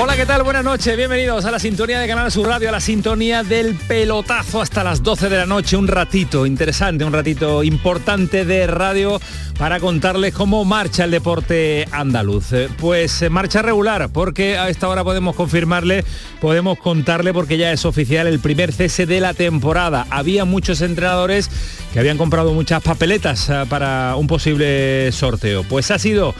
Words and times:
Hola, 0.00 0.14
¿qué 0.14 0.26
tal? 0.26 0.44
Buenas 0.44 0.62
noches, 0.62 0.96
bienvenidos 0.96 1.44
a 1.44 1.50
la 1.50 1.58
sintonía 1.58 1.98
de 1.98 2.06
Canal 2.06 2.30
Sur 2.30 2.46
Radio, 2.46 2.68
a 2.68 2.72
la 2.72 2.80
sintonía 2.80 3.42
del 3.42 3.74
pelotazo 3.74 4.60
hasta 4.60 4.84
las 4.84 5.02
12 5.02 5.28
de 5.28 5.38
la 5.38 5.44
noche, 5.44 5.76
un 5.76 5.88
ratito 5.88 6.46
interesante, 6.46 7.04
un 7.04 7.12
ratito 7.12 7.64
importante 7.64 8.44
de 8.44 8.68
radio 8.68 9.20
para 9.58 9.80
contarles 9.80 10.32
cómo 10.34 10.64
marcha 10.64 11.02
el 11.02 11.10
deporte 11.10 11.88
andaluz. 11.90 12.52
Eh, 12.52 12.68
Pues 12.78 13.22
eh, 13.22 13.28
marcha 13.28 13.60
regular, 13.60 14.08
porque 14.10 14.56
a 14.56 14.68
esta 14.68 14.86
hora 14.86 15.02
podemos 15.02 15.34
confirmarle, 15.34 16.04
podemos 16.40 16.78
contarle, 16.78 17.32
porque 17.32 17.58
ya 17.58 17.72
es 17.72 17.84
oficial 17.84 18.28
el 18.28 18.38
primer 18.38 18.72
cese 18.72 19.04
de 19.04 19.18
la 19.18 19.34
temporada. 19.34 20.06
Había 20.10 20.44
muchos 20.44 20.80
entrenadores 20.80 21.50
que 21.92 21.98
habían 21.98 22.18
comprado 22.18 22.52
muchas 22.52 22.84
papeletas 22.84 23.48
eh, 23.48 23.64
para 23.68 24.14
un 24.14 24.28
posible 24.28 25.10
sorteo. 25.10 25.64
Pues 25.64 25.90
ha 25.90 25.98
sido 25.98 26.36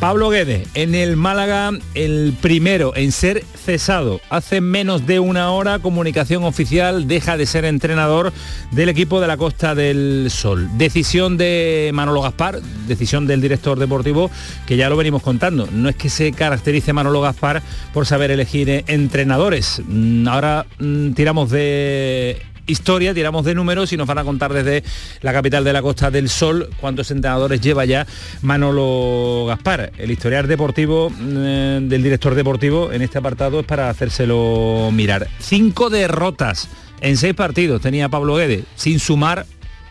Pablo 0.00 0.30
Guede, 0.30 0.64
en 0.74 0.94
el 0.94 1.16
Málaga, 1.16 1.72
el 1.94 2.32
primero 2.40 2.94
en 2.94 3.10
ser 3.10 3.44
cesado. 3.56 4.20
Hace 4.30 4.60
menos 4.60 5.08
de 5.08 5.18
una 5.18 5.50
hora, 5.50 5.80
comunicación 5.80 6.44
oficial, 6.44 7.08
deja 7.08 7.36
de 7.36 7.46
ser 7.46 7.64
entrenador 7.64 8.32
del 8.70 8.90
equipo 8.90 9.20
de 9.20 9.26
la 9.26 9.36
Costa 9.36 9.74
del 9.74 10.28
Sol. 10.30 10.68
Decisión 10.78 11.36
de 11.36 11.90
Manolo 11.92 12.22
Gaspar, 12.22 12.60
decisión 12.86 13.26
del 13.26 13.40
director 13.40 13.76
deportivo, 13.76 14.30
que 14.66 14.76
ya 14.76 14.88
lo 14.88 14.96
venimos 14.96 15.20
contando. 15.20 15.68
No 15.72 15.88
es 15.88 15.96
que 15.96 16.10
se 16.10 16.30
caracterice 16.30 16.92
Manolo 16.92 17.20
Gaspar 17.20 17.60
por 17.92 18.06
saber 18.06 18.30
elegir 18.30 18.84
entrenadores. 18.86 19.82
Mm, 19.88 20.28
Ahora 20.28 20.64
mm, 20.78 21.12
tiramos 21.14 21.50
de 21.50 22.40
historia, 22.68 23.12
tiramos 23.12 23.44
de 23.44 23.54
números 23.54 23.92
y 23.92 23.96
nos 23.96 24.06
van 24.06 24.18
a 24.18 24.24
contar 24.24 24.52
desde 24.52 24.84
la 25.22 25.32
capital 25.32 25.64
de 25.64 25.72
la 25.72 25.82
Costa 25.82 26.10
del 26.10 26.28
Sol 26.28 26.68
cuántos 26.80 27.10
entrenadores 27.10 27.60
lleva 27.60 27.84
ya 27.84 28.06
Manolo 28.42 29.46
Gaspar. 29.48 29.92
El 29.98 30.10
historial 30.10 30.46
deportivo 30.46 31.10
eh, 31.20 31.80
del 31.82 32.02
director 32.02 32.34
deportivo 32.34 32.92
en 32.92 33.02
este 33.02 33.18
apartado 33.18 33.60
es 33.60 33.66
para 33.66 33.90
hacérselo 33.90 34.90
mirar. 34.92 35.28
Cinco 35.40 35.90
derrotas 35.90 36.68
en 37.00 37.16
seis 37.16 37.34
partidos 37.34 37.80
tenía 37.80 38.08
Pablo 38.08 38.36
Guede, 38.36 38.64
sin 38.76 39.00
sumar 39.00 39.46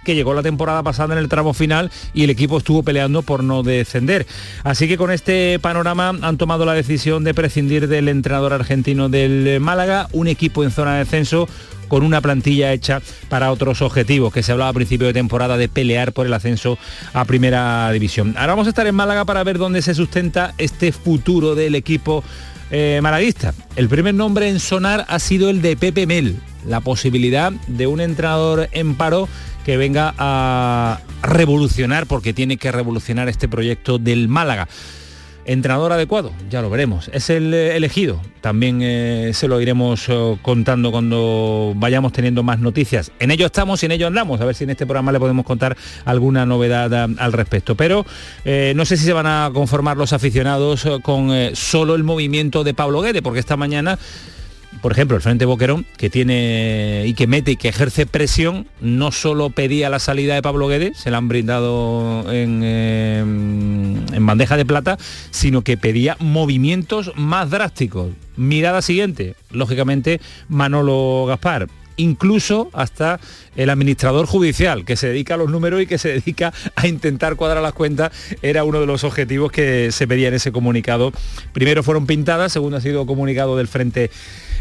que 0.07 0.15
llegó 0.15 0.33
la 0.33 0.41
temporada 0.41 0.83
pasada 0.83 1.13
en 1.13 1.19
el 1.19 1.27
tramo 1.27 1.53
final 1.53 1.91
y 2.13 2.23
el 2.23 2.29
equipo 2.29 2.59
estuvo 2.59 2.81
peleando 2.81 3.23
por 3.23 3.43
no 3.43 3.61
descender. 3.61 4.25
Así 4.63 4.87
que 4.87 4.95
con 4.95 5.11
este 5.11 5.59
panorama 5.59 6.17
han 6.21 6.37
tomado 6.37 6.65
la 6.65 6.73
decisión 6.73 7.25
de 7.25 7.33
prescindir 7.33 7.89
del 7.89 8.07
entrenador 8.07 8.53
argentino 8.53 9.09
del 9.09 9.59
Málaga, 9.59 10.07
un 10.13 10.29
equipo 10.29 10.63
en 10.63 10.71
zona 10.71 10.93
de 10.93 10.99
descenso 10.99 11.49
con 11.89 12.03
una 12.03 12.21
plantilla 12.21 12.71
hecha 12.71 13.01
para 13.27 13.51
otros 13.51 13.81
objetivos, 13.81 14.31
que 14.31 14.43
se 14.43 14.53
hablaba 14.53 14.69
a 14.69 14.73
principio 14.73 15.07
de 15.07 15.13
temporada 15.13 15.57
de 15.57 15.67
pelear 15.67 16.13
por 16.13 16.25
el 16.25 16.33
ascenso 16.33 16.77
a 17.11 17.25
primera 17.25 17.91
división. 17.91 18.33
Ahora 18.37 18.53
vamos 18.53 18.67
a 18.67 18.69
estar 18.69 18.87
en 18.87 18.95
Málaga 18.95 19.25
para 19.25 19.43
ver 19.43 19.57
dónde 19.57 19.81
se 19.81 19.93
sustenta 19.93 20.53
este 20.57 20.93
futuro 20.93 21.53
del 21.53 21.75
equipo 21.75 22.23
eh. 22.71 23.01
El 23.75 23.89
primer 23.89 24.13
nombre 24.13 24.49
en 24.49 24.59
sonar 24.59 25.05
ha 25.07 25.19
sido 25.19 25.49
el 25.49 25.61
de 25.61 25.75
Pepe 25.77 26.05
Mel, 26.05 26.37
la 26.65 26.81
posibilidad 26.81 27.51
de 27.67 27.87
un 27.87 28.01
entrenador 28.01 28.67
en 28.71 28.95
paro 28.95 29.29
que 29.67 29.75
venga 29.75 30.15
a 30.17 31.01
revolucionar, 31.21 32.07
porque 32.07 32.31
tiene 32.31 32.55
que 32.55 32.71
revolucionar 32.71 33.27
este 33.27 33.49
proyecto 33.49 33.97
del 33.97 34.29
Málaga. 34.29 34.69
Entrenador 35.43 35.91
adecuado, 35.91 36.31
ya 36.49 36.61
lo 36.61 36.69
veremos. 36.69 37.09
Es 37.11 37.29
el 37.29 37.53
eh, 37.53 37.75
elegido. 37.75 38.21
También 38.39 38.79
eh, 38.81 39.31
se 39.33 39.49
lo 39.49 39.59
iremos 39.59 40.05
eh, 40.07 40.37
contando 40.41 40.89
cuando 40.89 41.73
vayamos 41.75 42.13
teniendo 42.13 42.43
más 42.43 42.59
noticias. 42.59 43.11
En 43.19 43.29
ello 43.29 43.45
estamos 43.45 43.83
y 43.83 43.87
en 43.87 43.91
ello 43.91 44.07
andamos. 44.07 44.39
A 44.39 44.45
ver 44.45 44.55
si 44.55 44.63
en 44.63 44.69
este 44.69 44.85
programa 44.85 45.11
le 45.11 45.19
podemos 45.19 45.45
contar 45.45 45.75
alguna 46.05 46.45
novedad 46.45 47.09
al 47.17 47.33
respecto. 47.33 47.75
Pero 47.75 48.05
no 48.45 48.85
sé 48.85 48.95
si 48.95 49.03
se 49.03 49.11
van 49.11 49.27
a 49.27 49.51
conformar 49.53 49.97
los 49.97 50.13
aficionados 50.13 50.87
con 51.01 51.29
solo 51.55 51.95
el 51.95 52.05
movimiento 52.05 52.63
de 52.63 52.73
Pablo 52.73 53.01
Guede, 53.01 53.21
porque 53.21 53.41
esta 53.41 53.57
mañana 53.57 53.99
por 54.81 54.91
ejemplo, 54.91 55.15
el 55.17 55.23
Frente 55.23 55.45
Boquerón, 55.45 55.85
que 55.97 56.09
tiene 56.09 57.03
y 57.05 57.13
que 57.13 57.27
mete 57.27 57.51
y 57.51 57.55
que 57.55 57.69
ejerce 57.69 58.05
presión, 58.05 58.67
no 58.81 59.11
solo 59.11 59.49
pedía 59.49 59.89
la 59.89 59.99
salida 59.99 60.35
de 60.35 60.41
Pablo 60.41 60.67
Guedes, 60.67 60.97
se 60.97 61.11
la 61.11 61.17
han 61.17 61.27
brindado 61.27 62.31
en, 62.31 62.61
eh, 62.63 63.19
en 63.19 64.25
bandeja 64.25 64.57
de 64.57 64.65
plata, 64.65 64.97
sino 65.31 65.61
que 65.61 65.77
pedía 65.77 66.17
movimientos 66.19 67.11
más 67.15 67.49
drásticos. 67.49 68.11
Mirada 68.35 68.81
siguiente, 68.81 69.35
lógicamente, 69.51 70.21
Manolo 70.47 71.25
Gaspar 71.27 71.67
incluso 71.97 72.69
hasta 72.73 73.19
el 73.55 73.69
administrador 73.69 74.25
judicial, 74.25 74.85
que 74.85 74.95
se 74.95 75.07
dedica 75.07 75.33
a 75.33 75.37
los 75.37 75.49
números 75.49 75.81
y 75.81 75.87
que 75.87 75.97
se 75.97 76.09
dedica 76.19 76.53
a 76.75 76.87
intentar 76.87 77.35
cuadrar 77.35 77.61
las 77.61 77.73
cuentas, 77.73 78.11
era 78.41 78.63
uno 78.63 78.79
de 78.79 78.85
los 78.85 79.03
objetivos 79.03 79.51
que 79.51 79.91
se 79.91 80.07
pedía 80.07 80.29
en 80.29 80.35
ese 80.35 80.51
comunicado. 80.51 81.11
Primero 81.51 81.83
fueron 81.83 82.05
pintadas, 82.05 82.53
segundo 82.53 82.77
ha 82.77 82.81
sido 82.81 83.05
comunicado 83.05 83.57
del 83.57 83.67
Frente 83.67 84.09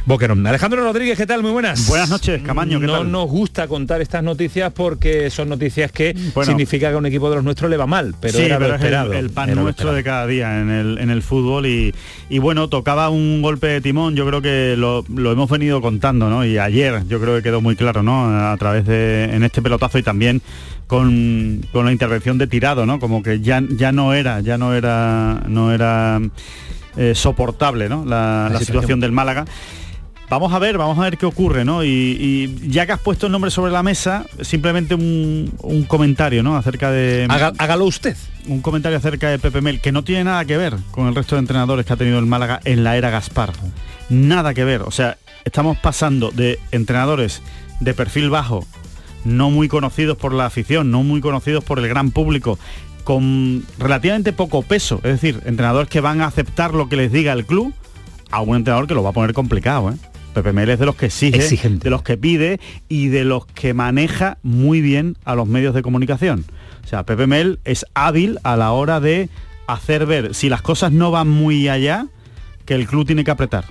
Boquerón. 0.07 0.47
Alejandro 0.47 0.85
Rodríguez, 0.85 1.19
¿qué 1.19 1.27
tal? 1.27 1.43
Muy 1.43 1.51
buenas. 1.51 1.89
Buenas 1.89 2.09
noches, 2.09 2.41
Camaño, 2.43 2.79
¿qué 2.79 2.87
no 2.87 2.93
tal? 2.99 3.11
nos 3.11 3.29
gusta 3.29 3.67
contar 3.67 4.01
estas 4.01 4.23
noticias 4.23 4.73
porque 4.73 5.31
son 5.31 5.49
noticias 5.49 5.91
que 5.91 6.15
Bueno. 6.33 6.49
significa 6.49 6.91
que 6.91 6.95
a 6.95 6.99
un 6.99 7.07
equipo 7.07 7.29
de 7.29 7.35
los 7.35 7.45
nuestros 7.45 7.69
le 7.69 7.77
va 7.77 7.89
mal, 7.89 8.15
pero 8.21 8.39
sí, 8.39 8.45
era 8.45 8.55
lo 8.61 8.67
pero 8.79 9.13
es 9.13 9.19
el- 9.19 9.31
pan 9.31 9.53
nuestro 9.57 9.93
de 9.93 10.05
cada 10.05 10.25
día 10.29 10.61
en 10.61 10.71
el, 10.71 10.99
en 10.99 11.11
el 11.11 11.23
fútbol 11.23 11.67
y, 11.67 11.93
y 12.31 12.39
bueno, 12.39 12.69
tocaba 12.69 13.09
un 13.11 13.43
golpe 13.43 13.67
de 13.67 13.81
timón, 13.81 14.15
yo 14.15 14.25
creo 14.27 14.41
que 14.41 14.77
lo, 14.79 15.05
lo 15.13 15.33
hemos 15.33 15.51
venido 15.51 15.81
contando, 15.81 16.31
¿no? 16.31 16.45
Y 16.45 16.57
ayer 16.57 17.03
yo 17.09 17.21
creo 17.21 17.35
que 17.37 17.43
quedó 17.43 17.61
muy 17.61 17.75
claro, 17.75 18.05
¿no? 18.05 18.27
A 18.53 18.57
través 18.59 18.87
de, 18.87 19.25
en 19.35 19.43
este 19.43 19.61
pelotazo 19.61 19.99
y 19.99 20.05
también 20.05 20.41
con, 20.87 21.63
con 21.73 21.85
la 21.85 21.91
intervención 21.91 22.39
de 22.39 22.47
Tirado, 22.47 22.87
¿no? 22.87 23.01
Como 23.01 23.25
que 23.25 23.41
ya, 23.41 23.61
ya 23.71 23.91
no 23.91 24.15
era, 24.15 24.39
ya 24.41 24.57
no 24.57 24.73
era, 24.73 25.43
no 25.49 25.73
era 25.73 26.21
eh, 26.97 27.13
soportable, 27.17 27.89
¿no? 27.89 28.05
La, 28.05 28.45
la 28.45 28.59
situación. 28.61 28.67
situación 28.67 29.01
del 29.01 29.11
Málaga. 29.11 29.47
Vamos 30.29 30.53
a 30.53 30.59
ver, 30.59 30.77
vamos 30.77 30.99
a 30.99 31.03
ver 31.03 31.19
qué 31.19 31.25
ocurre, 31.27 31.65
¿no? 31.65 31.85
Y, 31.85 31.89
y 31.89 32.69
ya 32.69 32.85
que 32.85 32.93
has 32.93 33.01
puesto 33.01 33.27
el 33.27 33.33
nombre 33.33 33.51
sobre 33.53 33.71
la 33.71 33.85
mesa, 33.85 34.27
simplemente 34.41 34.97
un, 34.97 35.53
un 35.63 35.85
comentario, 35.85 36.43
¿no? 36.43 36.57
Acerca 36.57 36.91
de 36.91 37.27
Haga- 37.29 37.53
hágalo 37.59 37.85
usted. 37.85 38.17
un 38.49 38.61
comentario 38.61 38.99
acerca 38.99 39.29
de 39.31 39.39
Pepe 39.39 39.61
Mel, 39.61 39.81
que 39.81 39.93
no 39.93 40.03
tiene 40.03 40.25
nada 40.25 40.45
que 40.45 40.57
ver 40.57 40.75
con 40.91 41.07
el 41.07 41.15
resto 41.15 41.37
de 41.37 41.41
entrenadores 41.41 41.87
que 41.87 41.93
ha 41.93 41.97
tenido 41.97 42.19
el 42.19 42.27
Málaga 42.27 42.61
en 42.65 42.83
la 42.83 42.97
era 42.97 43.11
Gaspar. 43.11 43.53
Nada 44.09 44.53
que 44.53 44.65
ver. 44.65 44.83
O 44.83 44.91
sea, 44.91 45.17
estamos 45.45 45.79
pasando 45.79 46.33
de 46.33 46.59
entrenadores 46.73 47.41
de 47.79 47.95
perfil 47.95 48.29
bajo, 48.29 48.67
no 49.25 49.51
muy 49.51 49.69
conocidos 49.69 50.17
por 50.17 50.33
la 50.35 50.47
afición, 50.47 50.91
no 50.91 51.05
muy 51.05 51.21
conocidos 51.21 51.63
por 51.63 51.79
el 51.79 51.87
gran 51.87 52.11
público, 52.11 52.59
con 53.05 53.65
relativamente 53.79 54.33
poco 54.33 54.63
peso. 54.63 54.97
Es 55.05 55.13
decir, 55.21 55.41
entrenadores 55.47 55.89
que 55.89 56.01
van 56.01 56.21
a 56.21 56.27
aceptar 56.27 56.75
lo 56.75 56.89
que 56.89 56.97
les 56.97 57.13
diga 57.13 57.33
el 57.33 57.47
club, 57.47 57.73
a 58.33 58.41
un 58.41 58.57
entrenador 58.57 58.89
que 58.89 58.95
lo 58.95 59.05
va 59.05 59.11
a 59.11 59.13
poner 59.13 59.33
complicado, 59.33 59.91
¿eh? 59.91 59.95
Pepe 60.37 60.53
Mel 60.53 60.69
es 60.69 60.79
de 60.79 60.85
los 60.85 60.97
que 60.97 61.07
exige, 61.07 61.39
Exigente. 61.39 61.85
de 61.85 61.89
los 61.89 62.03
que 62.03 62.19
pide 62.19 62.61
y 62.91 63.09
de 63.09 63.25
los 63.25 63.47
que 63.47 63.73
maneja 63.73 64.37
muy 64.43 64.83
bien 64.83 65.17
a 65.25 65.35
los 65.35 65.49
medios 65.49 65.75
de 65.75 65.81
comunicación. 65.81 66.45
O 66.85 66.87
sea, 66.87 67.07
Pepe 67.07 67.27
Mel 67.27 67.59
es 67.65 67.87
hábil 67.95 68.39
a 68.43 68.55
la 68.55 68.73
hora 68.73 69.01
de 69.01 69.31
hacer 69.67 70.05
ver, 70.05 70.35
si 70.35 70.51
las 70.51 70.61
cosas 70.61 70.93
no 70.93 71.11
van 71.11 71.31
muy 71.31 71.71
allá, 71.71 72.09
que 72.67 72.75
el 72.75 72.87
club 72.87 73.07
tiene 73.07 73.25
que 73.25 73.31
apretar. 73.31 73.65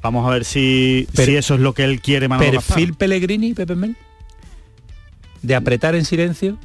Vamos 0.00 0.24
a 0.24 0.30
ver 0.30 0.44
si, 0.44 1.08
si 1.14 1.34
eso 1.34 1.54
es 1.54 1.60
lo 1.60 1.72
que 1.72 1.82
él 1.82 2.00
quiere 2.00 2.28
Manolo 2.28 2.52
Perfil. 2.52 2.94
Pellegrini, 2.94 3.52
Pepe 3.52 3.74
Mel. 3.74 3.96
De 5.42 5.56
apretar 5.56 5.96
en 5.96 6.04
silencio. 6.04 6.58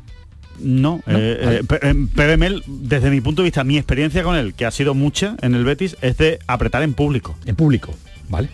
No, 0.59 1.01
No, 1.07 1.17
eh, 1.17 1.63
eh, 1.81 2.37
Mel, 2.37 2.61
desde 2.67 3.09
mi 3.09 3.19
punto 3.19 3.41
de 3.41 3.47
vista, 3.47 3.63
mi 3.63 3.77
experiencia 3.77 4.21
con 4.21 4.35
él, 4.35 4.53
que 4.53 4.67
ha 4.67 4.71
sido 4.71 4.93
mucha 4.93 5.37
en 5.41 5.55
el 5.55 5.63
Betis, 5.63 5.97
es 6.01 6.19
de 6.19 6.37
apretar 6.45 6.83
en 6.83 6.93
público. 6.93 7.35
En 7.47 7.55
público. 7.55 7.91
Vale. 8.29 8.49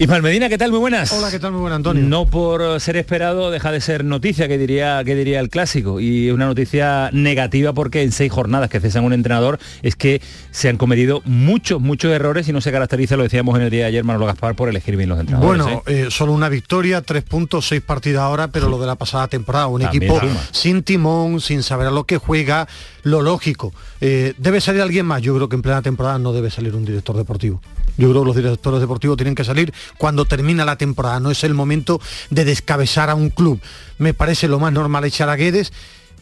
Ismael 0.00 0.22
Medina, 0.22 0.48
¿qué 0.48 0.56
tal? 0.56 0.70
Muy 0.70 0.80
buenas. 0.80 1.12
Hola, 1.12 1.30
¿qué 1.30 1.38
tal? 1.38 1.52
Muy 1.52 1.60
buena, 1.60 1.76
Antonio. 1.76 2.02
No 2.02 2.24
por 2.24 2.80
ser 2.80 2.96
esperado 2.96 3.50
deja 3.50 3.70
de 3.70 3.82
ser 3.82 4.02
noticia, 4.02 4.48
que 4.48 4.56
diría, 4.56 5.04
que 5.04 5.14
diría 5.14 5.40
el 5.40 5.50
clásico. 5.50 6.00
Y 6.00 6.30
una 6.30 6.46
noticia 6.46 7.10
negativa 7.12 7.74
porque 7.74 8.02
en 8.02 8.10
seis 8.10 8.32
jornadas 8.32 8.70
que 8.70 8.80
cesan 8.80 9.04
un 9.04 9.12
entrenador 9.12 9.58
es 9.82 9.96
que 9.96 10.22
se 10.52 10.70
han 10.70 10.78
cometido 10.78 11.20
muchos, 11.26 11.82
muchos 11.82 12.10
errores 12.12 12.48
y 12.48 12.52
no 12.54 12.62
se 12.62 12.72
caracteriza, 12.72 13.18
lo 13.18 13.24
decíamos 13.24 13.56
en 13.56 13.64
el 13.64 13.70
día 13.70 13.80
de 13.80 13.86
ayer, 13.88 14.02
Manolo 14.02 14.24
Gaspar, 14.24 14.54
por 14.54 14.70
elegir 14.70 14.96
bien 14.96 15.10
los 15.10 15.20
entrenadores. 15.20 15.64
Bueno, 15.64 15.82
¿eh? 15.86 16.06
eh, 16.06 16.10
solo 16.10 16.32
una 16.32 16.48
victoria, 16.48 17.02
tres 17.02 17.22
puntos, 17.22 17.68
seis 17.68 17.82
partidos 17.82 18.22
ahora, 18.22 18.48
pero 18.48 18.70
lo 18.70 18.78
de 18.78 18.86
la 18.86 18.94
pasada 18.94 19.28
temporada, 19.28 19.66
un 19.66 19.82
También 19.82 20.04
equipo 20.04 20.18
suma. 20.18 20.40
sin 20.50 20.82
timón, 20.82 21.42
sin 21.42 21.62
saber 21.62 21.88
a 21.88 21.90
lo 21.90 22.04
que 22.04 22.16
juega, 22.16 22.66
lo 23.02 23.20
lógico. 23.20 23.74
Eh, 24.00 24.32
¿Debe 24.38 24.62
salir 24.62 24.80
alguien 24.80 25.04
más? 25.04 25.20
Yo 25.20 25.34
creo 25.34 25.50
que 25.50 25.56
en 25.56 25.62
plena 25.62 25.82
temporada 25.82 26.18
no 26.18 26.32
debe 26.32 26.50
salir 26.50 26.74
un 26.74 26.86
director 26.86 27.14
deportivo. 27.18 27.60
Yo 27.96 28.10
creo 28.10 28.22
que 28.22 28.26
los 28.26 28.36
directores 28.36 28.80
deportivos 28.80 29.16
tienen 29.16 29.34
que 29.34 29.44
salir 29.44 29.72
cuando 29.98 30.24
termina 30.24 30.64
la 30.64 30.76
temporada, 30.76 31.20
no 31.20 31.30
es 31.30 31.44
el 31.44 31.54
momento 31.54 32.00
de 32.30 32.44
descabezar 32.44 33.10
a 33.10 33.14
un 33.14 33.30
club. 33.30 33.60
Me 33.98 34.14
parece 34.14 34.48
lo 34.48 34.58
más 34.58 34.72
normal 34.72 35.04
echar 35.04 35.28
a 35.28 35.36
Guedes. 35.36 35.72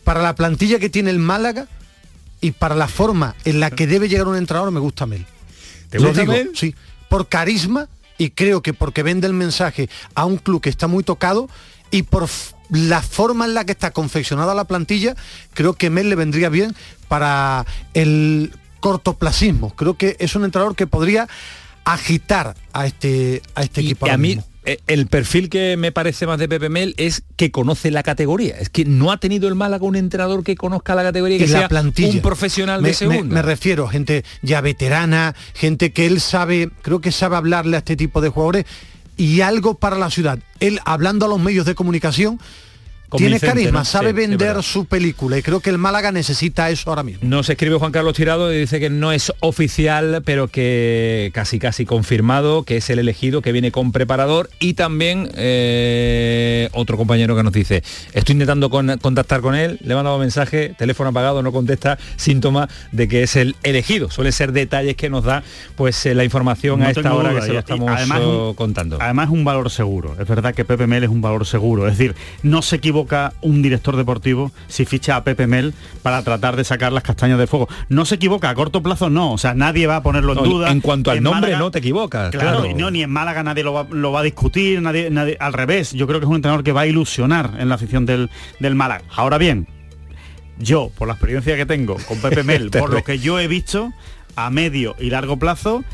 Para 0.04 0.22
la 0.22 0.34
plantilla 0.34 0.78
que 0.78 0.88
tiene 0.88 1.10
el 1.10 1.18
Málaga 1.18 1.68
y 2.40 2.52
para 2.52 2.74
la 2.74 2.88
forma 2.88 3.34
en 3.44 3.60
la 3.60 3.70
que 3.70 3.86
debe 3.86 4.08
llegar 4.08 4.28
un 4.28 4.36
entrenador, 4.36 4.70
me 4.70 4.80
gusta 4.80 5.06
Mel. 5.06 5.26
¿Te 5.90 5.98
Lo 5.98 6.08
gusta 6.08 6.20
digo, 6.22 6.32
Mel? 6.32 6.50
sí, 6.54 6.74
por 7.08 7.28
carisma 7.28 7.88
y 8.16 8.30
creo 8.30 8.62
que 8.62 8.74
porque 8.74 9.02
vende 9.02 9.26
el 9.26 9.32
mensaje 9.32 9.88
a 10.14 10.24
un 10.24 10.38
club 10.38 10.60
que 10.60 10.70
está 10.70 10.86
muy 10.86 11.04
tocado 11.04 11.48
y 11.90 12.02
por 12.02 12.28
la 12.70 13.00
forma 13.00 13.44
en 13.46 13.54
la 13.54 13.64
que 13.64 13.72
está 13.72 13.92
confeccionada 13.92 14.54
la 14.54 14.64
plantilla, 14.64 15.14
creo 15.54 15.74
que 15.74 15.88
Mel 15.90 16.10
le 16.10 16.16
vendría 16.16 16.48
bien 16.48 16.74
para 17.08 17.64
el 17.94 18.52
cortoplacismo. 18.80 19.74
Creo 19.74 19.94
que 19.96 20.16
es 20.18 20.34
un 20.36 20.44
entrenador 20.44 20.76
que 20.76 20.86
podría 20.86 21.28
agitar 21.84 22.54
a 22.72 22.86
este, 22.86 23.42
a 23.54 23.62
este 23.62 23.82
Y 23.82 23.86
equipo. 23.86 24.06
a 24.06 24.10
ahora 24.10 24.18
mí 24.18 24.38
eh, 24.64 24.80
el 24.86 25.06
perfil 25.06 25.48
que 25.48 25.78
me 25.78 25.92
parece 25.92 26.26
más 26.26 26.38
de 26.38 26.46
Pepe 26.46 26.68
Mel 26.68 26.94
es 26.98 27.22
que 27.36 27.50
conoce 27.50 27.90
la 27.90 28.02
categoría. 28.02 28.58
Es 28.58 28.68
que 28.68 28.84
no 28.84 29.10
ha 29.10 29.16
tenido 29.16 29.48
el 29.48 29.54
Málaga 29.54 29.86
un 29.86 29.96
entrenador 29.96 30.44
que 30.44 30.56
conozca 30.56 30.94
la 30.94 31.02
categoría 31.02 31.38
y 31.38 31.40
que 31.40 31.46
la 31.46 31.60
sea 31.60 31.68
plantilla. 31.68 32.10
un 32.10 32.20
profesional 32.20 32.82
me, 32.82 32.88
de 32.88 32.94
segunda. 32.94 33.22
Me, 33.22 33.34
me 33.34 33.42
refiero, 33.42 33.88
gente 33.88 34.24
ya 34.42 34.60
veterana, 34.60 35.34
gente 35.54 35.92
que 35.92 36.06
él 36.06 36.20
sabe, 36.20 36.68
creo 36.82 37.00
que 37.00 37.12
sabe 37.12 37.36
hablarle 37.36 37.76
a 37.76 37.78
este 37.78 37.96
tipo 37.96 38.20
de 38.20 38.28
jugadores 38.28 38.66
y 39.16 39.40
algo 39.40 39.78
para 39.78 39.96
la 39.96 40.10
ciudad. 40.10 40.38
Él 40.60 40.80
hablando 40.84 41.24
a 41.24 41.28
los 41.30 41.40
medios 41.40 41.64
de 41.64 41.74
comunicación 41.74 42.38
tiene 43.16 43.40
carisma, 43.40 43.80
¿no? 43.80 43.84
sabe 43.84 44.08
Sí, 44.10 44.12
vender 44.14 44.62
su 44.62 44.84
película 44.84 45.38
y 45.38 45.42
creo 45.42 45.60
que 45.60 45.70
el 45.70 45.78
Málaga 45.78 46.12
necesita 46.12 46.68
eso 46.70 46.90
ahora 46.90 47.02
mismo. 47.02 47.20
Nos 47.28 47.48
escribe 47.48 47.76
Juan 47.76 47.92
Carlos 47.92 48.14
Tirado 48.14 48.52
y 48.52 48.58
dice 48.58 48.80
que 48.80 48.90
no 48.90 49.12
es 49.12 49.32
oficial, 49.40 50.22
pero 50.24 50.48
que 50.48 51.30
casi 51.32 51.58
casi 51.58 51.86
confirmado, 51.86 52.64
que 52.64 52.76
es 52.76 52.90
el 52.90 52.98
elegido, 52.98 53.40
que 53.42 53.52
viene 53.52 53.72
con 53.72 53.92
preparador. 53.92 54.50
Y 54.60 54.74
también 54.74 55.30
eh, 55.36 56.68
otro 56.72 56.96
compañero 56.96 57.34
que 57.36 57.42
nos 57.42 57.52
dice, 57.52 57.82
estoy 58.12 58.34
intentando 58.34 58.70
con- 58.70 58.98
contactar 58.98 59.40
con 59.40 59.54
él, 59.54 59.78
le 59.82 59.92
he 59.92 59.96
mandado 59.96 60.18
mensaje, 60.18 60.74
teléfono 60.76 61.10
apagado, 61.10 61.42
no 61.42 61.52
contesta, 61.52 61.98
síntoma 62.16 62.68
de 62.92 63.08
que 63.08 63.22
es 63.22 63.36
el 63.36 63.56
elegido. 63.62 64.10
Suele 64.10 64.32
ser 64.32 64.52
detalles 64.52 64.96
que 64.96 65.08
nos 65.10 65.24
da 65.24 65.42
pues 65.76 66.04
eh, 66.06 66.14
la 66.14 66.24
información 66.24 66.80
No 66.80 66.86
a 66.86 66.90
esta 66.90 67.14
hora 67.14 67.30
duda, 67.30 67.40
que 67.40 67.46
se 67.46 67.52
lo 67.52 67.58
estamos 67.60 67.90
además 67.90 68.20
un- 68.20 68.54
contando. 68.54 68.98
Además 69.00 69.26
es 69.28 69.32
un 69.32 69.44
valor 69.44 69.70
seguro. 69.70 70.16
Es 70.20 70.28
verdad 70.28 70.54
que 70.54 70.64
Pepe 70.64 70.86
Mel 70.86 71.04
es 71.04 71.10
un 71.10 71.20
valor 71.22 71.46
seguro. 71.46 71.86
Es 71.88 71.96
decir, 71.96 72.14
no 72.42 72.62
se 72.62 72.76
equivoca 72.76 72.97
un 73.42 73.62
director 73.62 73.96
deportivo 73.96 74.50
si 74.66 74.84
ficha 74.84 75.16
a 75.16 75.24
Pepe 75.24 75.46
Mel 75.46 75.74
para 76.02 76.22
tratar 76.22 76.56
de 76.56 76.64
sacar 76.64 76.92
las 76.92 77.02
castañas 77.02 77.38
del 77.38 77.46
fuego. 77.48 77.68
No 77.88 78.04
se 78.04 78.14
equivoca, 78.16 78.50
a 78.50 78.54
corto 78.54 78.82
plazo 78.82 79.10
no. 79.10 79.32
O 79.32 79.38
sea, 79.38 79.54
nadie 79.54 79.86
va 79.86 79.96
a 79.96 80.02
ponerlo 80.02 80.32
en 80.32 80.38
No, 80.38 80.44
duda. 80.44 80.70
en 80.70 80.80
cuanto 80.80 81.10
al 81.10 81.18
En 81.18 81.24
nombre 81.24 81.42
Málaga- 81.52 81.58
no 81.58 81.70
te 81.70 81.78
equivocas. 81.80 82.30
Claro, 82.30 82.60
Claro, 82.60 82.66
y 82.70 82.74
no, 82.74 82.90
ni 82.90 83.02
en 83.02 83.10
Málaga 83.10 83.42
nadie 83.42 83.62
lo 83.64 83.72
va, 83.72 83.86
lo 83.90 84.10
va 84.12 84.20
a 84.20 84.22
discutir, 84.22 84.80
nadie, 84.82 85.10
nadie, 85.10 85.36
al 85.38 85.52
revés. 85.52 85.92
Yo 85.92 86.06
creo 86.06 86.18
que 86.20 86.24
es 86.24 86.30
un 86.30 86.36
entrenador 86.36 86.64
que 86.64 86.72
va 86.72 86.80
a 86.82 86.86
ilusionar 86.86 87.52
en 87.58 87.68
la 87.68 87.74
afición 87.76 88.06
del, 88.06 88.30
del 88.60 88.74
Málaga. 88.74 89.04
Ahora 89.14 89.38
bien, 89.38 89.66
yo, 90.58 90.90
por 90.96 91.06
la 91.08 91.14
experiencia 91.14 91.56
que 91.56 91.66
tengo 91.66 91.96
con 92.06 92.18
Pepe 92.20 92.42
Mel, 92.44 92.70
por 92.70 92.92
lo 92.92 93.02
que 93.04 93.18
yo 93.18 93.38
he 93.38 93.48
visto, 93.48 93.92
a 94.36 94.50
medio 94.50 94.94
y 94.98 95.10
largo 95.10 95.36
plazo, 95.38 95.84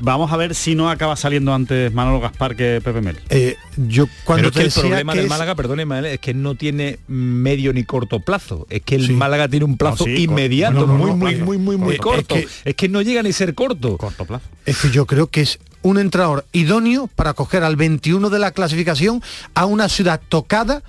vamos 0.00 0.32
a 0.32 0.36
ver 0.36 0.54
si 0.54 0.74
no 0.74 0.90
acaba 0.90 1.16
saliendo 1.16 1.52
antes 1.54 1.92
Manolo 1.92 2.20
Gaspar 2.20 2.54
que 2.56 2.80
Pepe 2.82 3.00
Mel. 3.00 3.18
Eh, 3.30 3.56
yo 3.76 4.06
cuando 4.24 4.50
Pero 4.50 4.66
es 4.66 4.74
que 4.74 4.80
te 4.80 4.80
el 4.80 4.88
problema 4.88 5.12
que 5.12 5.18
del 5.18 5.26
es- 5.26 5.30
Málaga, 5.30 5.54
perdóneme, 5.54 6.14
es 6.14 6.20
que 6.20 6.34
no 6.34 6.54
tiene 6.54 6.98
medio 7.08 7.72
ni 7.72 7.84
corto 7.84 8.20
plazo. 8.20 8.66
Es 8.70 8.82
que 8.82 8.94
el 8.96 9.06
Sí. 9.08 9.12
Málaga 9.12 9.48
tiene 9.48 9.64
un 9.64 9.76
plazo 9.76 10.06
No, 10.06 10.14
sí, 10.16 10.24
inmediato, 10.24 10.86
muy, 10.86 10.98
corto 10.98 11.16
muy, 11.16 11.30
plazo. 11.32 11.44
muy, 11.44 11.58
muy, 11.58 11.76
muy 11.76 11.94
Eh, 11.94 11.98
corto. 11.98 12.34
es 12.36 12.48
Es 12.64 12.74
que, 12.74 12.88
no 12.88 13.02
llega 13.02 13.22
ni 13.22 13.32
ser 13.32 13.54
corto. 13.54 13.96
Corto 13.96 14.24
plazo. 14.24 14.44
Es 14.66 14.78
que 14.78 14.90
yo 14.90 15.06
creo 15.06 15.26
que 15.28 15.40
es 15.42 15.58
un 15.82 15.98
entrenador 15.98 16.44
idóneo 16.52 17.08
para 17.14 17.34
coger 17.34 17.62
al 17.62 17.76
21 17.76 18.30
de 18.30 18.38
la 18.38 18.50
clasificación 18.50 19.22
a 19.54 19.64
una 19.66 19.88
ciudad 19.88 20.20
tocada 20.28 20.82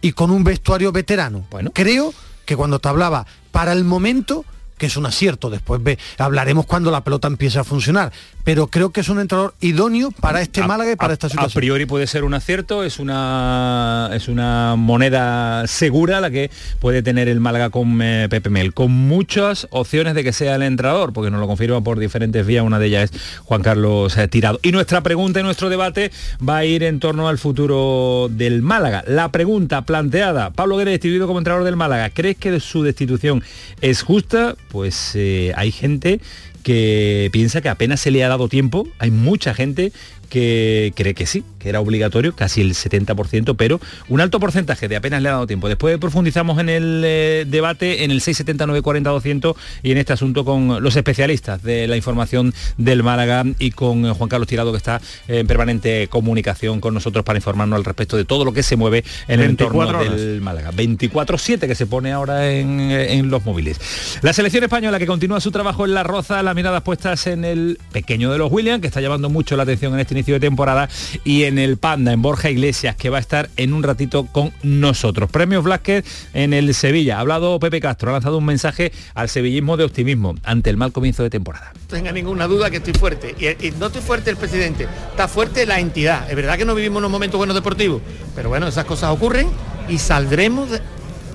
y 0.00 0.12
con 0.12 0.30
un 0.30 0.44
vestuario 0.44 0.92
veterano. 0.92 1.46
Bueno. 1.50 1.70
Creo 1.74 2.12
que 2.44 2.56
cuando 2.56 2.78
te 2.78 2.88
hablaba 2.88 3.26
para 3.52 3.72
el 3.72 3.84
momento, 3.84 4.44
que 4.78 4.86
es 4.86 4.96
un 4.96 5.06
acierto, 5.06 5.50
después 5.50 5.82
ve, 5.82 5.98
hablaremos 6.18 6.66
cuando 6.66 6.90
la 6.90 7.04
pelota 7.04 7.28
empiece 7.28 7.58
a 7.58 7.64
funcionar, 7.64 8.12
pero 8.42 8.66
creo 8.66 8.90
que 8.90 9.00
es 9.00 9.08
un 9.08 9.20
entrenador 9.20 9.54
idóneo 9.60 10.10
para 10.10 10.40
este 10.42 10.62
A- 10.62 10.66
Málaga 10.66 10.92
y 10.92 10.96
para 10.96 11.10
a- 11.10 11.14
esta 11.14 11.28
A 11.28 11.30
situación. 11.30 11.60
priori 11.60 11.86
puede 11.86 12.06
ser 12.06 12.24
un 12.24 12.34
acierto, 12.34 12.82
es 12.84 12.98
una 12.98 14.10
es 14.12 14.28
una 14.28 14.74
moneda 14.76 15.66
segura 15.66 16.20
la 16.20 16.30
que 16.30 16.50
puede 16.80 17.02
tener 17.02 17.28
el 17.28 17.40
Málaga 17.40 17.70
con 17.70 18.00
eh, 18.02 18.26
Pepe 18.28 18.50
Mel, 18.50 18.74
con 18.74 18.90
muchas 18.90 19.66
opciones 19.70 20.14
de 20.14 20.24
que 20.24 20.32
sea 20.32 20.56
el 20.56 20.62
entrenador, 20.62 21.12
porque 21.12 21.30
nos 21.30 21.40
lo 21.40 21.46
confirma 21.46 21.80
por 21.82 21.98
diferentes 21.98 22.44
vías, 22.46 22.64
una 22.64 22.78
de 22.78 22.86
ellas 22.86 23.10
es 23.12 23.20
Juan 23.44 23.62
Carlos 23.62 24.16
eh, 24.16 24.28
Tirado. 24.28 24.58
Y 24.62 24.72
nuestra 24.72 25.02
pregunta 25.02 25.40
y 25.40 25.42
nuestro 25.42 25.68
debate 25.68 26.10
va 26.46 26.58
a 26.58 26.64
ir 26.64 26.82
en 26.82 27.00
torno 27.00 27.28
al 27.28 27.38
futuro 27.38 28.28
del 28.30 28.62
Málaga. 28.62 29.04
La 29.06 29.30
pregunta 29.30 29.82
planteada, 29.82 30.50
Pablo 30.50 30.76
Guerra 30.76 30.90
destituido 30.90 31.26
como 31.26 31.38
entrenador 31.38 31.64
del 31.64 31.76
Málaga, 31.76 32.10
¿crees 32.10 32.36
que 32.36 32.58
su 32.60 32.82
destitución 32.82 33.42
es 33.80 34.02
justa? 34.02 34.54
Pues 34.74 35.12
eh, 35.14 35.52
hay 35.54 35.70
gente 35.70 36.18
que 36.64 37.28
piensa 37.32 37.60
que 37.60 37.68
apenas 37.68 38.00
se 38.00 38.10
le 38.10 38.24
ha 38.24 38.28
dado 38.28 38.48
tiempo, 38.48 38.88
hay 38.98 39.12
mucha 39.12 39.54
gente 39.54 39.92
que 40.34 40.92
cree 40.96 41.14
que 41.14 41.26
sí, 41.26 41.44
que 41.60 41.68
era 41.68 41.80
obligatorio, 41.80 42.34
casi 42.34 42.60
el 42.60 42.74
70%, 42.74 43.54
pero 43.56 43.80
un 44.08 44.20
alto 44.20 44.40
porcentaje 44.40 44.88
de 44.88 44.96
apenas 44.96 45.22
le 45.22 45.28
ha 45.28 45.32
dado 45.32 45.46
tiempo. 45.46 45.68
Después 45.68 45.96
profundizamos 45.98 46.58
en 46.58 46.68
el 46.68 47.02
eh, 47.04 47.44
debate 47.46 48.02
en 48.02 48.10
el 48.10 48.20
679 48.20 48.82
40 48.82 49.10
200 49.10 49.56
y 49.84 49.92
en 49.92 49.98
este 49.98 50.12
asunto 50.12 50.44
con 50.44 50.82
los 50.82 50.96
especialistas 50.96 51.62
de 51.62 51.86
la 51.86 51.96
información 51.96 52.52
del 52.78 53.04
Málaga 53.04 53.44
y 53.60 53.70
con 53.70 54.12
Juan 54.12 54.28
Carlos 54.28 54.48
Tirado 54.48 54.72
que 54.72 54.78
está 54.78 55.00
en 55.28 55.46
permanente 55.46 56.08
comunicación 56.08 56.80
con 56.80 56.94
nosotros 56.94 57.24
para 57.24 57.38
informarnos 57.38 57.76
al 57.76 57.84
respecto 57.84 58.16
de 58.16 58.24
todo 58.24 58.44
lo 58.44 58.52
que 58.52 58.64
se 58.64 58.74
mueve 58.74 59.04
en 59.28 59.38
el 59.38 59.46
24 59.46 59.78
entorno 59.78 59.98
horas. 60.00 60.20
del 60.20 60.40
Málaga. 60.40 60.72
24-7 60.72 61.68
que 61.68 61.76
se 61.76 61.86
pone 61.86 62.10
ahora 62.10 62.50
en, 62.50 62.80
eh, 62.80 63.12
en 63.12 63.30
los 63.30 63.44
móviles. 63.44 63.78
La 64.22 64.32
selección 64.32 64.64
española 64.64 64.98
que 64.98 65.06
continúa 65.06 65.40
su 65.40 65.52
trabajo 65.52 65.84
en 65.84 65.94
la 65.94 66.02
Roza, 66.02 66.42
las 66.42 66.56
miradas 66.56 66.82
puestas 66.82 67.28
en 67.28 67.44
el 67.44 67.78
pequeño 67.92 68.32
de 68.32 68.38
los 68.38 68.50
Williams, 68.50 68.80
que 68.80 68.88
está 68.88 69.00
llamando 69.00 69.30
mucho 69.30 69.56
la 69.56 69.62
atención 69.62 69.94
en 69.94 70.00
este 70.00 70.14
inicio 70.14 70.23
de 70.32 70.40
temporada, 70.40 70.88
y 71.24 71.44
en 71.44 71.58
el 71.58 71.76
Panda, 71.76 72.12
en 72.12 72.22
Borja 72.22 72.48
Iglesias, 72.50 72.96
que 72.96 73.10
va 73.10 73.18
a 73.18 73.20
estar 73.20 73.50
en 73.56 73.72
un 73.74 73.82
ratito 73.82 74.26
con 74.26 74.52
nosotros. 74.62 75.30
Premios 75.30 75.62
Blasquez 75.64 76.04
en 76.32 76.52
el 76.54 76.72
Sevilla. 76.74 77.18
Ha 77.18 77.20
hablado 77.20 77.58
Pepe 77.60 77.80
Castro, 77.80 78.10
ha 78.10 78.12
lanzado 78.14 78.38
un 78.38 78.44
mensaje 78.44 78.92
al 79.14 79.28
sevillismo 79.28 79.76
de 79.76 79.84
optimismo 79.84 80.34
ante 80.44 80.70
el 80.70 80.76
mal 80.76 80.92
comienzo 80.92 81.22
de 81.22 81.30
temporada. 81.30 81.72
tenga 81.88 82.12
ninguna 82.12 82.46
duda 82.46 82.70
que 82.70 82.78
estoy 82.78 82.94
fuerte. 82.94 83.34
Y, 83.38 83.66
y 83.68 83.70
no 83.72 83.86
estoy 83.86 84.02
fuerte 84.02 84.30
el 84.30 84.36
presidente, 84.36 84.88
está 85.10 85.28
fuerte 85.28 85.66
la 85.66 85.78
entidad. 85.80 86.28
Es 86.30 86.36
verdad 86.36 86.56
que 86.56 86.64
no 86.64 86.74
vivimos 86.74 86.98
unos 86.98 87.10
momentos 87.10 87.38
buenos 87.38 87.54
deportivos, 87.54 88.00
pero 88.34 88.48
bueno, 88.48 88.66
esas 88.66 88.84
cosas 88.84 89.10
ocurren 89.10 89.48
y 89.88 89.98
saldremos 89.98 90.70
de- 90.70 90.80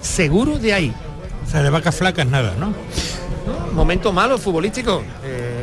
seguros 0.01 0.61
de 0.61 0.73
ahí. 0.73 0.93
O 1.45 1.49
sea, 1.51 1.61
de 1.63 1.69
vacas 1.69 1.95
flacas 1.95 2.27
nada, 2.27 2.55
¿no? 2.59 2.73
Momentos 3.73 4.13
malos 4.13 4.41
futbolísticos. 4.41 5.03
eh, 5.23 5.58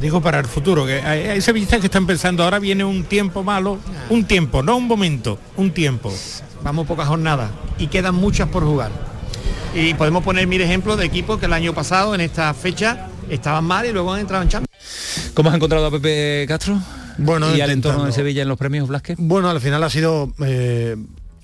Digo 0.00 0.20
para 0.20 0.40
el 0.40 0.46
futuro, 0.46 0.84
que 0.86 1.00
hay, 1.00 1.28
hay 1.28 1.40
sevillistas 1.40 1.80
que 1.80 1.86
están 1.86 2.06
pensando, 2.06 2.42
ahora 2.44 2.58
viene 2.58 2.84
un 2.84 3.04
tiempo 3.04 3.42
malo, 3.42 3.78
un 4.10 4.24
tiempo, 4.24 4.62
no 4.62 4.76
un 4.76 4.86
momento, 4.86 5.38
un 5.56 5.70
tiempo. 5.70 6.12
vamos 6.62 6.86
pocas 6.86 7.08
jornadas 7.08 7.50
y 7.78 7.86
quedan 7.86 8.14
muchas 8.14 8.48
por 8.48 8.64
jugar. 8.64 8.90
Y 9.74 9.94
podemos 9.94 10.22
poner 10.22 10.46
mil 10.46 10.60
ejemplos 10.60 10.98
de 10.98 11.04
equipos 11.04 11.38
que 11.38 11.46
el 11.46 11.52
año 11.52 11.74
pasado 11.74 12.14
en 12.14 12.20
esta 12.20 12.52
fecha 12.54 13.08
estaban 13.28 13.64
mal 13.64 13.86
y 13.86 13.92
luego 13.92 14.12
han 14.12 14.20
entrado 14.20 14.42
en 14.42 14.48
Champions. 14.48 15.32
¿Cómo 15.34 15.48
has 15.50 15.56
encontrado 15.56 15.86
a 15.86 15.90
Pepe 15.90 16.44
Castro? 16.46 16.80
Bueno, 17.18 17.54
y 17.54 17.60
al 17.60 17.70
entorno 17.70 18.04
de. 18.04 18.12
Sevilla 18.12 18.42
en 18.42 18.48
los 18.48 18.58
premios 18.58 18.88
Blasquez. 18.88 19.16
Bueno, 19.18 19.48
al 19.48 19.60
final 19.60 19.82
ha 19.82 19.90
sido 19.90 20.32
eh, 20.44 20.96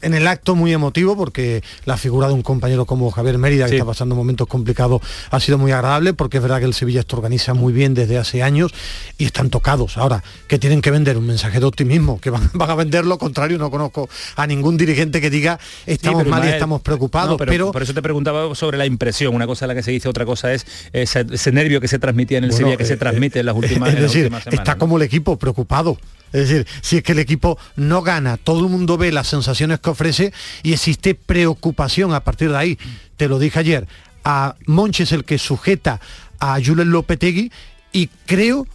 en 0.03 0.15
el 0.15 0.27
acto 0.27 0.55
muy 0.55 0.73
emotivo 0.73 1.17
porque 1.17 1.63
la 1.85 1.97
figura 1.97 2.29
de 2.29 2.35
un 2.35 2.43
compañero 2.43 2.87
como 2.87 3.11
Javier 3.11 3.39
Mérida, 3.39 3.67
que 3.67 3.77
está 3.77 3.85
pasando 3.85 4.15
momentos 4.15 4.47
complicados, 4.47 5.03
ha 5.31 5.41
sido 5.41 5.59
muy 5.59 5.73
agradable 5.73 6.15
porque 6.15 6.39
es 6.39 6.43
verdad 6.43 6.59
que 6.59 6.65
el 6.65 6.75
Sevilla 6.75 7.01
esto 7.01 7.17
organiza 7.17 7.55
muy 7.55 7.73
bien 7.73 7.95
desde 7.95 8.19
hace 8.19 8.43
años 8.43 8.73
y 9.19 9.25
están 9.25 9.51
tocados. 9.51 9.97
Ahora, 9.99 10.23
que 10.49 10.59
tienen 10.59 10.81
que 10.81 10.91
vender 10.91 11.17
un 11.17 11.27
mensaje 11.27 11.61
de 11.61 11.67
optimismo, 11.67 12.21
que 12.21 12.31
van, 12.31 12.51
van 12.55 12.71
a 12.71 12.75
vender 12.75 13.07
lo 13.07 13.19
contrario. 13.19 13.59
No 13.59 13.71
conozco 13.71 14.09
a 14.37 14.47
ningún 14.47 14.77
dirigente 14.77 15.21
que 15.21 15.31
diga 15.31 15.59
estamos 15.87 16.23
pero 16.23 16.31
mal 16.31 16.45
y 16.45 16.49
estamos 16.49 16.81
preocupados, 16.83 17.39
no, 17.39 17.47
pero, 17.47 17.73
por 17.73 17.83
eso 17.83 17.95
te 17.95 18.03
preguntaba 18.03 18.55
sobre 18.55 18.79
la 18.79 18.87
impresión. 18.87 19.35
Una 19.35 19.47
cosa 19.47 19.65
es 19.65 19.69
la 19.69 19.75
que 19.75 19.83
se 19.83 19.91
dice, 19.91 20.09
otra 20.09 20.25
cosa 20.25 20.53
es 20.53 20.67
ese, 20.93 21.27
ese 21.31 21.53
nervio 21.53 21.81
que 21.81 21.89
se 21.89 21.99
transmitía 21.99 22.39
en 22.39 22.45
el 22.45 22.51
Bueno, 22.51 22.65
Sevilla, 22.65 22.77
que 22.77 22.85
se 22.85 22.95
eh, 22.95 22.99
transmite 22.99 23.41
en 23.41 23.47
las 23.47 23.55
últimas, 23.55 23.91
es 23.91 23.97
en 23.97 24.03
las 24.03 24.13
decir, 24.13 24.25
últimas 24.25 24.45
semanas, 24.45 24.61
está 24.61 24.75
¿no? 24.75 24.79
como 24.79 24.97
el 24.97 25.03
equipo 25.03 25.37
preocupado. 25.39 25.99
Es 26.33 26.49
decir, 26.49 26.67
si 26.81 26.99
es 26.99 27.03
que 27.03 27.13
el 27.13 27.19
equipo 27.19 27.59
no 27.77 28.03
gana, 28.03 28.37
todo 28.37 28.61
el 28.61 28.71
mundo 28.71 28.97
ve 28.97 29.11
las 29.13 29.27
sensaciones 29.27 29.81
que 29.81 29.91
ofrece 29.91 30.33
y 30.63 30.73
existe 30.73 31.15
preocupación 31.15 32.15
a 32.15 32.21
partir 32.21 32.51
de 32.51 32.57
ahí. 32.57 32.79
Te 33.17 33.29
lo 33.29 33.39
dije 33.39 33.59
ayer, 33.59 33.89
a 34.25 34.55
Monchi 34.67 35.03
es 35.03 35.13
el 35.13 35.25
que 35.25 35.39
sujeta 35.39 36.01
a 36.39 36.59
Julen 36.65 36.91
Lopetegui 36.91 37.51
y 37.93 38.09
creo 38.27 38.67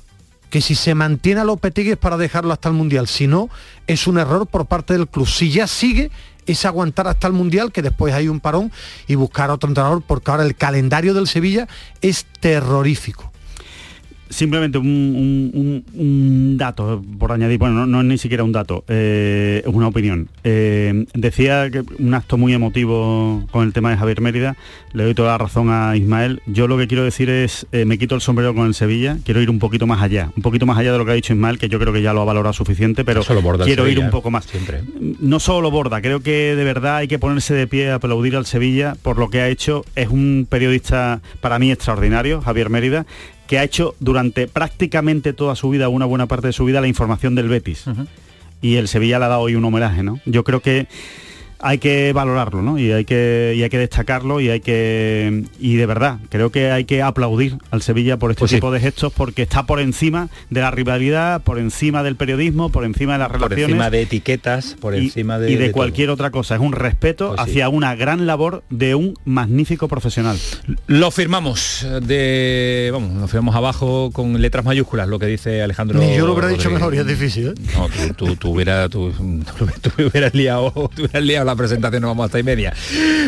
que 0.49 0.61
si 0.61 0.75
se 0.75 0.95
mantiene 0.95 1.41
a 1.41 1.43
Lopetegui 1.43 1.91
es 1.91 1.97
para 1.97 2.17
dejarlo 2.17 2.53
hasta 2.53 2.69
el 2.69 2.75
Mundial. 2.75 3.07
Si 3.07 3.27
no, 3.27 3.49
es 3.87 4.07
un 4.07 4.17
error 4.17 4.47
por 4.47 4.65
parte 4.65 4.93
del 4.93 5.07
club. 5.07 5.27
Si 5.27 5.49
ya 5.49 5.67
sigue, 5.67 6.11
es 6.45 6.65
aguantar 6.65 7.07
hasta 7.07 7.27
el 7.27 7.33
Mundial, 7.33 7.71
que 7.71 7.81
después 7.81 8.13
hay 8.13 8.27
un 8.27 8.39
parón 8.39 8.71
y 9.07 9.15
buscar 9.15 9.49
otro 9.49 9.69
entrenador, 9.69 10.03
porque 10.05 10.31
ahora 10.31 10.43
el 10.43 10.55
calendario 10.55 11.13
del 11.13 11.27
Sevilla 11.27 11.67
es 12.01 12.25
terrorífico. 12.39 13.31
Simplemente 14.29 14.77
un, 14.77 14.87
un- 14.87 15.51
un- 15.53 15.99
un 15.99 16.57
dato 16.57 17.03
por 17.19 17.31
añadir, 17.31 17.57
bueno, 17.59 17.75
no, 17.75 17.85
no 17.85 18.01
es 18.01 18.05
ni 18.07 18.17
siquiera 18.17 18.43
un 18.43 18.51
dato, 18.51 18.83
eh, 18.87 19.61
es 19.65 19.73
una 19.73 19.87
opinión. 19.87 20.27
Eh, 20.43 21.05
decía 21.13 21.69
que 21.69 21.83
un 21.99 22.13
acto 22.13 22.37
muy 22.37 22.53
emotivo 22.53 23.45
con 23.51 23.65
el 23.65 23.73
tema 23.73 23.91
de 23.91 23.97
Javier 23.97 24.21
Mérida, 24.21 24.55
le 24.93 25.03
doy 25.03 25.13
toda 25.13 25.31
la 25.33 25.37
razón 25.37 25.69
a 25.69 25.95
Ismael. 25.97 26.41
Yo 26.45 26.67
lo 26.67 26.77
que 26.77 26.87
quiero 26.87 27.03
decir 27.03 27.29
es, 27.29 27.67
eh, 27.71 27.85
me 27.85 27.97
quito 27.97 28.15
el 28.15 28.21
sombrero 28.21 28.53
con 28.55 28.67
el 28.67 28.73
Sevilla, 28.73 29.17
quiero 29.25 29.41
ir 29.41 29.49
un 29.49 29.59
poquito 29.59 29.87
más 29.87 30.01
allá, 30.01 30.31
un 30.35 30.41
poquito 30.43 30.65
más 30.65 30.77
allá 30.77 30.91
de 30.91 30.97
lo 30.97 31.05
que 31.05 31.11
ha 31.11 31.15
dicho 31.15 31.33
Ismael, 31.33 31.57
que 31.59 31.69
yo 31.69 31.79
creo 31.79 31.93
que 31.93 32.01
ya 32.01 32.13
lo 32.13 32.21
ha 32.21 32.25
valorado 32.25 32.53
suficiente, 32.53 33.03
pero 33.05 33.23
borda 33.41 33.65
quiero 33.65 33.87
ir 33.87 33.99
un 33.99 34.09
poco 34.09 34.31
más. 34.31 34.45
Siempre. 34.45 34.81
No 35.19 35.39
solo 35.39 35.61
lo 35.61 35.71
borda, 35.71 36.01
creo 36.01 36.21
que 36.21 36.55
de 36.55 36.63
verdad 36.63 36.97
hay 36.97 37.07
que 37.07 37.19
ponerse 37.19 37.53
de 37.53 37.67
pie 37.67 37.89
a 37.91 37.95
aplaudir 37.95 38.35
al 38.35 38.45
Sevilla 38.45 38.95
por 39.01 39.17
lo 39.17 39.29
que 39.29 39.41
ha 39.41 39.49
hecho. 39.49 39.83
Es 39.95 40.09
un 40.09 40.47
periodista 40.49 41.21
para 41.41 41.59
mí 41.59 41.71
extraordinario, 41.71 42.41
Javier 42.41 42.69
Mérida, 42.69 43.05
que 43.47 43.59
ha 43.59 43.63
hecho 43.63 43.95
durante 43.99 44.47
prácticamente 44.47 45.33
toda 45.33 45.55
su 45.55 45.69
vida, 45.69 45.89
una 45.89 46.05
buena 46.05 46.27
parte 46.27 46.47
de 46.47 46.53
su 46.53 46.65
vida, 46.65 46.81
la 46.81 46.87
información 46.87 47.35
del 47.35 47.49
Betis. 47.49 47.85
Y 48.61 48.75
el 48.75 48.87
Sevilla 48.87 49.19
le 49.19 49.25
ha 49.25 49.29
dado 49.29 49.41
hoy 49.41 49.55
un 49.55 49.65
homenaje, 49.65 50.01
¿no? 50.03 50.19
Yo 50.25 50.43
creo 50.43 50.61
que 50.61 50.87
hay 51.67 51.79
que 51.79 52.13
valorarlo, 52.13 52.61
¿no? 52.61 52.77
Y 52.77 52.91
hay 52.91 53.05
que, 53.05 53.53
y 53.57 53.63
hay 53.63 53.69
que 53.69 53.79
destacarlo 53.79 54.39
y 54.39 54.49
hay 54.49 54.59
que. 54.59 55.43
Y 55.59 55.75
de 55.77 55.85
verdad, 55.87 56.19
creo 56.29 56.51
que 56.51 56.69
hay 56.69 56.85
que 56.85 57.01
aplaudir 57.01 57.57
al 57.71 57.81
Sevilla 57.81 58.17
por 58.17 58.29
este 58.31 58.39
Pues 58.39 58.51
sí. 58.51 58.57
tipo 58.57 58.71
de 58.71 58.79
gestos 58.79 59.11
porque 59.11 59.41
está 59.41 59.65
por 59.65 59.79
encima 59.79 60.29
de 60.51 60.61
la 60.61 60.69
rivalidad, 60.69 61.41
por 61.41 61.57
encima 61.57 62.03
del 62.03 62.15
periodismo, 62.15 62.69
por 62.69 62.85
encima 62.85 63.13
de 63.13 63.19
las 63.19 63.29
Por 63.29 63.37
relaciones 63.41 63.69
encima 63.71 63.89
de 63.89 64.01
etiquetas, 64.03 64.75
por 64.79 64.93
y, 64.95 65.05
encima 65.05 65.39
de, 65.39 65.51
y 65.51 65.55
de 65.55 65.71
cualquier 65.71 66.11
otra 66.11 66.29
cosa. 66.29 66.53
Es 66.55 66.61
un 66.61 66.71
respeto 66.73 67.29
Pues 67.35 67.41
sí. 67.45 67.49
hacia 67.51 67.69
una 67.69 67.95
gran 67.95 68.27
labor 68.27 68.63
de 68.69 68.93
un 68.93 69.15
magnífico 69.25 69.87
profesional. 69.87 70.37
Lo 70.85 71.09
firmamos 71.09 71.85
de. 72.03 72.89
Vamos, 72.93 73.13
lo 73.19 73.27
firmamos 73.27 73.55
abajo 73.55 74.11
con 74.13 74.39
letras 74.39 74.65
mayúsculas, 74.65 75.07
lo 75.07 75.17
que 75.17 75.25
dice 75.25 75.63
Alejandro. 75.63 75.99
Ni 75.99 76.15
yo 76.15 76.27
lo 76.27 76.33
hubiera 76.33 76.49
dicho 76.49 76.69
mejor 76.69 76.93
y 76.93 76.99
es 76.99 77.07
difícil, 77.07 77.47
¿eh? 77.47 77.53
No, 77.75 77.87
tú, 77.89 78.13
tú, 78.27 78.35
tú 78.35 78.49
hubieras, 78.51 78.89
tú, 78.91 79.11
tú 79.81 79.89
hubieras 80.07 80.33
liado, 80.35 80.71
tú 80.95 81.03
hubieras 81.05 81.23
liado 81.23 81.45
la 81.45 81.54
presentación, 81.55 82.01
no 82.01 82.07
vamos 82.09 82.25
hasta 82.25 82.39
y 82.39 82.43
media. 82.43 82.73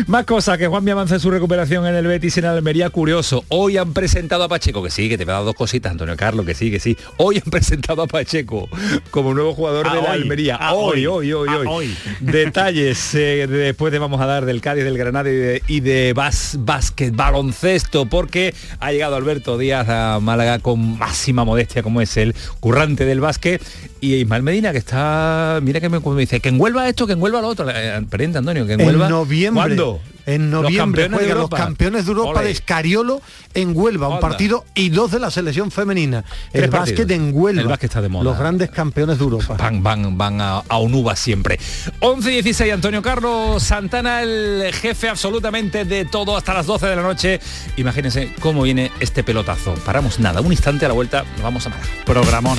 Más 0.06 0.24
cosas, 0.24 0.58
que 0.58 0.66
Juan 0.66 0.84
me 0.84 0.90
avance 0.92 1.18
su 1.18 1.30
recuperación 1.30 1.86
en 1.86 1.94
el 1.94 2.06
Betis 2.06 2.36
en 2.38 2.44
Almería, 2.44 2.90
curioso. 2.90 3.44
Hoy 3.48 3.76
han 3.76 3.92
presentado 3.92 4.44
a 4.44 4.48
Pacheco, 4.48 4.82
que 4.82 4.90
sí, 4.90 5.08
que 5.08 5.18
te 5.18 5.24
me 5.26 5.32
ha 5.32 5.34
dado 5.34 5.46
dos 5.46 5.54
cositas, 5.54 5.92
Antonio 5.92 6.16
Carlos, 6.16 6.44
que 6.46 6.54
sí, 6.54 6.70
que 6.70 6.80
sí. 6.80 6.96
Hoy 7.16 7.36
han 7.44 7.50
presentado 7.50 8.02
a 8.02 8.06
Pacheco 8.06 8.68
como 9.10 9.34
nuevo 9.34 9.54
jugador 9.54 9.86
Ah, 9.88 9.94
de 9.94 10.02
la 10.02 10.10
hoy. 10.10 10.22
Almería. 10.22 10.56
Ah, 10.60 10.74
hoy, 10.74 11.06
hoy. 11.06 11.32
hoy, 11.32 11.48
hoy, 11.48 11.66
Ah, 11.66 11.70
hoy. 11.70 11.94
Detalles 12.20 13.14
eh, 13.14 13.46
de- 13.46 13.58
después 13.58 13.92
de 13.92 13.98
vamos 13.98 14.20
a 14.20 14.26
dar 14.26 14.44
del 14.44 14.60
Cádiz, 14.60 14.84
del 14.84 14.98
Granada 14.98 15.28
y 15.30 15.34
de, 15.34 15.62
y 15.66 15.80
de 15.80 16.14
bas- 16.14 16.56
básquet, 16.58 17.14
baloncesto, 17.14 18.06
porque 18.06 18.54
ha 18.80 18.92
llegado 18.92 19.16
Alberto 19.16 19.58
Díaz 19.58 19.88
a 19.88 20.18
Málaga 20.20 20.58
con 20.58 20.98
máxima 20.98 21.44
modestia, 21.44 21.82
como 21.82 22.00
es 22.00 22.16
el 22.16 22.34
currante 22.60 23.04
del 23.04 23.20
básquet, 23.20 23.62
y 24.00 24.14
Ismael 24.14 24.42
Medina, 24.42 24.72
que 24.72 24.78
está, 24.78 25.58
mira 25.62 25.80
que 25.80 25.88
me, 25.88 25.98
me 26.00 26.20
dice, 26.20 26.40
que 26.40 26.48
envuelva 26.50 26.88
esto, 26.88 27.06
que 27.06 27.14
envuelva 27.14 27.40
lo 27.40 27.48
otro. 27.48 27.66
Pariente, 28.08 28.38
Antonio, 28.38 28.66
que. 28.66 28.74
En 28.74 28.98
noviembre. 28.98 29.60
¿Cuándo? 29.62 30.00
En 30.26 30.50
Los 30.50 30.62
noviembre 30.64 31.04
campeones 31.04 31.10
de 31.10 31.16
juegan 31.16 31.28
los 31.28 31.44
Europa. 31.44 31.56
campeones 31.56 32.04
de 32.04 32.12
Europa 32.12 32.30
Ole. 32.40 32.44
de 32.44 32.50
Escariolo 32.50 33.22
en 33.54 33.72
Huelva, 33.74 34.08
un 34.08 34.14
Onda. 34.16 34.28
partido 34.28 34.64
y 34.74 34.90
dos 34.90 35.10
de 35.10 35.20
la 35.20 35.30
selección 35.30 35.70
femenina. 35.70 36.22
Tres 36.52 36.64
el 36.64 36.70
básquet 36.70 37.10
en 37.12 37.30
Huelva. 37.32 37.62
El 37.62 37.68
básquet 37.68 37.90
está 37.90 38.02
de 38.02 38.10
moda. 38.10 38.24
Los 38.24 38.38
grandes 38.38 38.70
campeones 38.70 39.16
de 39.16 39.24
Europa. 39.24 39.56
Van, 39.58 39.82
van, 39.82 40.18
van 40.18 40.40
a, 40.42 40.58
a 40.68 40.76
Onuba 40.78 41.16
siempre. 41.16 41.58
11 42.00 42.30
y 42.30 42.34
16, 42.34 42.74
Antonio 42.74 43.00
Carlos 43.00 43.62
Santana, 43.62 44.22
el 44.22 44.70
jefe 44.74 45.08
absolutamente 45.08 45.86
de 45.86 46.04
todo 46.04 46.36
hasta 46.36 46.52
las 46.52 46.66
12 46.66 46.86
de 46.88 46.96
la 46.96 47.02
noche. 47.02 47.40
Imagínense 47.78 48.34
cómo 48.40 48.62
viene 48.62 48.92
este 49.00 49.24
pelotazo. 49.24 49.74
Paramos 49.86 50.18
nada, 50.20 50.42
un 50.42 50.52
instante 50.52 50.84
a 50.84 50.88
la 50.88 50.94
vuelta, 50.94 51.24
nos 51.36 51.42
vamos 51.42 51.66
a 51.66 51.70
Málaga. 51.70 51.88
Programón. 52.04 52.58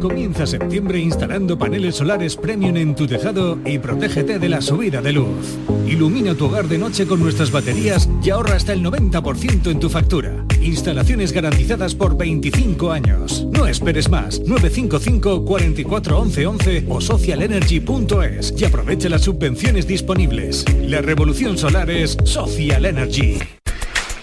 Comienza 0.00 0.46
septiembre 0.46 0.98
instalando 0.98 1.58
paneles 1.58 1.96
solares 1.96 2.36
premium 2.36 2.76
en 2.76 2.94
tu 2.94 3.06
tejado 3.06 3.58
y 3.64 3.78
protégete 3.78 4.38
de 4.38 4.48
la 4.48 4.60
subida 4.60 5.00
de 5.00 5.12
luz. 5.12 5.56
Ilumina 5.86 6.34
tu 6.34 6.46
hogar 6.46 6.68
de 6.68 6.78
noche 6.78 7.06
con 7.06 7.20
nuestras 7.20 7.50
baterías 7.50 8.08
y 8.22 8.30
ahorra 8.30 8.56
hasta 8.56 8.72
el 8.72 8.82
90% 8.84 9.70
en 9.70 9.80
tu 9.80 9.88
factura. 9.88 10.44
Instalaciones 10.60 11.32
garantizadas 11.32 11.94
por 11.94 12.16
25 12.16 12.92
años. 12.92 13.46
No 13.52 13.66
esperes 13.66 14.08
más. 14.08 14.40
955 14.40 15.44
44 15.44 16.18
11 16.20 16.46
11 16.46 16.84
o 16.88 17.00
socialenergy.es 17.00 18.54
y 18.56 18.64
aprovecha 18.64 19.08
las 19.08 19.22
subvenciones 19.22 19.86
disponibles. 19.86 20.64
La 20.82 21.00
revolución 21.00 21.56
solar 21.56 21.90
es 21.90 22.16
Social 22.24 22.86
Energy. 22.86 23.38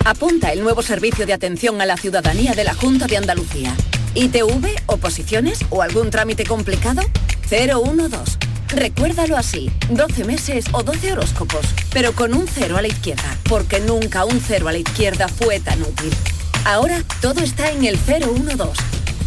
Apunta 0.06 0.52
el 0.52 0.62
nuevo 0.62 0.82
servicio 0.82 1.26
de 1.26 1.32
atención 1.32 1.80
a 1.80 1.86
la 1.86 1.96
ciudadanía 1.96 2.54
de 2.54 2.66
la 2.66 2.74
Junta 2.74 3.08
de 3.08 3.18
Andalucía. 3.18 3.74
ITV, 4.16 4.68
oposiciones 4.86 5.60
o 5.70 5.82
algún 5.82 6.10
trámite 6.10 6.46
complicado? 6.46 7.02
012. 7.50 8.38
Recuérdalo 8.70 9.38
así, 9.38 9.72
12 9.92 10.24
meses 10.24 10.66
o 10.72 10.84
12 10.84 11.14
horóscopos, 11.14 11.66
pero 11.92 12.14
con 12.14 12.34
un 12.34 12.48
cero 12.48 12.78
a 12.78 12.82
la 12.82 12.88
izquierda, 12.88 13.38
porque 13.48 13.80
nunca 13.80 14.26
un 14.26 14.40
cero 14.40 14.68
a 14.68 14.72
la 14.72 14.80
izquierda 14.80 15.28
fue 15.28 15.60
tan 15.60 15.82
útil. 15.82 16.12
Ahora 16.66 17.04
todo 17.22 17.42
está 17.42 17.72
en 17.72 17.86
el 17.86 17.98
012. 17.98 19.03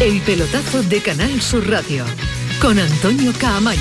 El 0.00 0.20
pelotazo 0.20 0.82
de 0.84 1.00
Canal 1.00 1.40
Sur 1.42 1.68
Radio 1.68 2.04
con 2.60 2.78
Antonio 2.78 3.32
Caamaño. 3.38 3.80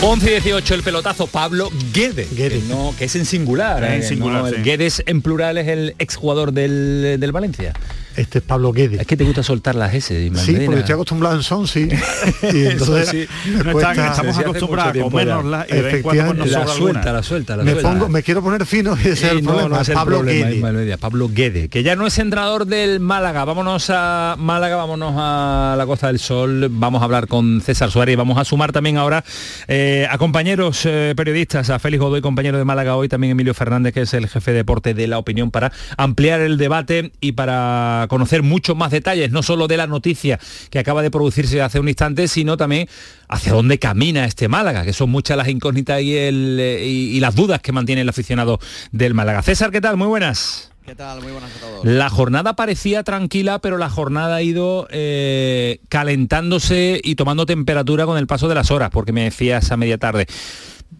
11 0.00 0.26
y 0.26 0.30
18 0.30 0.74
el 0.74 0.82
pelotazo 0.82 1.26
Pablo 1.26 1.70
Guedes, 1.92 2.28
Que, 2.28 2.62
no, 2.68 2.94
que 2.98 3.04
es 3.04 3.16
en 3.16 3.26
singular. 3.26 3.84
En 3.84 4.00
¿eh? 4.00 4.02
singular, 4.02 4.40
No, 4.42 4.48
el 4.48 4.56
sí. 4.56 4.62
Guedes 4.62 5.02
en 5.06 5.20
plural 5.22 5.58
es 5.58 5.68
el 5.68 5.94
exjugador 5.98 6.52
del, 6.52 7.18
del 7.20 7.32
Valencia. 7.32 7.74
Este 8.16 8.38
es 8.38 8.44
Pablo 8.44 8.72
Guedes. 8.72 9.00
Es 9.00 9.06
que 9.06 9.16
te 9.16 9.24
gusta 9.24 9.42
soltar 9.42 9.74
las 9.74 9.92
S. 9.94 10.14
Sí, 10.14 10.30
Medina. 10.30 10.66
porque 10.66 10.80
estoy 10.80 10.92
acostumbrado 10.94 11.36
en 11.36 11.42
son, 11.42 11.66
sí. 11.66 11.88
Y 12.42 12.66
entonces 12.66 13.08
sí. 13.08 13.26
me 13.50 13.64
No 13.64 13.72
cuesta- 13.72 13.90
están- 13.92 14.10
estamos 14.10 14.38
acostumbrados 14.38 14.90
a 14.90 14.92
tiempo 14.92 15.10
comérnosla 15.10 15.66
y 15.68 15.74
nos 15.74 16.50
La 16.50 16.66
suelta, 16.66 17.12
la 17.12 17.22
suelta, 17.22 17.56
la 17.56 17.64
me, 17.64 17.72
suelta. 17.72 17.90
pongo, 17.90 18.08
me 18.08 18.22
quiero 18.22 18.42
poner 18.42 18.64
fino 18.66 18.96
y 18.96 19.08
ese 19.08 19.12
es 19.12 19.22
el 19.24 19.42
no, 19.42 19.50
problema. 19.50 19.76
no 19.76 19.80
es 19.82 19.88
el 19.88 19.94
Pablo 19.94 20.16
problema. 20.18 20.96
Pablo 20.98 21.28
Guede, 21.32 21.68
que 21.68 21.82
ya 21.82 21.96
no 21.96 22.06
es 22.06 22.18
entrenador 22.18 22.66
del 22.66 23.00
Málaga. 23.00 23.44
Vámonos 23.44 23.90
a 23.90 24.36
Málaga, 24.38 24.76
vámonos 24.76 25.14
a 25.16 25.74
la 25.76 25.86
Costa 25.86 26.06
del 26.08 26.18
Sol, 26.18 26.68
vamos 26.70 27.02
a 27.02 27.04
hablar 27.04 27.26
con 27.28 27.60
César 27.60 27.90
Suárez 27.90 28.12
y 28.14 28.16
vamos 28.16 28.38
a 28.38 28.44
sumar 28.44 28.72
también 28.72 28.96
ahora 28.96 29.24
Eh, 29.68 30.06
a 30.10 30.18
compañeros 30.18 30.82
eh, 30.84 31.14
periodistas, 31.16 31.70
a 31.70 31.78
Félix 31.78 32.00
Godoy, 32.02 32.20
compañero 32.20 32.58
de 32.58 32.64
Málaga 32.64 32.96
hoy, 32.96 33.08
también 33.08 33.32
Emilio 33.32 33.54
Fernández, 33.54 33.92
que 33.94 34.02
es 34.02 34.14
el 34.14 34.28
jefe 34.28 34.50
de 34.52 34.58
deporte 34.58 34.94
de 34.94 35.06
la 35.06 35.18
opinión, 35.18 35.50
para 35.50 35.72
ampliar 35.96 36.40
el 36.40 36.58
debate 36.58 37.12
y 37.20 37.32
para 37.32 38.03
conocer 38.08 38.42
muchos 38.42 38.76
más 38.76 38.90
detalles, 38.90 39.30
no 39.30 39.42
solo 39.42 39.66
de 39.66 39.76
la 39.76 39.86
noticia 39.86 40.38
que 40.70 40.78
acaba 40.78 41.02
de 41.02 41.10
producirse 41.10 41.62
hace 41.62 41.80
un 41.80 41.88
instante, 41.88 42.28
sino 42.28 42.56
también 42.56 42.88
hacia 43.28 43.52
dónde 43.52 43.78
camina 43.78 44.24
este 44.24 44.48
Málaga, 44.48 44.84
que 44.84 44.92
son 44.92 45.10
muchas 45.10 45.36
las 45.36 45.48
incógnitas 45.48 46.00
y, 46.02 46.16
el, 46.16 46.60
y 46.60 47.20
las 47.20 47.34
dudas 47.34 47.60
que 47.60 47.72
mantiene 47.72 48.02
el 48.02 48.08
aficionado 48.08 48.58
del 48.92 49.14
Málaga. 49.14 49.42
César, 49.42 49.70
¿qué 49.70 49.80
tal? 49.80 49.96
Muy 49.96 50.08
buenas. 50.08 50.70
¿Qué 50.84 50.94
tal? 50.94 51.22
Muy 51.22 51.32
buenas 51.32 51.50
a 51.56 51.60
todos. 51.60 51.84
La 51.86 52.10
jornada 52.10 52.56
parecía 52.56 53.02
tranquila, 53.04 53.58
pero 53.58 53.78
la 53.78 53.88
jornada 53.88 54.36
ha 54.36 54.42
ido 54.42 54.86
eh, 54.90 55.80
calentándose 55.88 57.00
y 57.02 57.14
tomando 57.14 57.46
temperatura 57.46 58.04
con 58.04 58.18
el 58.18 58.26
paso 58.26 58.48
de 58.48 58.54
las 58.54 58.70
horas, 58.70 58.90
porque 58.90 59.12
me 59.12 59.24
decías 59.24 59.72
a 59.72 59.78
media 59.78 59.96
tarde. 59.96 60.26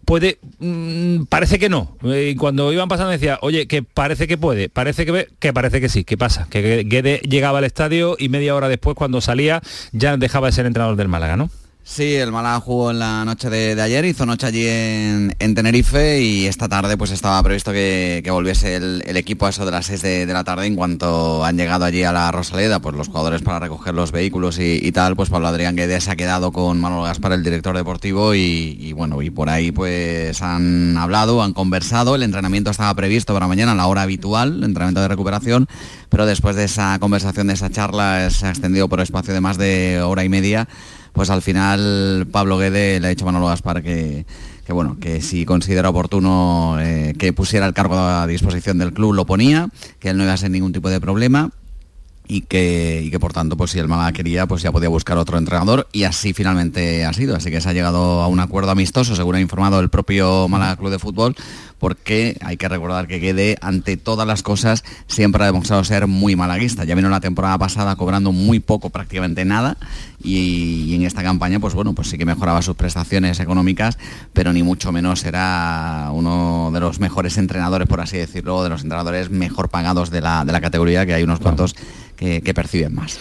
Puede, 0.04 0.38
mm, 0.58 1.24
parece 1.24 1.58
que 1.58 1.68
no. 1.68 1.96
Eh, 2.04 2.36
cuando 2.38 2.72
iban 2.72 2.88
pasando 2.88 3.10
decía, 3.10 3.38
oye, 3.42 3.66
que 3.66 3.82
parece 3.82 4.26
que 4.28 4.36
puede, 4.36 4.68
parece 4.68 5.06
que, 5.06 5.28
que 5.38 5.52
parece 5.52 5.80
que 5.80 5.88
sí. 5.88 6.04
¿Qué 6.04 6.16
pasa? 6.16 6.46
Que 6.50 6.84
Guede 6.84 7.20
llegaba 7.20 7.58
al 7.58 7.64
estadio 7.64 8.16
y 8.18 8.28
media 8.28 8.54
hora 8.54 8.68
después, 8.68 8.96
cuando 8.96 9.20
salía, 9.20 9.62
ya 9.92 10.16
dejaba 10.16 10.48
de 10.48 10.52
ser 10.52 10.66
entrenador 10.66 10.96
del 10.96 11.08
Málaga, 11.08 11.36
¿no? 11.36 11.50
Sí, 11.86 12.14
el 12.14 12.32
Málaga 12.32 12.60
jugó 12.60 12.90
en 12.92 12.98
la 12.98 13.26
noche 13.26 13.50
de, 13.50 13.80
ayer, 13.80 14.06
hizo 14.06 14.24
noche 14.24 14.46
allí 14.46 14.66
en, 14.66 15.54
Tenerife 15.54 16.22
y 16.22 16.46
esta 16.46 16.66
tarde 16.66 16.96
pues 16.96 17.10
estaba 17.10 17.42
previsto 17.42 17.72
que, 17.72 18.26
volviese 18.30 18.76
el, 18.76 19.16
equipo 19.18 19.44
a 19.44 19.50
eso 19.50 19.66
de 19.66 19.70
las 19.70 19.84
6 19.84 20.00
de, 20.00 20.26
la 20.26 20.44
tarde. 20.44 20.64
En 20.64 20.76
cuanto 20.76 21.44
han 21.44 21.58
llegado 21.58 21.84
allí 21.84 22.02
a 22.02 22.10
la 22.10 22.32
Rosaleda, 22.32 22.80
pues 22.80 22.96
los 22.96 23.08
jugadores 23.08 23.42
para 23.42 23.58
recoger 23.58 23.92
los 23.92 24.12
vehículos 24.12 24.58
y, 24.58 24.90
tal, 24.92 25.14
pues 25.14 25.28
Pablo 25.28 25.46
Adrián 25.46 25.76
Guedes 25.76 26.04
se 26.04 26.10
ha 26.10 26.16
quedado 26.16 26.52
con 26.52 26.80
Manolo 26.80 27.02
Gaspar, 27.02 27.32
el 27.32 27.44
director 27.44 27.76
deportivo 27.76 28.34
y, 28.34 28.94
bueno, 28.94 29.20
y 29.20 29.28
por 29.28 29.50
ahí 29.50 29.70
pues 29.70 30.40
han 30.40 30.96
hablado, 30.96 31.42
han 31.42 31.52
conversado, 31.52 32.14
el 32.14 32.22
entrenamiento 32.22 32.70
estaba 32.70 32.94
previsto 32.94 33.34
para 33.34 33.46
mañana 33.46 33.72
a 33.72 33.74
la 33.74 33.86
hora 33.88 34.02
habitual, 34.02 34.56
el 34.56 34.64
entrenamiento 34.64 35.02
de 35.02 35.08
recuperación, 35.08 35.68
pero 36.08 36.24
después 36.24 36.56
de 36.56 36.64
esa 36.64 36.98
conversación, 36.98 37.48
de 37.48 37.52
esa 37.52 37.68
charla, 37.68 38.30
se 38.30 38.46
ha 38.46 38.50
extendido 38.50 38.88
por 38.88 39.00
espacio 39.00 39.34
de 39.34 39.42
más 39.42 39.58
de 39.58 40.00
hora 40.00 40.24
y 40.24 40.30
media 40.30 40.66
pues 41.14 41.30
al 41.30 41.42
final 41.42 42.26
Pablo 42.30 42.58
Guede 42.58 43.00
le 43.00 43.06
ha 43.06 43.10
dicho 43.10 43.24
a 43.24 43.26
Manolo 43.26 43.46
Gaspar 43.46 43.82
que, 43.82 44.26
bueno, 44.68 44.98
que 45.00 45.22
si 45.22 45.46
considera 45.46 45.88
oportuno 45.88 46.76
eh, 46.80 47.14
que 47.16 47.32
pusiera 47.32 47.66
el 47.66 47.72
cargo 47.72 47.96
a 47.96 48.26
disposición 48.26 48.78
del 48.78 48.92
club 48.92 49.14
lo 49.14 49.24
ponía, 49.24 49.68
que 50.00 50.10
él 50.10 50.18
no 50.18 50.24
iba 50.24 50.32
a 50.32 50.36
ser 50.36 50.50
ningún 50.50 50.72
tipo 50.72 50.90
de 50.90 51.00
problema 51.00 51.50
y 52.26 52.40
que, 52.42 53.08
que 53.10 53.20
por 53.20 53.32
tanto 53.32 53.56
pues 53.56 53.70
si 53.70 53.78
el 53.78 53.86
Málaga 53.86 54.12
quería 54.12 54.46
pues 54.46 54.62
ya 54.62 54.72
podía 54.72 54.88
buscar 54.88 55.16
otro 55.18 55.38
entrenador 55.38 55.86
y 55.92 56.02
así 56.02 56.32
finalmente 56.32 57.04
ha 57.04 57.12
sido. 57.12 57.36
Así 57.36 57.50
que 57.50 57.60
se 57.60 57.68
ha 57.68 57.72
llegado 57.72 58.20
a 58.20 58.26
un 58.26 58.40
acuerdo 58.40 58.72
amistoso 58.72 59.14
según 59.14 59.36
ha 59.36 59.40
informado 59.40 59.78
el 59.78 59.90
propio 59.90 60.48
Málaga 60.48 60.76
Club 60.76 60.90
de 60.90 60.98
Fútbol 60.98 61.36
porque 61.78 62.36
hay 62.40 62.56
que 62.56 62.68
recordar 62.68 63.06
que 63.06 63.18
Guede 63.18 63.56
ante 63.60 63.96
todas 63.96 64.26
las 64.26 64.42
cosas 64.42 64.84
siempre 65.06 65.42
ha 65.42 65.46
demostrado 65.46 65.84
ser 65.84 66.06
muy 66.06 66.36
malaguista 66.36 66.84
ya 66.84 66.94
vino 66.94 67.08
la 67.08 67.20
temporada 67.20 67.58
pasada 67.58 67.96
cobrando 67.96 68.32
muy 68.32 68.60
poco 68.60 68.90
prácticamente 68.90 69.44
nada 69.44 69.76
y, 70.22 70.94
en 70.94 71.02
esta 71.02 71.22
campaña 71.22 71.60
pues 71.60 71.74
bueno 71.74 71.92
pues 71.94 72.08
sí 72.08 72.18
que 72.18 72.24
mejoraba 72.24 72.62
sus 72.62 72.76
prestaciones 72.76 73.40
económicas 73.40 73.98
pero 74.32 74.52
ni 74.52 74.62
mucho 74.62 74.92
menos 74.92 75.24
era 75.24 76.10
uno 76.12 76.70
de 76.72 76.80
los 76.80 77.00
mejores 77.00 77.36
entrenadores 77.38 77.88
por 77.88 78.00
así 78.00 78.16
decirlo 78.16 78.62
de 78.62 78.70
los 78.70 78.82
entrenadores 78.82 79.30
mejor 79.30 79.68
pagados 79.68 80.10
de 80.10 80.20
la, 80.20 80.44
de 80.44 80.52
la 80.52 80.60
categoría 80.60 81.06
que 81.06 81.14
hay 81.14 81.22
unos 81.22 81.40
cuantos 81.40 81.74
que, 82.16 82.54
perciben 82.54 82.94
más. 82.94 83.18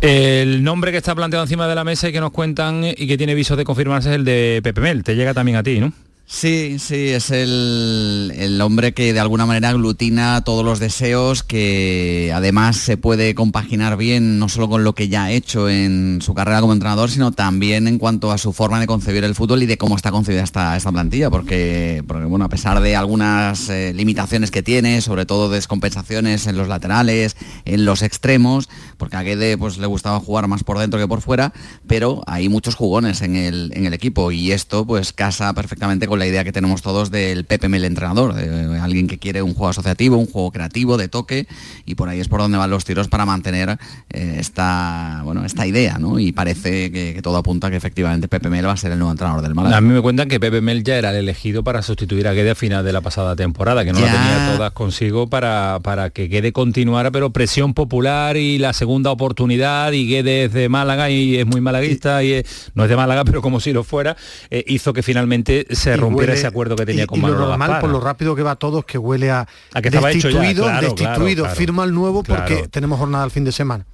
El 0.00 0.62
nombre 0.62 0.92
que 0.92 0.98
está 0.98 1.14
planteado 1.14 1.44
encima 1.44 1.66
de 1.66 1.74
la 1.74 1.84
mesa 1.84 2.08
y 2.08 2.12
que 2.12 2.20
nos 2.20 2.30
cuentan 2.30 2.84
y 2.84 3.06
que 3.06 3.16
tiene 3.16 3.34
visos 3.34 3.56
de 3.56 3.64
confirmarse 3.64 4.10
es 4.10 4.16
el 4.16 4.24
de 4.24 4.60
Pepe 4.62 4.80
Mel. 4.80 5.02
Te 5.02 5.16
llega 5.16 5.34
también 5.34 5.56
a 5.56 5.62
ti, 5.62 5.80
¿no? 5.80 5.92
Sí, 6.28 6.80
sí, 6.80 7.10
es 7.10 7.30
el, 7.30 8.58
hombre 8.60 8.92
que 8.92 9.12
de 9.12 9.20
alguna 9.20 9.46
manera 9.46 9.68
aglutina 9.68 10.42
todos 10.42 10.64
los 10.64 10.80
deseos, 10.80 11.44
que 11.44 12.32
además 12.34 12.76
se 12.78 12.96
puede 12.96 13.36
compaginar 13.36 13.96
bien 13.96 14.40
no 14.40 14.48
solo 14.48 14.68
con 14.68 14.82
lo 14.82 14.92
que 14.92 15.08
ya 15.08 15.24
ha 15.24 15.30
hecho 15.30 15.68
en 15.68 16.18
su 16.20 16.34
carrera 16.34 16.60
como 16.60 16.72
entrenador, 16.72 17.12
sino 17.12 17.30
también 17.30 17.86
en 17.86 17.98
cuanto 17.98 18.32
a 18.32 18.38
su 18.38 18.52
forma 18.52 18.80
de 18.80 18.88
concebir 18.88 19.22
el 19.22 19.36
fútbol 19.36 19.62
y 19.62 19.66
de 19.66 19.78
cómo 19.78 19.94
está 19.94 20.10
concebida 20.10 20.42
esta, 20.42 20.76
esta 20.76 20.90
plantilla, 20.90 21.30
porque, 21.30 22.02
porque 22.08 22.24
bueno, 22.24 22.44
a 22.44 22.48
pesar 22.48 22.80
de 22.80 22.96
algunas 22.96 23.68
eh, 23.68 23.92
limitaciones 23.94 24.50
que 24.50 24.64
tiene, 24.64 25.02
sobre 25.02 25.26
todo 25.26 25.48
descompensaciones 25.48 26.48
en 26.48 26.56
los 26.56 26.66
laterales, 26.66 27.36
en 27.64 27.84
los 27.84 28.02
extremos, 28.02 28.68
porque 28.98 29.16
a 29.16 29.22
Guede 29.22 29.56
pues, 29.56 29.78
le 29.78 29.86
gustaba 29.86 30.18
jugar 30.18 30.48
más 30.48 30.64
por 30.64 30.80
dentro 30.80 30.98
que 30.98 31.06
por 31.06 31.20
fuera, 31.20 31.52
pero 31.86 32.24
hay 32.26 32.48
muchos 32.48 32.74
jugones 32.74 33.22
en 33.22 33.36
el, 33.36 33.70
en 33.76 33.86
el 33.86 33.94
equipo 33.94 34.32
y 34.32 34.50
esto 34.50 34.84
pues 34.84 35.12
casa 35.12 35.54
perfectamente 35.54 36.08
con 36.08 36.15
la 36.18 36.26
idea 36.26 36.44
que 36.44 36.52
tenemos 36.52 36.82
todos 36.82 37.10
del 37.10 37.44
PPM 37.44 37.76
el 37.76 37.84
entrenador, 37.84 38.34
de 38.34 38.78
alguien 38.78 39.06
que 39.06 39.18
quiere 39.18 39.42
un 39.42 39.54
juego 39.54 39.68
asociativo, 39.68 40.16
un 40.16 40.26
juego 40.26 40.50
creativo, 40.50 40.96
de 40.96 41.08
toque, 41.08 41.46
y 41.84 41.94
por 41.94 42.08
ahí 42.08 42.20
es 42.20 42.28
por 42.28 42.40
donde 42.40 42.58
van 42.58 42.70
los 42.70 42.84
tiros 42.84 43.08
para 43.08 43.26
mantener 43.26 43.78
eh, 44.10 44.36
esta, 44.38 45.22
bueno, 45.24 45.44
esta 45.44 45.66
idea, 45.66 45.98
¿no? 45.98 46.18
Y 46.18 46.32
parece 46.32 46.90
que, 46.90 47.20
todo 47.22 47.36
apunta 47.38 47.70
que 47.70 47.76
efectivamente 47.76 48.28
Pepe 48.28 48.48
Mel 48.48 48.66
va 48.66 48.72
a 48.72 48.76
ser 48.76 48.92
el 48.92 48.98
nuevo 48.98 49.12
entrenador 49.12 49.42
del 49.42 49.54
Málaga. 49.54 49.76
A 49.76 49.80
mí 49.80 49.92
me 49.92 50.00
cuentan 50.00 50.28
que 50.28 50.38
Pepe 50.38 50.60
Mel 50.60 50.84
ya 50.84 50.96
era 50.96 51.10
el 51.10 51.16
elegido 51.16 51.64
para 51.64 51.82
sustituir 51.82 52.28
a 52.28 52.32
Guede 52.32 52.50
a 52.50 52.54
final 52.54 52.84
de 52.84 52.92
la 52.92 53.00
pasada 53.00 53.34
temporada, 53.34 53.84
que 53.84 53.92
no 53.92 54.00
la 54.00 54.06
tenía 54.06 54.52
todas 54.54 54.72
consigo 54.72 55.28
para, 55.28 55.80
para 55.82 56.10
que 56.10 56.28
Guede 56.28 56.52
continuara, 56.52 57.10
pero 57.10 57.30
presión 57.30 57.74
popular 57.74 58.36
y 58.36 58.58
la 58.58 58.72
segunda 58.72 59.10
oportunidad, 59.10 59.92
y 59.92 60.06
Guede 60.06 60.44
es 60.44 60.52
de 60.52 60.68
Málaga 60.68 61.10
y 61.10 61.36
es 61.36 61.46
muy 61.46 61.60
malaguista, 61.60 62.22
y 62.22 62.42
no 62.74 62.84
es 62.84 62.90
de 62.90 62.96
Málaga, 62.96 63.24
pero 63.26 63.42
como 63.42 63.60
si 63.60 63.72
lo 63.72 63.84
fuera, 63.84 64.16
eh, 64.50 64.64
hizo 64.66 64.92
que 64.92 65.02
finalmente 65.02 65.66
se 65.70 65.96
rompiera 66.08 66.34
ese 66.34 66.46
acuerdo 66.46 66.76
que 66.76 66.86
tenía 66.86 67.06
con 67.06 67.20
Manolo 67.20 67.40
lo 67.40 67.48
normal, 67.48 67.80
por 67.80 67.90
lo 67.90 68.00
rápido 68.00 68.34
que 68.34 68.42
va 68.42 68.56
todo, 68.56 68.80
es 68.80 68.84
que 68.84 68.98
huele 68.98 69.30
a, 69.30 69.46
que 69.82 69.90
destituido, 69.90 70.68
destituido, 70.80 71.46
firma 71.46 71.84
el 71.84 71.92
nuevo 71.92 72.22
porque 72.22 72.68
tenemos 72.68 72.98
jornada 72.98 73.24
el 73.24 73.30
fin 73.30 73.44
de 73.44 73.52
semana. 73.52 73.84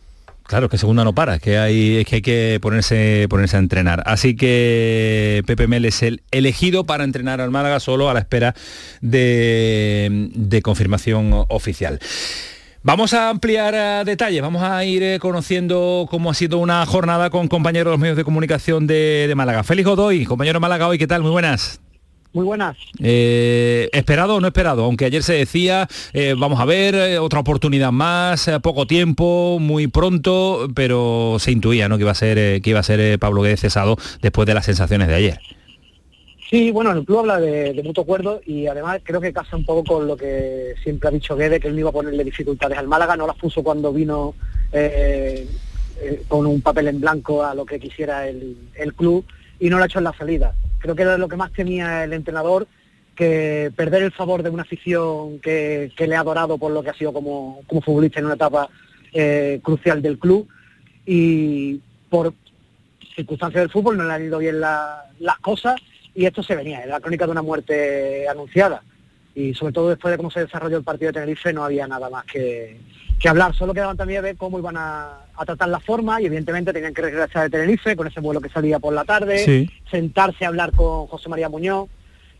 Claro, 0.44 0.68
que 0.68 0.76
segunda 0.76 1.04
no 1.04 1.14
para, 1.14 1.38
que 1.38 1.56
hay, 1.56 1.98
es 1.98 2.06
que 2.06 2.16
hay 2.16 2.22
que 2.22 2.58
ponerse, 2.60 3.26
ponerse 3.30 3.56
a 3.56 3.60
entrenar. 3.60 4.02
Así 4.06 4.34
que 4.34 5.42
Pepe 5.46 5.66
Mel 5.66 5.84
es 5.84 6.02
el 6.02 6.22
elegido 6.30 6.84
para 6.84 7.04
entrenar 7.04 7.40
al 7.40 7.50
Málaga 7.50 7.80
solo 7.80 8.10
a 8.10 8.14
la 8.14 8.20
espera 8.20 8.54
de, 9.00 10.30
de 10.34 10.62
confirmación 10.62 11.44
oficial. 11.48 12.00
Vamos 12.84 13.14
a 13.14 13.28
ampliar 13.28 13.74
eh, 13.76 14.02
detalles, 14.04 14.42
vamos 14.42 14.60
a 14.62 14.84
ir 14.84 15.04
eh, 15.04 15.18
conociendo 15.20 16.08
cómo 16.10 16.32
ha 16.32 16.34
sido 16.34 16.58
una 16.58 16.84
jornada 16.84 17.30
con 17.30 17.46
compañeros 17.46 17.86
de 17.86 17.90
los 17.92 18.00
medios 18.00 18.16
de 18.16 18.24
comunicación 18.24 18.88
de, 18.88 19.26
de 19.28 19.34
Málaga. 19.36 19.62
Félix 19.62 19.88
Godoy, 19.88 20.24
compañero 20.24 20.56
de 20.56 20.62
Málaga 20.62 20.88
hoy, 20.88 20.98
¿qué 20.98 21.06
tal? 21.06 21.22
Muy 21.22 21.30
buenas. 21.30 21.80
Muy 22.32 22.46
buenas. 22.46 22.78
Eh, 22.98 23.90
¿Esperado 23.92 24.36
o 24.36 24.40
no 24.40 24.46
esperado? 24.46 24.84
Aunque 24.84 25.04
ayer 25.04 25.22
se 25.22 25.34
decía, 25.34 25.86
eh, 26.14 26.34
vamos 26.38 26.60
a 26.60 26.64
ver, 26.64 26.94
eh, 26.94 27.18
otra 27.18 27.40
oportunidad 27.40 27.92
más, 27.92 28.50
poco 28.62 28.86
tiempo, 28.86 29.58
muy 29.60 29.86
pronto, 29.86 30.68
pero 30.74 31.36
se 31.38 31.52
intuía 31.52 31.88
¿no? 31.88 31.98
que 31.98 32.04
iba 32.04 32.12
a 32.12 32.14
ser, 32.14 32.62
que 32.62 32.70
iba 32.70 32.80
a 32.80 32.84
ser 32.84 33.18
Pablo 33.18 33.42
Guedes 33.42 33.60
cesado 33.60 33.98
después 34.22 34.46
de 34.46 34.54
las 34.54 34.64
sensaciones 34.64 35.08
de 35.08 35.14
ayer. 35.14 35.40
Sí, 36.48 36.70
bueno, 36.70 36.92
el 36.92 37.04
club 37.04 37.20
habla 37.20 37.38
de, 37.38 37.80
mutuo 37.84 38.04
acuerdo 38.04 38.40
y 38.46 38.66
además 38.66 39.00
creo 39.02 39.20
que 39.20 39.32
casa 39.32 39.56
un 39.56 39.64
poco 39.64 39.84
con 39.84 40.06
lo 40.06 40.16
que 40.16 40.74
siempre 40.82 41.08
ha 41.08 41.12
dicho 41.12 41.36
Guedes, 41.36 41.60
que 41.60 41.68
él 41.68 41.74
no 41.74 41.80
iba 41.80 41.90
a 41.90 41.94
ponerle 41.94 42.24
dificultades 42.24 42.78
al 42.78 42.88
Málaga, 42.88 43.16
no 43.16 43.26
las 43.26 43.36
puso 43.36 43.62
cuando 43.62 43.92
vino 43.92 44.34
con 46.28 46.46
un 46.46 46.62
papel 46.62 46.88
en 46.88 47.00
blanco 47.00 47.44
a 47.44 47.54
lo 47.54 47.66
que 47.66 47.78
quisiera 47.78 48.26
el, 48.26 48.56
el 48.74 48.94
club 48.94 49.24
y 49.60 49.68
no 49.68 49.76
lo 49.76 49.82
ha 49.82 49.86
hecho 49.86 49.98
en 49.98 50.04
la 50.04 50.16
salida 50.16 50.54
creo 50.82 50.96
que 50.96 51.02
era 51.02 51.16
lo 51.16 51.28
que 51.28 51.36
más 51.36 51.52
temía 51.52 52.04
el 52.04 52.12
entrenador, 52.12 52.66
que 53.14 53.72
perder 53.76 54.02
el 54.02 54.12
favor 54.12 54.42
de 54.42 54.50
una 54.50 54.62
afición 54.62 55.38
que, 55.38 55.92
le 55.96 56.16
ha 56.16 56.20
adorado 56.20 56.58
por 56.58 56.72
lo 56.72 56.82
que 56.82 56.90
ha 56.90 56.94
sido 56.94 57.12
como, 57.12 57.62
futbolista 57.84 58.18
en 58.18 58.26
una 58.26 58.34
etapa 58.34 58.68
eh, 59.12 59.60
crucial 59.62 60.02
del 60.02 60.18
club. 60.18 60.48
Y 61.06 61.80
por 62.10 62.34
circunstancias 63.14 63.62
del 63.62 63.70
fútbol 63.70 63.96
no 63.96 64.04
le 64.04 64.12
han 64.12 64.24
ido 64.24 64.38
bien 64.38 64.60
las 64.60 65.38
cosas 65.40 65.80
y 66.14 66.26
esto 66.26 66.42
se 66.42 66.56
venía, 66.56 66.80
era 66.80 66.94
la 66.94 67.00
crónica 67.00 67.26
de 67.26 67.32
una 67.32 67.42
muerte 67.42 68.28
anunciada. 68.28 68.82
Y 69.34 69.54
sobre 69.54 69.72
todo 69.72 69.88
después 69.88 70.10
de 70.10 70.18
cómo 70.18 70.30
se 70.30 70.40
desarrolló 70.40 70.76
el 70.76 70.84
partido 70.84 71.08
de 71.08 71.14
Tenerife 71.14 71.52
no 71.52 71.64
había 71.64 71.86
nada 71.86 72.10
más 72.10 72.24
que, 72.24 72.78
que 73.18 73.28
hablar, 73.28 73.54
solo 73.54 73.72
quedaban 73.72 73.96
también 73.96 74.18
a 74.18 74.22
ver 74.22 74.36
cómo 74.36 74.58
iban 74.58 74.76
a, 74.76 75.21
tratar 75.44 75.68
la 75.68 75.80
forma 75.80 76.20
y 76.20 76.26
evidentemente 76.26 76.72
tenían 76.72 76.94
que 76.94 77.02
regresar 77.02 77.44
de 77.44 77.50
Tenerife 77.50 77.96
con 77.96 78.06
ese 78.06 78.20
vuelo 78.20 78.40
que 78.40 78.48
salía 78.48 78.78
por 78.78 78.92
la 78.92 79.04
tarde, 79.04 79.68
sentarse 79.90 80.44
a 80.44 80.48
hablar 80.48 80.72
con 80.72 81.06
José 81.06 81.28
María 81.28 81.48
Muñoz. 81.48 81.88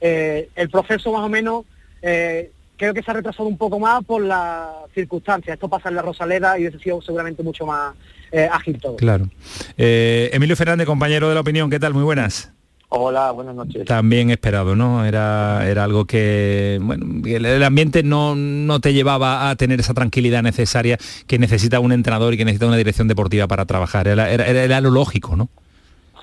Eh, 0.01 0.49
el 0.57 0.69
proceso 0.69 1.13
más 1.13 1.23
o 1.23 1.29
menos 1.29 1.65
eh, 2.03 2.51
creo 2.77 2.93
que 2.93 3.03
se 3.03 3.11
ha 3.11 3.15
retrasado 3.15 3.49
un 3.49 3.57
poco 3.57 3.79
más 3.79 4.05
por 4.05 4.23
las 4.23 4.69
circunstancias. 4.95 5.55
Esto 5.55 5.69
pasa 5.69 5.89
en 5.89 5.97
la 5.97 6.03
Rosaleda 6.03 6.59
y 6.59 6.63
hubiese 6.63 6.79
sido 6.79 7.01
seguramente 7.03 7.43
mucho 7.43 7.67
más 7.67 7.95
eh, 8.31 8.49
ágil 8.51 8.81
todo. 8.81 8.97
Claro. 8.97 9.29
Emilio 9.77 10.57
Fernández, 10.57 10.87
compañero 10.87 11.29
de 11.29 11.35
la 11.35 11.41
opinión, 11.41 11.71
¿qué 11.71 11.79
tal? 11.79 11.95
Muy 11.95 12.05
buenas. 12.05 12.53
Hola, 12.95 13.31
buenas 13.31 13.55
noches. 13.55 13.87
También 13.87 14.29
esperado, 14.29 14.77
¿no? 14.77 15.07
Era, 15.07 15.67
era 15.67 15.85
algo 15.85 16.05
que, 16.05 16.79
bueno, 16.83 17.07
el 17.25 17.63
ambiente 17.63 18.03
no, 18.03 18.35
no 18.35 18.81
te 18.81 18.93
llevaba 18.93 19.49
a 19.49 19.57
tener 19.57 19.81
esa 19.81 19.95
tranquilidad 19.95 20.43
necesaria 20.43 20.99
que 21.27 21.39
necesita 21.39 21.81
un 21.81 21.93
entrenador 21.93 22.35
y 22.35 22.37
que 22.37 22.45
necesita 22.45 22.67
una 22.67 22.77
dirección 22.77 23.09
deportiva 23.09 23.49
para 23.49 23.65
trabajar. 23.65 24.09
Era, 24.09 24.31
era, 24.31 24.47
era 24.47 24.81
lo 24.83 24.91
lógico, 24.91 25.37
¿no? 25.37 25.49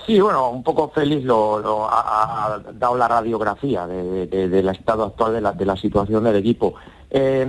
Sí, 0.06 0.20
bueno, 0.20 0.50
un 0.50 0.62
poco 0.62 0.90
feliz 0.90 1.24
lo, 1.24 1.88
ha, 1.90 2.60
dado 2.74 2.96
la 2.96 3.08
radiografía 3.08 3.88
del 3.88 4.68
estado 4.68 5.06
actual 5.06 5.32
de 5.32 5.40
la, 5.40 5.52
de 5.52 5.66
la 5.66 5.76
situación 5.76 6.22
del 6.22 6.36
equipo. 6.36 6.74
Eh, 7.12 7.44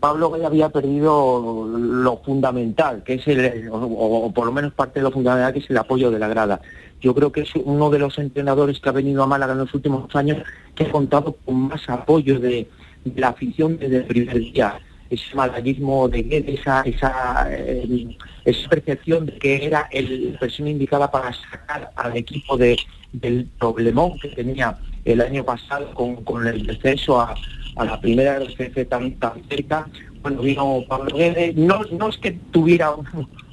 Pablo 0.00 0.36
ya 0.36 0.48
había 0.48 0.68
perdido 0.68 1.66
lo 1.66 2.18
fundamental, 2.18 3.02
que 3.02 3.14
es 3.14 3.26
el, 3.26 3.68
o, 3.70 4.30
por 4.34 4.46
lo 4.46 4.52
menos 4.52 4.74
parte 4.74 5.00
de 5.00 5.04
lo 5.04 5.10
fundamental, 5.10 5.52
que 5.52 5.60
es 5.60 5.70
el 5.70 5.78
apoyo 5.78 6.10
de 6.10 6.18
la 6.18 6.28
grada. 6.28 6.60
Yo 7.00 7.14
creo 7.14 7.32
que 7.32 7.40
es 7.40 7.50
uno 7.56 7.90
de 7.90 7.98
los 7.98 8.18
entrenadores 8.18 8.80
que 8.80 8.88
ha 8.88 8.92
venido 8.92 9.22
a 9.22 9.26
Málaga 9.26 9.54
en 9.54 9.60
los 9.60 9.74
últimos 9.74 10.14
años 10.14 10.38
que 10.74 10.84
ha 10.84 10.92
contado 10.92 11.36
con 11.44 11.68
más 11.68 11.88
apoyo 11.88 12.38
de, 12.38 12.68
la 13.16 13.28
afición 13.28 13.78
desde 13.78 13.96
el 13.96 14.04
primer 14.04 14.38
día 14.38 14.78
ese 15.10 15.34
malaguismo 15.34 16.08
de 16.08 16.44
esa, 16.46 16.82
esa, 16.82 17.46
eh, 17.50 18.16
esa, 18.44 18.68
percepción 18.68 19.26
de 19.26 19.38
que 19.38 19.66
era 19.66 19.88
la 19.92 20.38
persona 20.38 20.70
indicada 20.70 21.10
para 21.10 21.32
sacar 21.34 21.90
al 21.96 22.16
equipo 22.16 22.56
de, 22.56 22.78
del 23.12 23.46
problemón 23.58 24.18
que 24.18 24.28
tenía 24.28 24.78
el 25.04 25.20
año 25.20 25.44
pasado 25.44 25.92
con, 25.92 26.46
el 26.46 26.66
descenso 26.66 27.20
a, 27.20 27.34
la 27.76 28.00
primera 28.00 28.38
descenso 28.38 28.84
tan, 28.86 29.12
tan 29.18 29.42
cerca. 29.48 29.88
Bueno, 30.22 30.42
vino 30.42 30.84
Pablo 30.88 31.16
Guedes, 31.16 31.56
no, 31.56 31.80
no 31.90 32.08
es 32.08 32.16
que 32.18 32.32
tuviera 32.52 32.92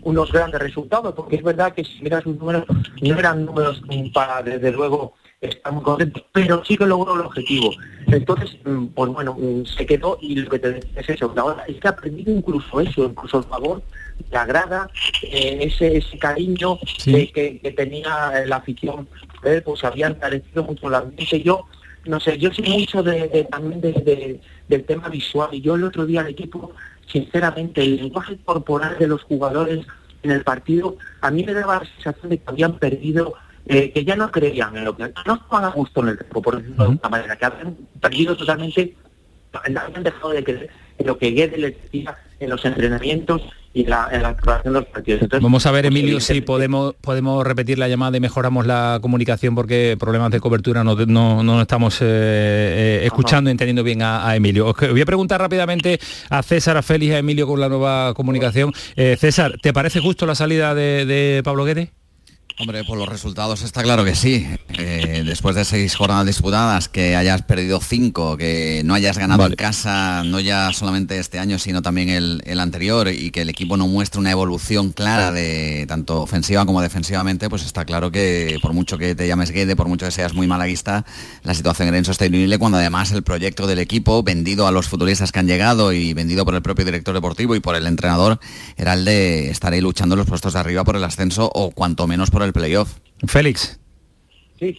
unos 0.03 0.31
grandes 0.31 0.61
resultados, 0.61 1.13
porque 1.15 1.37
es 1.37 1.43
verdad 1.43 1.73
que 1.73 1.83
si 1.83 2.01
miras 2.01 2.23
sus 2.23 2.37
números, 2.37 2.65
no 3.01 3.19
eran 3.19 3.45
números 3.45 3.81
para, 4.13 4.43
desde 4.43 4.71
luego, 4.71 5.15
está 5.41 5.71
muy 5.71 5.83
contento, 5.83 6.23
pero 6.31 6.63
sí 6.65 6.77
que 6.77 6.85
logró 6.85 7.15
el 7.15 7.21
objetivo. 7.21 7.71
Entonces, 8.07 8.57
mm, 8.65 8.87
pues 8.87 9.11
bueno, 9.11 9.35
mm, 9.39 9.65
se 9.65 9.85
quedó 9.85 10.17
y 10.21 10.35
lo 10.35 10.49
que 10.49 10.59
te 10.59 10.73
decía 10.73 11.01
es 11.01 11.09
eso, 11.09 11.33
ahora 11.37 11.63
es 11.67 11.79
que 11.79 11.87
ha 11.87 11.91
aprendido 11.91 12.35
incluso 12.35 12.81
eso, 12.81 13.05
incluso 13.05 13.39
el 13.39 13.43
favor, 13.45 13.81
la 14.31 14.45
grada, 14.45 14.89
eh, 15.23 15.59
ese, 15.61 15.97
ese 15.97 16.17
cariño 16.17 16.77
que, 17.05 17.73
tenía 17.75 18.45
la 18.45 18.57
afición, 18.57 19.07
eh, 19.43 19.61
pues 19.63 19.83
habían 19.83 20.15
parecido 20.15 20.63
mucho 20.63 20.89
la 20.89 20.99
ambiente. 20.99 21.41
Yo, 21.41 21.65
no 22.05 22.19
sé, 22.19 22.37
yo 22.37 22.51
soy 22.51 22.69
mucho 22.69 23.03
de, 23.03 23.47
también 23.49 23.81
del 23.81 24.83
tema 24.85 25.09
visual 25.09 25.49
y 25.51 25.61
yo 25.61 25.75
el 25.75 25.83
otro 25.83 26.05
día 26.05 26.21
al 26.21 26.27
equipo, 26.27 26.73
sinceramente, 27.07 27.81
el 27.81 27.97
lenguaje 27.97 28.37
corporal 28.43 28.97
de 28.97 29.07
los 29.07 29.23
jugadores 29.23 29.85
en 30.23 30.31
el 30.31 30.43
partido, 30.43 30.97
a 31.21 31.31
mí 31.31 31.43
me 31.43 31.53
daba 31.53 31.79
la 31.79 31.85
sensación 31.85 32.29
de 32.29 32.37
que 32.37 32.43
habían 32.47 32.77
perdido 32.77 33.35
eh, 33.65 33.91
que 33.91 34.03
ya 34.03 34.15
no 34.15 34.31
creían 34.31 34.75
en 34.75 34.85
lo 34.85 34.95
que 34.95 35.03
no 35.03 35.35
estaban 35.35 35.65
a 35.65 35.69
gusto 35.69 36.01
en 36.01 36.09
el 36.09 36.17
campo, 36.17 36.41
por 36.41 36.57
decirlo 36.57 36.75
de 36.75 36.89
alguna 36.89 37.09
manera, 37.09 37.35
que 37.35 37.45
habían 37.45 37.77
perdido 38.01 38.35
totalmente, 38.35 38.95
habían 39.53 40.03
dejado 40.03 40.29
de 40.29 40.43
creer 40.43 40.69
en 40.97 41.07
lo 41.07 41.17
que 41.17 41.31
Guedes 41.31 41.59
les 41.59 41.81
decía 41.81 42.17
en 42.39 42.49
los 42.49 42.63
entrenamientos 42.65 43.43
y 43.73 43.85
la, 43.85 44.07
en 44.11 44.23
la 44.23 44.33
de 44.63 44.71
los 44.71 44.85
partidos. 44.85 45.21
Vamos 45.41 45.65
a 45.65 45.71
ver, 45.71 45.83
pues, 45.83 45.91
Emilio, 45.91 46.19
si 46.19 46.41
podemos 46.41 46.95
podemos 46.95 47.45
repetir 47.45 47.77
la 47.77 47.87
llamada 47.87 48.17
y 48.17 48.19
mejoramos 48.19 48.65
la 48.65 48.99
comunicación 49.01 49.55
porque 49.55 49.95
problemas 49.99 50.31
de 50.31 50.39
cobertura 50.39 50.83
no, 50.83 50.95
no, 50.95 51.61
estamos 51.61 52.01
eh, 52.01 52.05
eh, 52.05 53.01
escuchando 53.05 53.49
y 53.49 53.51
entendiendo 53.51 53.83
bien 53.83 54.01
a, 54.01 54.35
Emilio. 54.35 54.67
Os 54.67 54.75
voy 54.75 55.01
a 55.01 55.05
preguntar 55.05 55.39
rápidamente 55.39 55.99
a 56.29 56.41
César, 56.43 56.77
a 56.77 56.81
Félix, 56.81 57.13
a 57.13 57.19
Emilio 57.19 57.47
con 57.47 57.59
la 57.59 57.69
nueva 57.69 58.13
comunicación. 58.13 58.73
César, 58.95 59.55
¿te 59.61 59.73
parece 59.73 59.99
justo 59.99 60.25
la 60.25 60.35
salida 60.35 60.73
de, 60.73 61.05
de 61.05 61.41
Pablo 61.43 61.65
Guedes? 61.65 61.98
Hombre, 62.61 62.83
por 62.83 62.97
los 62.97 63.07
resultados 63.07 63.61
está 63.61 63.83
claro 63.83 64.03
que 64.03 64.15
sí. 64.15 64.45
después 65.23 65.55
de 65.55 65.63
seis 65.63 65.95
jornadas 65.95 66.25
disputadas, 66.25 66.89
que 66.89 67.15
hayas 67.15 67.43
perdido 67.43 67.79
cinco, 67.79 68.35
que 68.35 68.81
no 68.83 68.95
hayas 68.95 69.17
ganado 69.17 69.45
en 69.45 69.55
casa, 69.55 70.23
no 70.25 70.41
ya 70.41 70.73
solamente 70.73 71.17
este 71.19 71.39
año, 71.39 71.57
sino 71.57 71.81
también 71.81 72.09
el, 72.09 72.59
anterior, 72.59 73.07
y 73.07 73.31
que 73.31 73.43
el 73.43 73.49
equipo 73.49 73.77
no 73.77 73.87
muestre 73.87 74.19
una 74.19 74.31
evolución 74.31 74.91
clara 74.91 75.31
de 75.31 75.85
tanto 75.87 76.21
ofensiva 76.21 76.65
como 76.65 76.81
defensivamente, 76.81 77.49
pues 77.49 77.65
está 77.65 77.85
claro 77.85 78.11
que 78.11 78.59
por 78.61 78.73
mucho 78.73 78.97
que 78.97 79.15
te 79.15 79.25
llames 79.25 79.51
Guede, 79.51 79.77
por 79.77 79.87
mucho 79.87 80.07
que 80.07 80.11
seas 80.11 80.33
muy 80.33 80.45
malaguista, 80.45 81.05
la 81.43 81.53
situación 81.53 81.87
era 81.87 81.97
insostenible 81.97 82.59
cuando 82.59 82.77
además 82.77 83.13
el 83.13 83.23
proyecto 83.23 83.67
del 83.67 83.79
equipo, 83.79 84.21
vendido 84.21 84.67
a 84.67 84.71
los 84.73 84.89
futbolistas 84.89 85.31
que 85.31 85.39
han 85.39 85.47
llegado 85.47 85.93
y 85.93 86.13
vendido 86.13 86.43
por 86.43 86.55
el 86.55 86.61
propio 86.61 86.83
director 86.83 87.13
deportivo 87.13 87.55
y 87.55 87.61
por 87.61 87.77
el 87.77 87.87
entrenador, 87.87 88.41
era 88.75 88.95
el 88.95 89.05
de 89.05 89.49
estar 89.49 89.71
ahí 89.71 89.79
luchando 89.79 90.17
los 90.17 90.27
puestos 90.27 90.51
de 90.51 90.59
arriba 90.59 90.83
por 90.83 90.97
el 90.97 91.05
ascenso 91.05 91.49
o 91.55 91.71
cuanto 91.71 92.05
menos 92.05 92.29
por 92.31 92.43
el 92.43 92.48
playoff. 92.53 92.97
Félix. 93.25 93.79
Sí. 94.59 94.77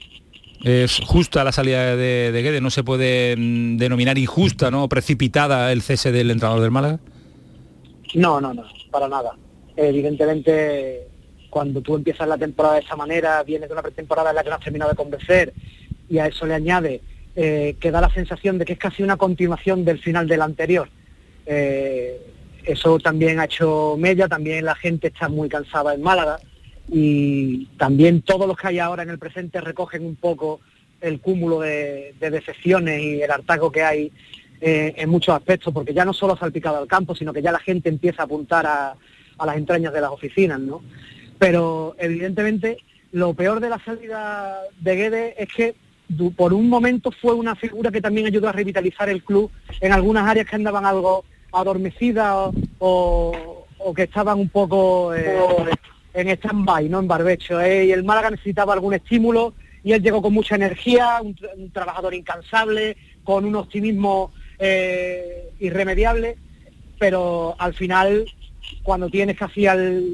Es 0.63 1.01
justa 1.07 1.43
la 1.43 1.53
salida 1.53 1.97
de, 1.97 2.33
de 2.33 2.43
Guede, 2.43 2.61
no 2.61 2.71
se 2.71 2.85
puede 2.85 3.35
mm, 3.37 3.79
denominar 3.79 4.19
injusta, 4.19 4.71
¿no? 4.71 4.89
Precipitada 4.89 5.73
el 5.73 5.81
cese 5.81 6.13
del 6.13 6.31
entrenador 6.31 6.61
del 6.61 6.71
Málaga. 6.71 7.01
No, 8.15 8.41
no, 8.41 8.53
no, 8.53 8.65
para 8.91 9.09
nada. 9.09 9.37
Evidentemente, 9.77 11.09
cuando 11.49 11.81
tú 11.81 11.97
empiezas 11.97 12.29
la 12.29 12.37
temporada 12.37 12.75
de 12.75 12.81
esa 12.81 12.97
manera, 12.97 13.43
vienes 13.43 13.69
de 13.69 13.73
una 13.73 13.83
pretemporada 13.83 14.31
en 14.31 14.37
la 14.37 14.43
que 14.43 14.51
no 14.51 14.57
has 14.57 14.65
terminado 14.65 14.91
de 14.91 14.97
convencer 14.97 15.55
y 16.09 16.19
a 16.19 16.27
eso 16.27 16.45
le 16.45 16.55
añade 16.55 17.01
eh, 17.37 17.77
que 17.81 17.91
da 17.91 18.01
la 18.01 18.13
sensación 18.13 18.59
de 18.59 18.65
que 18.67 18.75
es 18.75 18.79
casi 18.79 19.03
una 19.03 19.17
continuación 19.17 19.85
del 19.85 19.99
final 19.99 20.29
del 20.29 20.43
anterior. 20.43 20.91
Eh, 21.47 22.21
eso 22.65 22.99
también 22.99 23.41
ha 23.41 23.45
hecho 23.45 23.97
media, 23.99 24.29
también 24.29 24.65
la 24.67 24.75
gente 24.75 25.07
está 25.09 25.29
muy 25.31 25.49
cansada 25.49 25.95
en 25.95 26.03
Málaga 26.03 26.39
y 26.93 27.67
también 27.79 28.23
todos 28.23 28.47
los 28.49 28.57
que 28.57 28.69
hay 28.69 28.79
ahora 28.81 29.03
en 29.03 29.11
el 29.11 29.19
presente 29.19 29.61
recogen 29.61 30.05
un 30.05 30.17
poco 30.17 30.61
el 31.01 31.21
cúmulo 31.21 31.61
de, 31.61 32.15
decepciones 32.19 33.01
y 33.01 33.23
el 33.23 33.31
hartazgo 33.31 33.71
que 33.71 33.83
hay 33.83 34.13
eh, 34.61 34.95
en 34.97 35.09
muchos 35.09 35.35
aspectos, 35.35 35.73
porque 35.73 35.95
ya 35.95 36.05
no 36.05 36.13
solo 36.13 36.35
ha 36.35 36.39
salpicado 36.39 36.79
al 36.79 36.89
campo, 36.89 37.15
sino 37.15 37.33
que 37.33 37.43
ya 37.43 37.53
la 37.53 37.61
gente 37.61 37.89
empieza 37.89 38.23
a 38.23 38.25
apuntar 38.27 38.67
a, 38.67 38.95
las 39.45 39.57
entrañas 39.57 39.95
de 39.95 40.03
las 40.03 40.11
oficinas, 40.11 40.61
¿no? 40.61 40.83
Pero 41.39 41.95
evidentemente 41.99 42.77
lo 43.13 43.33
peor 43.33 43.61
de 43.61 43.71
la 43.71 43.79
salida 43.79 44.61
de 44.79 44.97
Guedes 44.97 45.35
es 45.39 45.49
que 45.49 45.75
por 46.37 46.53
un 46.53 46.69
momento 46.69 47.11
fue 47.11 47.33
una 47.33 47.55
figura 47.55 47.91
que 47.91 48.03
también 48.03 48.27
ayudó 48.27 48.49
a 48.49 48.53
revitalizar 48.53 49.09
el 49.09 49.25
club 49.25 49.51
en 49.81 49.93
algunas 49.93 50.29
áreas 50.29 50.47
que 50.47 50.57
andaban 50.57 50.85
algo 50.85 51.25
adormecidas 51.53 52.51
o, 52.79 53.67
que 53.97 54.03
estaban 54.03 54.39
un 54.39 54.51
poco 54.51 55.15
eh, 55.15 55.39
en 56.15 56.29
stand-by, 56.29 56.89
no 56.89 57.01
en 57.01 57.09
barbecho. 57.09 57.61
¿eh? 57.61 57.87
Y 57.87 57.93
el 57.93 58.05
Málaga 58.05 58.31
necesitaba 58.31 58.75
algún 58.75 58.95
estímulo 58.95 59.55
y 59.83 59.93
él 59.93 60.03
llegó 60.03 60.21
con 60.21 60.33
mucha 60.33 60.57
energía, 60.57 61.21
un, 61.23 61.35
trabajador 61.73 62.15
incansable, 62.15 62.97
con 63.25 63.45
un 63.45 63.57
optimismo 63.57 64.33
eh, 64.59 65.51
irremediable, 65.59 66.37
pero 66.99 67.55
al 67.59 67.75
final, 67.75 68.27
cuando 68.83 69.09
tienes 69.09 69.37
casi 69.39 69.67
al 69.67 70.05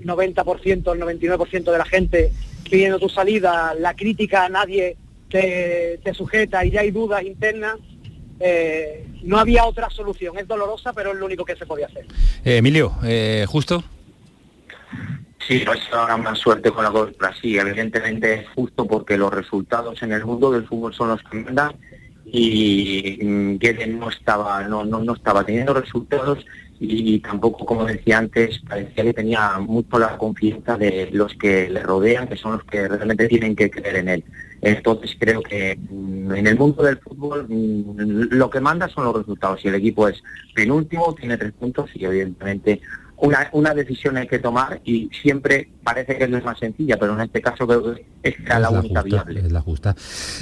90%, 0.00 0.92
el 0.92 1.00
99% 1.00 1.72
de 1.72 1.78
la 1.78 1.84
gente 1.84 2.32
pidiendo 2.70 2.98
tu 2.98 3.08
salida, 3.08 3.74
la 3.78 3.94
crítica 3.94 4.44
a 4.44 4.48
nadie 4.48 4.96
te, 5.28 5.98
sujeta 6.14 6.64
y 6.64 6.70
ya 6.70 6.82
hay 6.82 6.92
dudas 6.92 7.24
internas, 7.24 7.76
eh, 8.38 9.06
no 9.22 9.38
había 9.38 9.64
otra 9.64 9.90
solución. 9.90 10.38
Es 10.38 10.46
dolorosa, 10.46 10.92
pero 10.92 11.12
es 11.12 11.18
lo 11.18 11.26
único 11.26 11.44
que 11.44 11.56
se 11.56 11.66
podía 11.66 11.86
hacer. 11.86 12.06
Emilio, 12.44 12.94
justo. 13.48 13.82
Sí, 15.46 15.62
no 15.64 15.74
es 15.74 15.90
más 16.22 16.38
suerte 16.38 16.70
con 16.70 16.84
la 16.84 16.90
cobertura. 16.90 17.34
Sí, 17.40 17.58
evidentemente 17.58 18.34
es 18.34 18.48
justo 18.54 18.86
porque 18.86 19.18
los 19.18 19.32
resultados 19.32 20.02
en 20.02 20.12
el 20.12 20.24
mundo 20.24 20.50
del 20.50 20.66
fútbol 20.66 20.94
son 20.94 21.08
los 21.08 21.22
que 21.22 21.38
mandan 21.38 21.74
y 22.24 23.18
Guedes 23.58 23.88
no 23.88 24.08
estaba, 24.08 24.66
no, 24.66 24.84
no, 24.84 25.04
no 25.04 25.14
estaba 25.14 25.44
teniendo 25.44 25.74
resultados 25.74 26.44
y 26.80 27.20
tampoco, 27.20 27.64
como 27.64 27.84
decía 27.84 28.18
antes, 28.18 28.58
parecía 28.68 29.04
que 29.04 29.14
tenía 29.14 29.58
mucho 29.58 29.98
la 29.98 30.18
confianza 30.18 30.76
de 30.76 31.08
los 31.12 31.32
que 31.34 31.68
le 31.70 31.82
rodean, 31.82 32.26
que 32.26 32.36
son 32.36 32.52
los 32.52 32.64
que 32.64 32.88
realmente 32.88 33.28
tienen 33.28 33.54
que 33.54 33.70
creer 33.70 33.96
en 33.96 34.08
él. 34.08 34.24
Entonces 34.60 35.14
creo 35.18 35.42
que 35.42 35.76
mm, 35.76 36.34
en 36.34 36.46
el 36.46 36.58
mundo 36.58 36.82
del 36.82 36.98
fútbol 36.98 37.46
mm, 37.48 38.34
lo 38.34 38.50
que 38.50 38.60
manda 38.60 38.88
son 38.88 39.04
los 39.04 39.16
resultados. 39.16 39.60
Si 39.60 39.68
el 39.68 39.76
equipo 39.76 40.08
es 40.08 40.22
penúltimo, 40.54 41.14
tiene 41.14 41.36
tres 41.36 41.52
puntos 41.52 41.90
y 41.94 42.04
evidentemente 42.04 42.80
una, 43.52 43.74
decisión 43.74 44.16
hay 44.16 44.26
que 44.26 44.38
tomar 44.38 44.80
y 44.84 45.08
siempre 45.22 45.68
parece 45.82 46.16
que 46.16 46.24
es 46.24 46.30
la 46.30 46.40
más 46.40 46.58
sencilla, 46.58 46.96
pero 46.98 47.14
en 47.14 47.22
este 47.22 47.40
caso 47.40 47.66
creo 47.66 47.94
que 47.94 48.06
es 48.22 48.34
la, 48.46 48.70
única 48.70 49.02
viable. 49.02 49.40
Es 49.40 49.52
la 49.52 49.60
justa. 49.60 49.94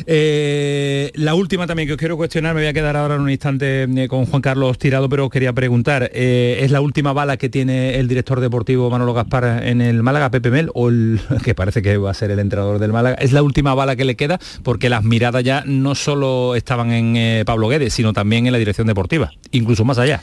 Eh, 0.07 1.11
la 1.15 1.35
última 1.35 1.67
también 1.67 1.89
que 1.89 1.95
os 1.95 1.99
quiero 1.99 2.17
cuestionar, 2.17 2.55
me 2.55 2.63
voy 2.63 2.69
a 2.69 2.73
quedar 2.73 2.97
ahora 2.97 3.17
en 3.17 3.23
un 3.23 3.31
instante 3.31 3.85
eh, 3.85 4.09
con 4.09 4.27
Juan 4.27 4.43
Carlos 4.43 4.79
Tirado, 4.79 5.09
pero 5.09 5.27
os 5.27 5.31
quería 5.31 5.53
preguntar, 5.53 6.11
eh, 6.13 6.59
¿es 6.61 6.71
la 6.71 6.81
última 6.81 7.13
bala 7.13 7.37
que 7.37 7.49
tiene 7.49 7.99
el 7.99 8.09
director 8.09 8.41
deportivo 8.41 8.91
Manolo 8.91 9.15
Gaspar 9.15 9.65
en 9.65 9.81
el 9.81 10.03
Málaga, 10.03 10.31
Pepe 10.31 10.51
Mel, 10.51 10.71
o 10.75 10.89
el, 10.89 11.21
que 11.45 11.55
parece 11.55 11.83
que 11.83 11.97
va 11.97 12.11
a 12.11 12.15
ser 12.15 12.31
el 12.31 12.39
entrenador 12.39 12.79
del 12.79 12.93
Málaga? 12.93 13.17
¿Es 13.17 13.33
la 13.33 13.43
última 13.43 13.75
bala 13.75 13.97
que 13.97 14.05
le 14.05 14.17
queda? 14.17 14.39
Porque 14.63 14.89
las 14.89 15.05
miradas 15.05 15.45
ya 15.45 15.63
no 15.67 15.95
solo 15.95 16.55
estaban 16.57 16.93
en 16.93 17.45
Pablo 17.45 17.69
Guedes, 17.69 17.95
sino 17.95 18.13
también 18.13 18.47
en 18.47 18.53
la 18.53 18.59
dirección 18.59 18.87
deportiva, 18.87 19.33
incluso 19.51 19.85
más 19.85 19.99
allá. 19.99 20.23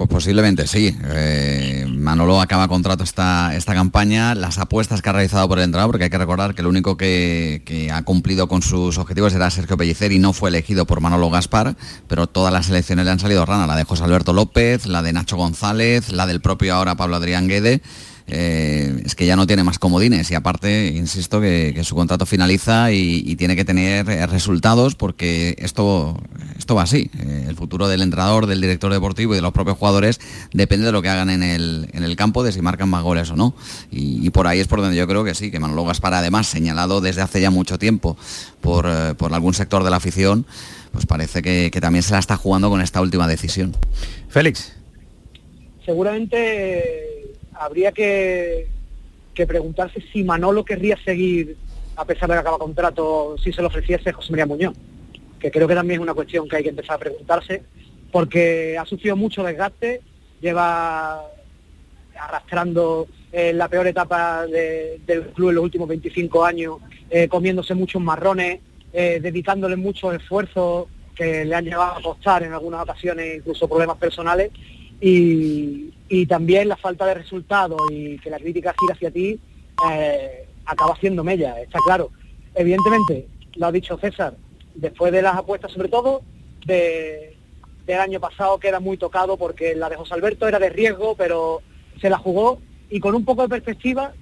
Pues 0.00 0.08
posiblemente 0.08 0.66
sí. 0.66 0.96
Eh, 1.12 1.84
Manolo 1.86 2.40
acaba 2.40 2.68
contrato 2.68 3.04
esta, 3.04 3.54
esta 3.54 3.74
campaña. 3.74 4.34
Las 4.34 4.56
apuestas 4.56 5.02
que 5.02 5.10
ha 5.10 5.12
realizado 5.12 5.46
por 5.46 5.58
el 5.58 5.64
entrenador, 5.64 5.90
porque 5.90 6.04
hay 6.04 6.10
que 6.10 6.16
recordar 6.16 6.54
que 6.54 6.62
el 6.62 6.68
único 6.68 6.96
que, 6.96 7.90
ha 7.92 8.02
cumplido 8.04 8.48
con 8.48 8.62
sus 8.62 8.96
objetivos 8.96 9.34
era 9.34 9.50
Sergio 9.50 9.76
Pellicer 9.76 10.10
y 10.12 10.18
no 10.18 10.32
fue 10.32 10.48
elegido 10.48 10.86
por 10.86 11.02
Manolo 11.02 11.28
Gaspar, 11.28 11.76
pero 12.08 12.26
todas 12.28 12.50
las 12.50 12.70
elecciones 12.70 13.04
le 13.04 13.10
han 13.10 13.18
salido 13.18 13.44
rana. 13.44 13.66
La 13.66 13.76
de 13.76 13.84
José 13.84 14.02
Alberto 14.04 14.32
López, 14.32 14.86
la 14.86 15.02
de 15.02 15.12
Nacho 15.12 15.36
González, 15.36 16.10
la 16.10 16.26
del 16.26 16.40
propio 16.40 16.76
ahora 16.76 16.94
Pablo 16.94 17.16
Adrián 17.16 17.46
Guede. 17.46 17.82
Eh, 18.32 19.02
es 19.04 19.14
que 19.14 19.26
ya 19.26 19.34
no 19.34 19.46
tiene 19.46 19.64
más 19.64 19.78
comodines 19.78 20.30
y 20.30 20.34
aparte, 20.34 20.88
insisto, 20.88 21.40
que, 21.40 21.80
su 21.82 21.94
contrato 21.94 22.26
finaliza 22.26 22.92
y, 22.92 23.34
tiene 23.36 23.56
que 23.56 23.64
tener 23.64 24.08
eh, 24.08 24.26
resultados 24.26 24.94
porque 24.94 25.56
esto, 25.58 26.16
esto 26.58 26.74
va 26.74 26.82
así. 26.82 27.10
Eh, 27.18 27.46
el 27.48 27.56
futuro 27.56 27.88
del 27.88 28.02
entrenador, 28.02 28.46
del 28.46 28.60
director 28.60 28.92
deportivo 28.92 29.32
y 29.32 29.36
de 29.36 29.42
los 29.42 29.52
propios 29.52 29.78
jugadores 29.78 30.20
depende 30.52 30.86
de 30.86 30.92
lo 30.92 31.02
que 31.02 31.08
hagan 31.08 31.30
en 31.30 31.42
el, 31.42 31.88
en 31.92 32.04
el 32.04 32.16
campo, 32.16 32.42
de 32.42 32.52
si 32.52 32.62
marcan 32.62 32.88
más 32.88 33.02
goles 33.02 33.30
o 33.30 33.36
no. 33.36 33.54
Y, 33.90 34.30
por 34.30 34.46
ahí 34.46 34.60
es 34.60 34.68
por 34.68 34.80
donde 34.80 34.96
yo 34.96 35.08
creo 35.08 35.24
que 35.24 35.34
sí, 35.34 35.50
que 35.50 35.58
Manolo 35.58 35.84
Gaspar 35.84 36.14
además 36.14 36.46
señalado 36.46 37.00
desde 37.00 37.22
hace 37.22 37.40
ya 37.40 37.50
mucho 37.50 37.78
tiempo 37.78 38.16
por, 38.60 38.86
por 39.16 39.34
algún 39.34 39.54
sector 39.54 39.82
de 39.82 39.90
la 39.90 39.96
afición, 39.96 40.46
pues 40.92 41.06
parece 41.06 41.42
que, 41.42 41.70
que 41.72 41.80
también 41.80 42.02
se 42.02 42.12
la 42.12 42.20
está 42.20 42.36
jugando 42.36 42.70
con 42.70 42.80
esta 42.80 43.00
última 43.00 43.26
decisión. 43.26 43.76
Félix. 44.28 44.72
Seguramente 45.84 47.09
habría 47.60 47.92
que, 47.92 48.66
preguntarse 49.46 50.02
si 50.12 50.22
Manolo 50.22 50.66
querría 50.66 50.98
seguir, 51.02 51.56
a 51.96 52.04
pesar 52.04 52.28
de 52.28 52.34
que 52.34 52.40
acaba 52.40 52.58
contrato, 52.58 53.36
si 53.42 53.52
se 53.52 53.62
lo 53.62 53.68
ofreciese 53.68 54.12
José 54.12 54.32
María 54.32 54.44
Muñoz, 54.44 54.74
que 55.38 55.50
creo 55.50 55.66
que 55.66 55.74
también 55.74 56.00
es 56.00 56.02
una 56.02 56.12
cuestión 56.12 56.46
que 56.46 56.56
hay 56.56 56.62
que 56.62 56.68
empezar 56.70 56.96
a 56.96 56.98
preguntarse, 56.98 57.62
porque 58.12 58.76
ha 58.76 58.84
sufrido 58.84 59.16
mucho 59.16 59.42
desgaste, 59.42 60.02
lleva 60.42 61.22
arrastrando 62.18 63.06
eh, 63.32 63.54
la 63.54 63.68
peor 63.68 63.86
etapa 63.86 64.46
del 64.46 65.30
club 65.34 65.50
en 65.50 65.54
los 65.54 65.64
últimos 65.64 65.88
25 65.88 66.44
años, 66.44 66.78
eh, 67.08 67.28
comiéndose 67.28 67.74
muchos 67.74 68.02
marrones, 68.02 68.60
eh, 68.92 69.20
dedicándole 69.22 69.76
mucho 69.76 70.12
esfuerzo 70.12 70.88
que 71.14 71.46
le 71.46 71.54
han 71.54 71.64
llevado 71.64 71.96
a 71.96 72.02
costar 72.02 72.42
en 72.42 72.52
algunas 72.52 72.82
ocasiones 72.82 73.38
incluso 73.38 73.68
problemas 73.68 73.96
personales 73.96 74.50
y, 75.00 76.26
también 76.28 76.68
la 76.68 76.76
falta 76.76 77.06
de 77.06 77.14
resultados 77.14 77.80
y 77.90 78.18
que 78.18 78.30
la 78.30 78.38
crítica 78.38 78.74
gira 78.78 78.94
hacia 78.94 79.10
ti 79.10 79.38
eh, 79.90 80.46
acaba 80.66 80.96
siendo 80.96 81.24
mella, 81.24 81.60
está 81.60 81.78
claro. 81.84 82.10
Evidentemente, 82.54 83.26
lo 83.56 83.66
ha 83.66 83.72
dicho 83.72 83.98
César, 83.98 84.34
después 84.74 85.12
de 85.12 85.22
las 85.22 85.36
apuestas 85.36 85.72
sobre 85.72 85.88
todo, 85.88 86.22
de, 86.66 87.36
del 87.86 88.00
año 88.00 88.20
pasado 88.20 88.58
queda 88.58 88.80
muy 88.80 88.96
tocado 88.96 89.36
porque 89.36 89.74
la 89.74 89.88
de 89.88 89.96
José 89.96 90.14
Alberto 90.14 90.46
era 90.46 90.58
de 90.58 90.70
riesgo, 90.70 91.14
pero 91.16 91.62
se 92.00 92.10
la 92.10 92.18
jugó 92.18 92.60
y 92.90 93.00
con 93.00 93.14
un 93.14 93.24
poco 93.24 93.42
de 93.42 93.48
perspectiva, 93.48 94.12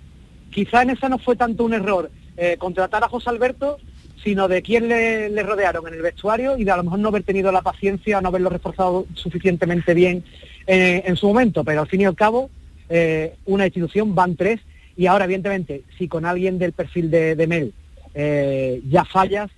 quizá 0.51 0.83
en 0.83 0.91
esa 0.91 1.09
no 1.09 1.19
fue 1.19 1.37
tanto 1.37 1.65
un 1.65 1.75
error 1.75 2.11
eh, 2.37 2.57
contratar 2.59 3.03
a 3.03 3.09
José 3.09 3.31
Alberto, 3.31 3.79
sino 4.23 4.49
de 4.49 4.63
quién 4.63 4.89
le, 4.89 5.43
rodearon 5.43 5.87
en 5.89 5.95
el 5.95 6.03
vestuario 6.03 6.59
y 6.59 6.65
de 6.65 6.71
a 6.71 6.77
lo 6.77 6.85
mejor 6.85 6.99
no 6.99 7.09
haber 7.09 7.23
tenido 7.23 7.53
la 7.53 7.63
paciencia, 7.63 8.21
no 8.21 8.29
haberlo 8.29 8.51
reforzado 8.51 9.07
suficientemente 9.15 9.95
bien 9.95 10.25
eh, 10.71 11.03
en 11.07 11.17
su 11.17 11.27
momento, 11.27 11.65
pero 11.65 11.81
al 11.81 11.89
fin 11.89 12.03
y 12.03 12.05
al 12.05 12.15
cabo, 12.15 12.51
eh, 12.91 13.37
una 13.47 13.65
institución 13.65 14.15
van 14.15 14.37
tres 14.37 14.61
y 14.99 15.07
ahora 15.07 15.25
evidentemente, 15.25 15.83
si 15.97 16.09
con 16.09 16.27
alguien 16.27 16.59
del 16.59 16.73
perfil 16.73 17.11
de, 17.11 17.47
Mel 17.49 17.73
eh, 18.15 18.83
ya 18.87 19.07
fallas, 19.07 19.51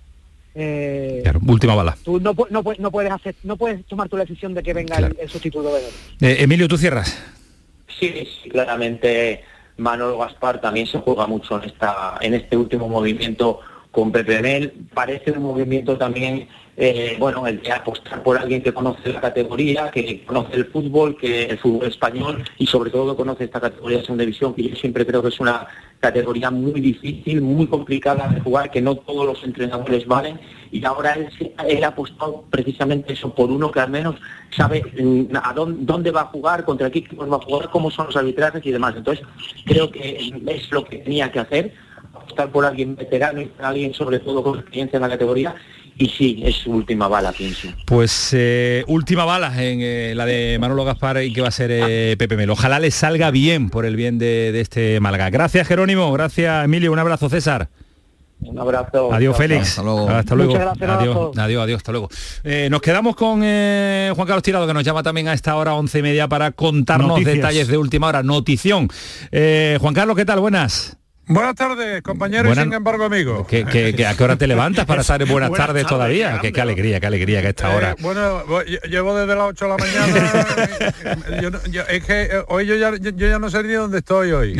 última 1.45 1.75
bala. 1.75 1.97
Tú 2.01 2.21
no, 2.21 2.33
puedes 2.33 3.11
hacer, 3.11 3.35
no 3.43 3.57
puedes 3.57 3.85
tomar 3.87 4.07
tu 4.07 4.15
decisión 4.15 4.53
de 4.53 4.63
que 4.63 4.73
venga 4.73 4.99
el, 4.99 5.29
sustituto 5.29 5.73
de 5.75 5.81
Mel. 5.81 6.37
Emilio, 6.39 6.69
tú 6.69 6.77
cierras. 6.77 7.21
Sí, 7.99 8.25
claramente 8.49 9.43
Manolo 9.75 10.17
Gaspar 10.17 10.61
también 10.61 10.87
se 10.87 10.99
juega 10.99 11.27
mucho 11.27 11.61
en 11.61 11.69
esta, 11.69 12.19
en 12.21 12.35
este 12.35 12.55
último 12.55 12.87
movimiento 12.87 13.59
con 13.91 14.13
Pepe 14.13 14.41
Mel. 14.41 14.73
Parece 14.93 15.31
un 15.31 15.43
movimiento 15.43 15.97
también 15.97 16.47
eh, 16.77 17.17
bueno, 17.19 17.45
el 17.45 17.61
de 17.61 17.71
apostar 17.71 18.23
por 18.23 18.37
alguien 18.37 18.61
que 18.63 18.73
conoce 18.73 19.11
la 19.11 19.19
categoría, 19.19 19.91
que 19.91 20.23
conoce 20.25 20.55
el 20.55 20.65
fútbol, 20.65 21.17
que 21.17 21.43
el 21.43 21.57
fútbol 21.57 21.87
español 21.87 22.43
y 22.57 22.65
sobre 22.65 22.89
todo 22.89 23.11
que 23.11 23.17
conoce 23.17 23.43
esta 23.43 23.59
categoría 23.59 23.97
de 23.97 24.03
segunda 24.03 24.23
división, 24.23 24.53
que 24.53 24.69
yo 24.69 24.75
siempre 24.75 25.05
creo 25.05 25.21
que 25.21 25.27
es 25.27 25.39
una 25.39 25.67
categoría 25.99 26.49
muy 26.49 26.79
difícil, 26.79 27.41
muy 27.41 27.67
complicada 27.67 28.27
de 28.29 28.39
jugar, 28.39 28.71
que 28.71 28.81
no 28.81 28.95
todos 28.95 29.25
los 29.25 29.43
entrenadores 29.43 30.05
valen 30.07 30.39
y 30.71 30.83
ahora 30.85 31.17
él, 31.67 31.83
ha 31.83 31.87
apostado 31.87 32.45
precisamente 32.49 33.13
eso 33.13 33.35
por 33.35 33.51
uno 33.51 33.69
que 33.69 33.81
al 33.81 33.89
menos 33.89 34.15
sabe 34.55 34.81
mm, 34.81 35.35
a 35.35 35.53
dónde, 35.53 36.11
va 36.11 36.21
a 36.21 36.25
jugar, 36.25 36.63
contra 36.63 36.89
qué 36.89 37.05
va 37.15 37.35
a 37.35 37.39
jugar, 37.39 37.69
cómo 37.69 37.91
son 37.91 38.07
los 38.07 38.15
arbitrajes 38.15 38.65
y 38.65 38.71
demás. 38.71 38.95
Entonces 38.95 39.25
creo 39.65 39.91
que 39.91 40.31
es 40.47 40.71
lo 40.71 40.85
que 40.85 40.99
tenía 40.99 41.31
que 41.31 41.39
hacer, 41.39 41.73
apostar 42.13 42.49
por 42.49 42.65
alguien 42.65 42.95
veterano 42.95 43.41
y 43.41 43.45
por 43.45 43.65
alguien 43.65 43.93
sobre 43.93 44.19
todo 44.19 44.41
con 44.41 44.59
experiencia 44.59 44.97
en 44.97 45.03
la 45.03 45.09
categoría 45.09 45.55
y 46.01 46.09
sí, 46.09 46.41
es 46.43 46.55
su 46.55 46.71
última 46.71 47.07
bala, 47.07 47.31
pienso. 47.31 47.67
Pues 47.85 48.31
eh, 48.33 48.83
última 48.87 49.23
bala 49.23 49.63
en 49.63 49.81
eh, 49.81 50.13
la 50.15 50.25
de 50.25 50.57
Manolo 50.59 50.83
Gaspar 50.83 51.21
y 51.21 51.31
que 51.31 51.41
va 51.41 51.49
a 51.49 51.51
ser 51.51 51.69
eh, 51.71 52.15
Pepe 52.17 52.35
Melo. 52.37 52.53
Ojalá 52.53 52.79
le 52.79 52.89
salga 52.89 53.29
bien 53.29 53.69
por 53.69 53.85
el 53.85 53.95
bien 53.95 54.17
de, 54.17 54.59
este 54.59 54.99
Málaga. 54.99 55.29
Gracias 55.29 55.67
Jerónimo, 55.67 56.11
gracias 56.11 56.65
Emilio, 56.65 56.91
un 56.91 56.97
abrazo 56.97 57.29
César. 57.29 57.69
Un 58.39 58.57
abrazo. 58.57 59.13
Adiós, 59.13 59.37
Félix. 59.37 59.69
Hasta 59.69 59.83
luego. 59.83 60.09
Hasta 60.09 60.33
luego. 60.33 60.55
adiós, 60.55 61.37
adiós, 61.37 61.63
adiós, 61.63 61.77
hasta 61.77 61.91
luego. 61.91 62.09
nos 62.71 62.81
quedamos 62.81 63.15
con 63.15 63.41
Juan 63.41 64.15
Carlos 64.27 64.41
Tirado, 64.41 64.65
que 64.65 64.73
nos 64.73 64.83
llama 64.83 65.03
también 65.03 65.27
a 65.27 65.33
esta 65.33 65.55
hora, 65.55 65.75
once 65.75 65.99
y 65.99 66.01
media, 66.01 66.27
para 66.27 66.51
contarnos 66.51 67.23
detalles 67.23 67.67
de 67.67 67.77
última 67.77 68.07
hora. 68.07 68.23
Notición. 68.23 68.87
Juan 69.31 69.93
Carlos, 69.93 70.15
¿qué 70.15 70.25
tal? 70.25 70.39
Buenas. 70.39 70.97
Buenas 71.27 71.55
tardes, 71.55 72.01
compañeros 72.01 72.57
y 72.57 72.59
sin 72.59 72.73
embargo 72.73 73.05
amigos. 73.05 73.47
¿Qué, 73.47 73.61
a 74.05 74.15
qué 74.15 74.23
hora 74.23 74.35
te 74.35 74.47
levantas 74.47 74.85
para 74.85 75.01
estar 75.01 75.21
en 75.21 75.27
buenas, 75.31 75.51
tardes, 75.51 75.85
todavía? 75.85 76.39
Qué, 76.41 76.59
alegría, 76.59 76.99
qué 76.99 77.07
alegría 77.07 77.41
que 77.41 77.49
esta 77.49 77.75
hora. 77.75 77.91
Eh, 77.91 77.95
bueno, 77.99 78.43
llevo 78.89 79.15
desde 79.15 79.35
las 79.35 79.45
8 79.49 79.65
de 79.65 79.71
la 79.71 79.77
mañana. 79.77 80.47
es 81.89 82.03
que 82.03 82.23
eh, 82.23 82.43
hoy 82.47 82.65
yo 82.65 82.75
ya, 82.75 82.95
yo, 82.97 83.11
ya 83.11 83.39
no 83.39 83.49
sé 83.49 83.63
ni 83.63 83.73
dónde 83.73 83.99
estoy 83.99 84.31
hoy. 84.31 84.55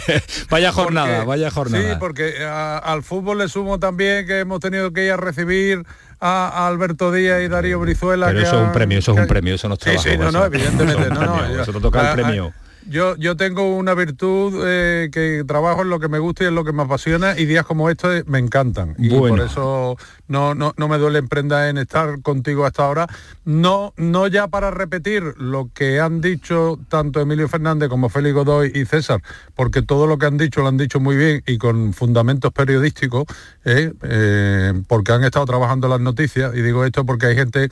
vaya 0.50 0.72
jornada, 0.72 1.24
vaya 1.24 1.50
jornada. 1.50 1.88
Sí, 1.88 1.96
porque 1.98 2.34
eh, 2.38 2.44
al 2.44 3.02
fútbol 3.02 3.38
le 3.38 3.48
sumo 3.48 3.78
también 3.78 4.26
que 4.26 4.40
hemos 4.40 4.60
tenido 4.60 4.92
que 4.92 5.06
ir 5.06 5.12
a 5.12 5.16
recibir 5.16 5.84
a, 6.18 6.66
Alberto 6.66 7.12
Díaz 7.12 7.40
y 7.42 7.48
Darío 7.48 7.78
Brizuela. 7.78 8.26
Pero 8.26 8.40
eso 8.40 8.60
es 8.60 8.66
un 8.66 8.72
premio, 8.72 8.98
eso 8.98 9.12
es 9.12 9.18
un 9.18 9.26
premio, 9.26 9.54
eso 9.54 9.68
no 9.68 9.74
es 9.74 9.80
trabajo. 9.80 10.02
Sí, 10.02 10.10
sí, 10.10 10.18
no, 10.18 10.32
no, 10.32 10.44
evidentemente. 10.44 11.08
no, 11.08 11.24
no, 11.24 11.62
eso 11.62 11.72
toca 11.80 12.10
el 12.10 12.20
premio. 12.20 12.52
Yo, 12.90 13.16
yo 13.16 13.36
tengo 13.36 13.76
una 13.76 13.94
virtud 13.94 14.64
eh, 14.66 15.10
que 15.12 15.44
trabajo 15.46 15.82
en 15.82 15.90
lo 15.90 16.00
que 16.00 16.08
me 16.08 16.18
gusta 16.18 16.42
y 16.42 16.48
en 16.48 16.56
lo 16.56 16.64
que 16.64 16.72
me 16.72 16.82
apasiona 16.82 17.38
y 17.38 17.46
días 17.46 17.64
como 17.64 17.88
estos 17.88 18.26
me 18.26 18.40
encantan. 18.40 18.96
Y 18.98 19.10
por 19.10 19.40
eso 19.40 19.96
no, 20.26 20.54
no, 20.56 20.74
no 20.76 20.88
me 20.88 20.98
duele 20.98 21.20
emprenda 21.20 21.68
en 21.68 21.78
estar 21.78 22.20
contigo 22.20 22.66
hasta 22.66 22.84
ahora. 22.84 23.06
No, 23.44 23.94
no 23.96 24.26
ya 24.26 24.48
para 24.48 24.72
repetir 24.72 25.22
lo 25.38 25.70
que 25.72 26.00
han 26.00 26.20
dicho 26.20 26.80
tanto 26.88 27.20
Emilio 27.20 27.48
Fernández 27.48 27.88
como 27.88 28.08
Félix 28.08 28.34
Godoy 28.34 28.72
y 28.74 28.84
César, 28.84 29.22
porque 29.54 29.82
todo 29.82 30.08
lo 30.08 30.18
que 30.18 30.26
han 30.26 30.36
dicho 30.36 30.60
lo 30.60 30.68
han 30.68 30.76
dicho 30.76 30.98
muy 30.98 31.16
bien 31.16 31.42
y 31.46 31.58
con 31.58 31.92
fundamentos 31.92 32.52
periodísticos, 32.52 33.24
eh, 33.64 33.92
eh, 34.02 34.82
porque 34.88 35.12
han 35.12 35.22
estado 35.22 35.46
trabajando 35.46 35.86
las 35.86 36.00
noticias. 36.00 36.52
Y 36.56 36.62
digo 36.62 36.84
esto 36.84 37.06
porque 37.06 37.26
hay 37.26 37.36
gente 37.36 37.70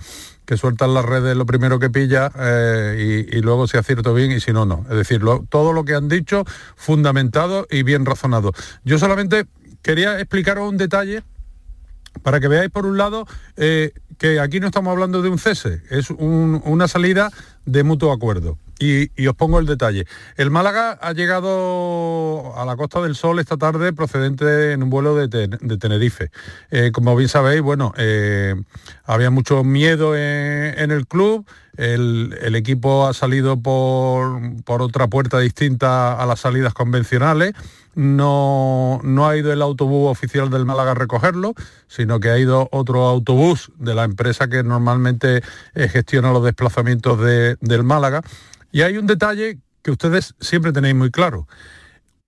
que 0.48 0.56
sueltan 0.56 0.94
las 0.94 1.04
redes 1.04 1.37
lo 1.37 1.44
primero 1.44 1.78
que 1.78 1.90
pilla 1.90 2.32
eh, 2.40 3.26
y, 3.30 3.40
luego 3.42 3.66
se 3.66 3.76
acierto 3.76 4.14
bien 4.14 4.32
y 4.32 4.40
si 4.40 4.50
no, 4.50 4.64
no. 4.64 4.87
Es 4.88 4.96
decir, 4.96 5.20
todo 5.50 5.74
lo 5.74 5.84
que 5.84 5.94
han 5.94 6.08
dicho, 6.08 6.46
fundamentado 6.74 7.66
y 7.70 7.82
bien 7.82 8.06
razonado. 8.06 8.52
Yo 8.82 8.98
solamente 8.98 9.44
quería 9.82 10.18
explicaros 10.18 10.66
un 10.66 10.78
detalle 10.78 11.22
para 12.22 12.40
que 12.40 12.48
veáis 12.48 12.70
por 12.70 12.87
un 12.87 12.98
lado 12.98 13.26
eh, 13.57 13.92
que 14.18 14.40
aquí 14.40 14.61
no 14.61 14.66
estamos 14.66 14.90
hablando 14.90 15.22
de 15.22 15.28
un 15.28 15.38
cese, 15.38 15.83
es 15.90 16.11
una 16.11 16.88
salida 16.88 17.31
de 17.64 17.83
mutuo 17.85 18.12
acuerdo. 18.12 18.59
Y, 18.81 19.26
os 19.26 19.35
pongo 19.35 19.59
el 19.59 19.66
detalle. 19.66 20.07
El 20.37 20.50
Málaga 20.50 20.98
ha 21.00 21.12
llegado 21.12 22.57
a 22.57 22.64
la 22.64 22.76
Costa 22.76 23.00
del 23.00 23.16
Sol 23.16 23.40
esta 23.40 23.57
tarde 23.57 23.92
procedente 23.92 24.72
en 24.72 24.85
un 24.85 24.90
vuelo 24.90 25.16
de, 25.16 25.48
Tenerife. 25.78 26.31
Eh, 26.70 26.92
como 26.92 27.16
bien 27.16 27.28
sabéis, 27.28 27.61
bueno, 27.61 27.92
eh, 27.96 28.54
había 29.04 29.31
mucho 29.31 29.64
miedo 29.64 30.14
en, 30.16 30.90
el 30.92 31.07
club. 31.09 31.44
El, 31.78 32.56
equipo 32.56 33.06
ha 33.06 33.14
salido 33.14 33.56
por, 33.56 34.40
por, 34.64 34.82
otra 34.82 35.06
puerta 35.06 35.38
distinta 35.38 36.20
a 36.20 36.26
las 36.26 36.40
salidas 36.40 36.74
convencionales. 36.74 37.54
No, 37.94 39.00
no 39.04 39.28
ha 39.28 39.36
ido 39.36 39.52
el 39.52 39.62
autobús 39.62 40.10
oficial 40.10 40.50
del 40.50 40.64
Málaga 40.64 40.90
a 40.90 40.94
recogerlo, 40.94 41.54
sino 41.86 42.18
que 42.18 42.30
ha 42.30 42.38
ido 42.38 42.68
otro 42.72 43.06
autobús 43.06 43.70
de 43.78 43.94
la 43.94 44.02
empresa 44.02 44.48
que 44.48 44.64
normalmente 44.64 45.42
eh, 45.74 45.88
gestiona 45.88 46.32
los 46.32 46.42
desplazamientos 46.42 47.20
del 47.20 47.84
Málaga. 47.84 48.22
Y 48.72 48.82
hay 48.82 48.98
un 48.98 49.06
detalle 49.06 49.58
que 49.82 49.92
ustedes 49.92 50.34
siempre 50.40 50.72
tenéis 50.72 50.96
muy 50.96 51.12
claro. 51.12 51.46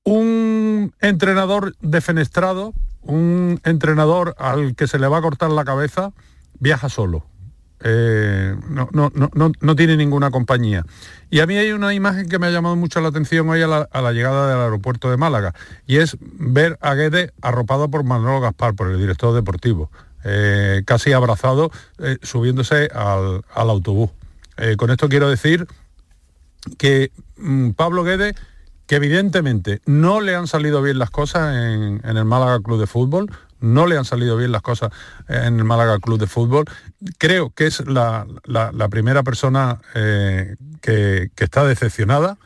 Un 0.05 0.95
entrenador 1.01 1.75
defenestrado, 1.81 2.73
un 3.03 3.61
entrenador 3.65 4.37
al 4.39 4.77
que 4.77 4.87
se 4.87 5.01
le 5.01 5.09
va 5.09 5.19
a 5.19 5.23
cortar 5.23 5.51
la 5.51 5.65
cabeza, 5.65 6.13
viaja 6.61 6.89
solo. 6.89 7.30
Eh, 7.83 8.55
no, 8.69 8.89
no, 8.93 9.11
no, 9.15 9.53
no, 9.59 9.77
tiene 9.77 9.97
ninguna 9.97 10.31
compañía. 10.31 10.85
Y 11.31 11.41
a 11.41 11.47
mí 11.47 11.57
hay 11.57 11.73
una 11.73 11.95
imagen 11.95 12.29
que 12.29 12.39
me 12.39 12.47
ha 12.47 12.51
llamado 12.51 12.77
mucho 12.77 13.01
la 13.01 13.09
atención 13.09 13.49
hoy 13.49 13.63
a 13.63 13.67
la, 13.67 14.13
llegada 14.13 14.49
del 14.49 14.59
aeropuerto 14.59 15.11
de 15.11 15.17
Málaga, 15.17 15.55
y 15.87 15.97
es 15.97 16.17
ver 16.21 16.79
a 16.81 16.95
Guede 16.95 17.33
arropado 17.41 17.91
por 17.91 18.05
Manolo 18.05 18.41
Gaspar, 18.41 18.75
por 18.75 18.91
el 18.91 18.99
director 18.99 19.35
deportivo, 19.35 19.91
eh, 20.25 20.83
casi 20.85 21.13
abrazado, 21.13 21.71
eh, 21.99 22.19
subiéndose 22.23 22.91
al, 22.93 23.43
autobús. 23.55 24.11
con 24.77 24.91
esto 24.91 25.09
quiero 25.09 25.31
decir 25.31 25.67
que 26.77 27.13
mm, 27.39 27.71
Pablo 27.71 28.05
Guede 28.05 28.35
que 28.91 28.97
evidentemente 28.97 29.81
no 29.87 30.21
le 30.21 30.35
han 30.35 30.49
salido 30.49 30.83
bien 30.83 30.99
las 30.99 31.11
cosas 31.11 31.55
en, 31.55 32.01
el 32.05 32.25
Málaga 32.25 32.59
Club 32.59 32.81
de 32.81 32.89
Fútbol, 32.89 33.31
no 33.61 33.87
le 33.87 33.97
han 33.97 34.05
salido 34.05 34.37
bien 34.37 34.53
las 34.53 34.63
cosas 34.63 34.91
en 35.29 35.59
el 35.59 35.65
Málaga 35.65 35.99
Club 35.99 36.19
de 36.19 36.27
Fútbol. 36.27 36.65
Creo 37.19 37.51
que 37.51 37.67
es 37.67 37.85
la, 37.87 38.27
primera 38.91 39.23
persona 39.23 39.81
eh, 39.95 40.57
que, 40.81 41.31
está 41.37 41.65
decepcionada. 41.65 42.39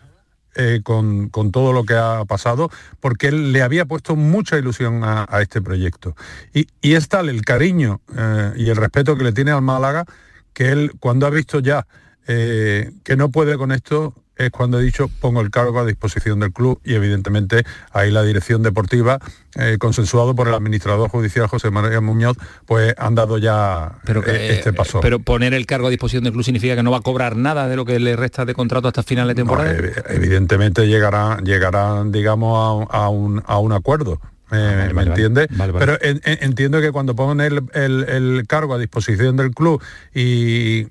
Eh, 0.56 0.82
con, 0.84 1.30
todo 1.50 1.72
lo 1.72 1.82
que 1.82 1.94
ha 1.94 2.24
pasado, 2.26 2.70
porque 3.00 3.26
él 3.26 3.52
le 3.52 3.62
había 3.62 3.86
puesto 3.86 4.14
mucha 4.14 4.56
ilusión 4.56 5.02
a, 5.02 5.26
este 5.40 5.60
proyecto. 5.60 6.14
Y, 6.52 6.68
es 6.80 7.08
tal 7.08 7.28
el 7.28 7.42
cariño 7.42 8.00
eh, 8.16 8.52
y 8.56 8.70
el 8.70 8.76
respeto 8.76 9.16
que 9.16 9.24
le 9.24 9.32
tiene 9.32 9.50
al 9.50 9.62
Málaga, 9.62 10.04
que 10.52 10.70
él 10.70 10.92
cuando 11.00 11.26
ha 11.26 11.30
visto 11.30 11.58
ya 11.58 11.88
que 12.26 13.16
no 13.18 13.30
puede 13.30 13.58
con 13.58 13.70
esto, 13.70 14.14
es 14.36 14.50
cuando 14.50 14.78
he 14.78 14.82
dicho 14.82 15.08
pongo 15.20 15.40
el 15.40 15.50
cargo 15.50 15.80
a 15.80 15.86
disposición 15.86 16.40
del 16.40 16.52
club 16.52 16.80
y 16.84 16.94
evidentemente 16.94 17.64
ahí 17.92 18.10
la 18.10 18.22
dirección 18.22 18.62
deportiva, 18.62 19.18
eh, 19.56 19.76
consensuado 19.78 20.34
por 20.34 20.48
el 20.48 20.54
administrador 20.54 21.08
judicial 21.10 21.46
José 21.46 21.70
María 21.70 22.00
Muñoz, 22.00 22.36
pues 22.66 22.94
han 22.98 23.14
dado 23.14 23.38
ya 23.38 23.98
pero 24.04 24.24
eh, 24.26 24.56
este 24.56 24.72
paso. 24.72 25.00
Pero 25.00 25.20
poner 25.20 25.54
el 25.54 25.66
cargo 25.66 25.86
a 25.86 25.90
disposición 25.90 26.24
del 26.24 26.32
club 26.32 26.44
significa 26.44 26.76
que 26.76 26.82
no 26.82 26.90
va 26.90 26.98
a 26.98 27.02
cobrar 27.02 27.36
nada 27.36 27.68
de 27.68 27.76
lo 27.76 27.84
que 27.84 27.98
le 27.98 28.16
resta 28.16 28.44
de 28.44 28.54
contrato 28.54 28.88
hasta 28.88 29.02
final 29.02 29.28
de 29.28 29.34
temporada. 29.34 29.74
evidentemente 30.08 30.86
llegarán, 30.86 31.44
llegarán 31.44 32.12
digamos, 32.12 32.86
a 32.90 33.08
un 33.08 33.72
acuerdo 33.72 34.20
¿Me, 34.50 34.92
¿me 34.92 35.02
entiende? 35.02 35.48
Pero 35.78 35.98
entiendo 36.00 36.80
que 36.80 36.92
cuando 36.92 37.16
ponen 37.16 37.68
el, 37.72 38.44
cargo 38.46 38.74
a 38.74 38.78
disposición 38.78 39.36
del 39.36 39.50
club 39.50 39.82
y, 40.14 40.86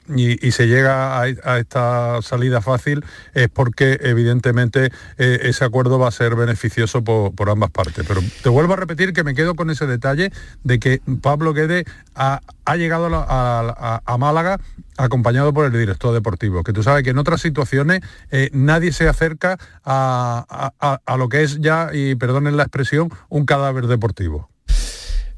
se 0.52 0.68
llega 0.68 1.20
a, 1.20 1.60
esta 1.60 2.22
salida 2.22 2.62
fácil 2.62 3.04
es 3.34 3.50
porque 3.50 4.00
evidentemente 4.02 4.92
eh, 5.18 5.40
ese 5.44 5.66
acuerdo 5.66 5.98
va 6.00 6.08
a 6.08 6.12
ser 6.12 6.36
beneficioso 6.36 7.04
por, 7.04 7.50
ambas 7.50 7.72
partes. 7.72 8.06
Pero 8.08 8.22
te 8.42 8.50
vuelvo 8.50 8.74
a 8.74 8.78
repetir 8.78 9.14
que 9.14 9.24
me 9.24 9.36
quedo 9.36 9.56
con 9.56 9.70
ese 9.70 9.86
detalle 9.86 10.32
de 10.64 10.80
que 10.80 11.02
Pablo 11.22 11.54
Guede 11.54 11.86
ha, 12.16 12.42
llegado 12.76 13.10
a 13.14 14.18
Málaga 14.18 14.60
acompañado 14.98 15.54
por 15.54 15.66
el 15.66 15.72
director 15.72 16.14
deportivo, 16.14 16.64
que 16.64 16.74
tú 16.74 16.84
sabes 16.84 17.04
que 17.04 17.12
en 17.12 17.18
otras 17.18 17.42
situaciones 17.42 18.02
eh, 18.32 18.50
nadie 18.54 18.92
se 18.92 19.08
acerca 19.08 19.58
a, 19.84 21.00
lo 21.18 21.30
que 21.30 21.44
es 21.44 21.60
ya, 21.60 21.90
y 21.94 22.16
perdonen 22.16 22.58
la 22.58 22.64
expresión, 22.64 23.10
un 23.30 23.46
cadáver 23.46 23.88
deportivo. 23.88 24.50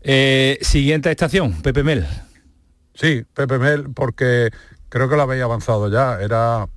Eh, 0.01 0.57
siguiente 0.61 1.09
estación, 1.09 1.61
Pepe 1.61 1.83
Mel. 1.83 2.05
Sí, 2.93 3.25
Pepe 3.33 3.57
Mel, 3.57 3.89
porque 3.93 4.51
creo 4.89 5.09
que 5.09 5.15
lo 5.15 5.23
habéis 5.23 5.43
avanzado 5.43 5.89
ya, 5.89 6.21
era 6.21 6.67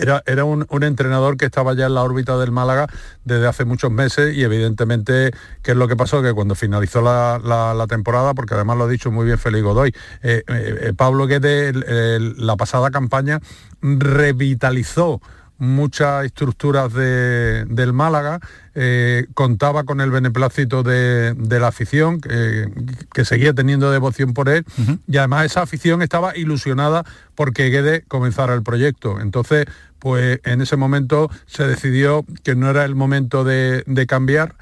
era, 0.00 0.44
un, 0.44 0.66
entrenador 0.82 1.36
que 1.36 1.46
estaba 1.46 1.74
ya 1.74 1.86
en 1.86 1.94
la 1.94 2.02
órbita 2.02 2.36
del 2.38 2.52
Málaga 2.52 2.86
desde 3.24 3.46
hace 3.46 3.64
muchos 3.64 3.90
meses 3.90 4.34
y 4.34 4.44
evidentemente, 4.44 5.32
¿qué 5.62 5.72
es 5.72 5.76
lo 5.76 5.88
que 5.88 5.96
pasó? 5.96 6.22
Que 6.22 6.32
cuando 6.32 6.54
finalizó 6.54 7.02
la, 7.02 7.86
temporada, 7.88 8.34
porque 8.34 8.54
además 8.54 8.78
lo 8.78 8.84
ha 8.84 8.88
dicho 8.88 9.10
muy 9.10 9.26
bien 9.26 9.38
Félix 9.38 9.62
Godoy, 9.62 9.94
eh, 10.22 10.42
eh, 10.48 10.92
Pablo 10.96 11.26
Guede 11.26 11.72
la 11.72 12.56
pasada 12.56 12.90
campaña 12.90 13.40
revitalizó 13.80 15.20
muchas 15.58 16.26
estructuras 16.26 16.92
del 16.92 17.92
Málaga, 17.92 18.40
eh, 18.74 19.26
contaba 19.34 19.84
con 19.84 20.00
el 20.00 20.10
beneplácito 20.10 20.82
de, 20.82 21.34
la 21.36 21.68
afición, 21.68 22.20
que 22.20 23.24
seguía 23.24 23.54
teniendo 23.54 23.90
devoción 23.90 24.34
por 24.34 24.48
él, 24.48 24.64
y 25.06 25.16
además 25.16 25.46
esa 25.46 25.62
afición 25.62 26.02
estaba 26.02 26.36
ilusionada 26.36 27.04
porque 27.34 27.70
Guede 27.70 28.02
comenzara 28.06 28.54
el 28.54 28.62
proyecto. 28.62 29.20
Entonces, 29.20 29.66
pues 30.06 30.38
en 30.44 30.60
ese 30.60 30.76
momento 30.76 31.28
se 31.46 31.66
decidió 31.66 32.24
que 32.44 32.54
no 32.54 32.70
era 32.70 32.84
el 32.84 32.94
momento 32.94 33.42
de, 33.42 33.82
cambiar 34.06 34.54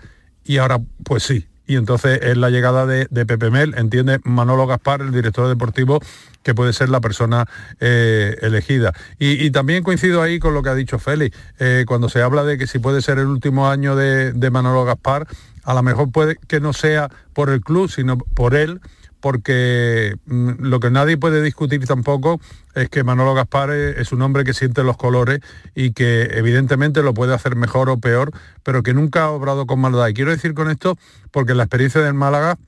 y 0.42 0.56
ahora 0.56 0.80
pues 1.04 1.22
sí, 1.22 1.48
y 1.66 1.76
entonces 1.76 2.18
es 2.22 2.38
la 2.38 2.48
llegada 2.48 2.86
de, 2.86 3.26
Pepe 3.26 3.50
Mel, 3.50 3.74
entiende 3.76 4.20
Manolo 4.24 4.66
Gaspar, 4.66 5.02
el 5.02 5.12
director 5.12 5.46
deportivo, 5.46 6.00
que 6.42 6.54
puede 6.54 6.72
ser 6.72 6.88
la 6.88 7.02
persona 7.02 7.44
eh, 7.78 8.38
elegida. 8.40 8.94
Y, 9.18 9.50
también 9.50 9.82
coincido 9.82 10.22
ahí 10.22 10.38
con 10.38 10.54
lo 10.54 10.62
que 10.62 10.70
ha 10.70 10.74
dicho 10.74 10.98
Félix, 10.98 11.36
eh, 11.58 11.84
cuando 11.86 12.08
se 12.08 12.22
habla 12.22 12.42
de 12.44 12.56
que 12.56 12.66
si 12.66 12.78
puede 12.78 13.02
ser 13.02 13.18
el 13.18 13.26
último 13.26 13.68
año 13.68 13.96
de, 13.96 14.32
de 14.32 14.50
Manolo 14.50 14.86
Gaspar, 14.86 15.26
a 15.62 15.74
lo 15.74 15.82
mejor 15.82 16.10
puede 16.10 16.36
que 16.48 16.58
no 16.58 16.72
sea 16.72 17.10
por 17.34 17.50
el 17.50 17.60
club, 17.60 17.90
sino 17.90 18.16
por 18.16 18.54
él, 18.54 18.80
porque 19.24 20.16
mm, 20.26 20.66
lo 20.66 20.80
que 20.80 20.90
nadie 20.90 21.16
puede 21.16 21.40
discutir 21.40 21.86
tampoco 21.86 22.42
es 22.74 22.90
que 22.90 23.04
Manolo 23.04 23.32
Gaspar 23.32 23.70
es 23.70 24.12
un 24.12 24.20
hombre 24.20 24.44
que 24.44 24.52
siente 24.52 24.84
los 24.84 24.98
colores 24.98 25.40
y 25.74 25.92
que 25.92 26.24
evidentemente 26.32 27.02
lo 27.02 27.14
puede 27.14 27.32
hacer 27.32 27.56
mejor 27.56 27.88
o 27.88 27.96
peor, 27.96 28.32
pero 28.62 28.82
que 28.82 28.92
nunca 28.92 29.22
ha 29.22 29.30
obrado 29.30 29.64
con 29.64 29.80
maldad. 29.80 30.08
Y 30.08 30.12
quiero 30.12 30.30
decir 30.30 30.52
con 30.52 30.68
esto, 30.68 30.98
porque 31.30 31.52
en 31.52 31.56
la 31.56 31.64
experiencia 31.64 32.02
del 32.02 32.12
Málaga 32.12 32.58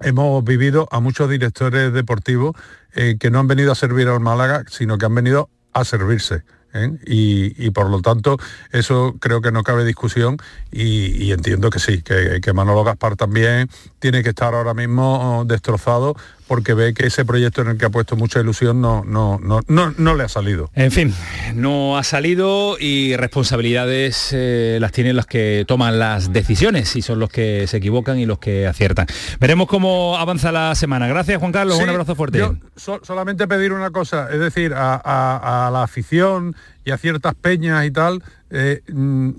hemos 0.00 0.42
vivido 0.42 0.88
a 0.90 0.98
muchos 0.98 1.30
directores 1.30 1.92
deportivos 1.92 2.56
eh, 2.96 3.14
que 3.20 3.30
no 3.30 3.38
han 3.38 3.46
venido 3.46 3.70
a 3.70 3.76
servir 3.76 4.08
al 4.08 4.18
Málaga, 4.18 4.64
sino 4.68 4.98
que 4.98 5.06
han 5.06 5.14
venido 5.14 5.48
a 5.74 5.84
servirse. 5.84 6.42
¿Eh? 6.74 6.98
y, 7.06 7.70
por 7.70 7.88
lo 7.88 8.02
tanto 8.02 8.36
eso 8.72 9.16
creo 9.20 9.40
que 9.40 9.52
no 9.52 9.62
cabe 9.62 9.84
discusión 9.84 10.36
y, 10.70 11.32
entiendo 11.32 11.70
que 11.70 11.78
sí, 11.78 12.02
que, 12.02 12.40
que, 12.42 12.52
Manolo 12.52 12.84
Gaspar 12.84 13.16
también 13.16 13.68
tiene 13.98 14.22
que 14.22 14.30
estar 14.30 14.54
ahora 14.54 14.74
mismo 14.74 15.40
oh, 15.40 15.44
destrozado 15.44 16.14
porque 16.46 16.74
ve 16.74 16.94
que 16.94 17.06
ese 17.06 17.24
proyecto 17.24 17.62
en 17.62 17.68
el 17.68 17.78
que 17.78 17.86
ha 17.86 17.90
puesto 17.90 18.16
mucha 18.16 18.40
ilusión 18.40 18.80
no, 18.80 19.04
no, 19.04 19.38
no, 19.42 19.62
no, 19.66 20.14
le 20.14 20.24
ha 20.24 20.28
salido. 20.28 20.70
En 20.74 20.90
fin, 20.90 21.14
no 21.54 21.96
ha 21.96 22.04
salido 22.04 22.76
y 22.78 23.16
responsabilidades 23.16 24.30
eh, 24.32 24.78
las 24.80 24.92
tienen 24.92 25.16
los 25.16 25.26
que 25.26 25.64
toman 25.66 25.98
las 25.98 26.32
decisiones 26.32 26.96
y 26.96 27.02
son 27.02 27.18
los 27.18 27.30
que 27.30 27.66
se 27.66 27.78
equivocan 27.78 28.18
y 28.18 28.26
los 28.26 28.38
que 28.38 28.66
aciertan. 28.66 29.06
Veremos 29.40 29.68
cómo 29.68 30.16
avanza 30.16 30.52
la 30.52 30.74
semana. 30.74 31.08
Gracias 31.08 31.38
Juan 31.38 31.52
Carlos, 31.52 31.78
un 31.78 31.88
abrazo 31.88 32.14
fuerte. 32.14 32.38
Yo 32.38 32.54
solamente 32.76 33.48
pedir 33.48 33.72
una 33.72 33.90
cosa, 33.90 34.28
es 34.30 34.40
decir, 34.40 34.72
a, 34.74 35.70
la 35.72 35.82
afición 35.82 36.54
y 36.84 36.90
a 36.90 36.98
ciertas 36.98 37.34
peñas 37.34 37.84
y 37.86 37.90
tal, 37.90 38.22
eh, 38.50 38.82
mm, 38.92 39.30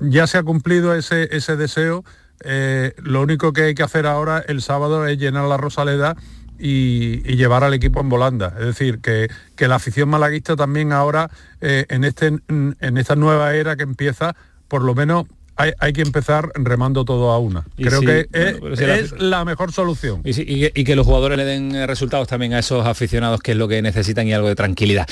ya 0.00 0.26
se 0.26 0.38
ha 0.38 0.42
cumplido 0.42 0.94
ese, 0.94 1.28
ese 1.36 1.56
deseo 1.56 2.04
eh, 2.44 2.94
lo 2.98 3.22
único 3.22 3.52
que 3.52 3.62
hay 3.62 3.74
que 3.74 3.82
hacer 3.82 4.06
ahora 4.06 4.44
el 4.46 4.62
sábado 4.62 5.06
es 5.06 5.18
llenar 5.18 5.44
la 5.44 5.56
Rosaleda 5.56 6.16
y, 6.58 7.18
llevar 7.36 7.64
al 7.64 7.74
equipo 7.74 8.00
en 8.00 8.08
volanda. 8.08 8.54
Es 8.58 8.66
decir, 8.66 9.00
que, 9.00 9.28
la 9.58 9.76
afición 9.76 10.08
malaguista 10.08 10.56
también 10.56 10.92
ahora, 10.92 11.30
eh, 11.60 11.86
en, 11.88 12.04
este, 12.04 12.26
en 12.26 12.98
esta 12.98 13.16
nueva 13.16 13.54
era 13.54 13.76
que 13.76 13.82
empieza, 13.84 14.34
por 14.68 14.82
lo 14.82 14.94
menos 14.94 15.26
hay, 15.56 15.92
que 15.92 16.02
empezar 16.02 16.50
remando 16.54 17.04
todo 17.04 17.30
a 17.30 17.38
una. 17.38 17.64
Creo 17.76 18.00
que 18.00 18.26
es, 18.32 19.12
la... 19.20 19.44
mejor 19.44 19.72
solución. 19.72 20.20
Y, 20.24 20.84
que 20.84 20.96
los 20.96 21.06
jugadores 21.06 21.38
le 21.38 21.44
den 21.44 21.74
eh, 21.74 21.86
resultados 21.86 22.26
también 22.26 22.54
a 22.54 22.58
esos 22.58 22.84
aficionados, 22.86 23.40
que 23.40 23.52
es 23.52 23.56
lo 23.56 23.68
que 23.68 23.80
necesitan 23.82 24.26
y 24.26 24.32
algo 24.32 24.48
de 24.48 24.56
tranquilidad. 24.56 25.06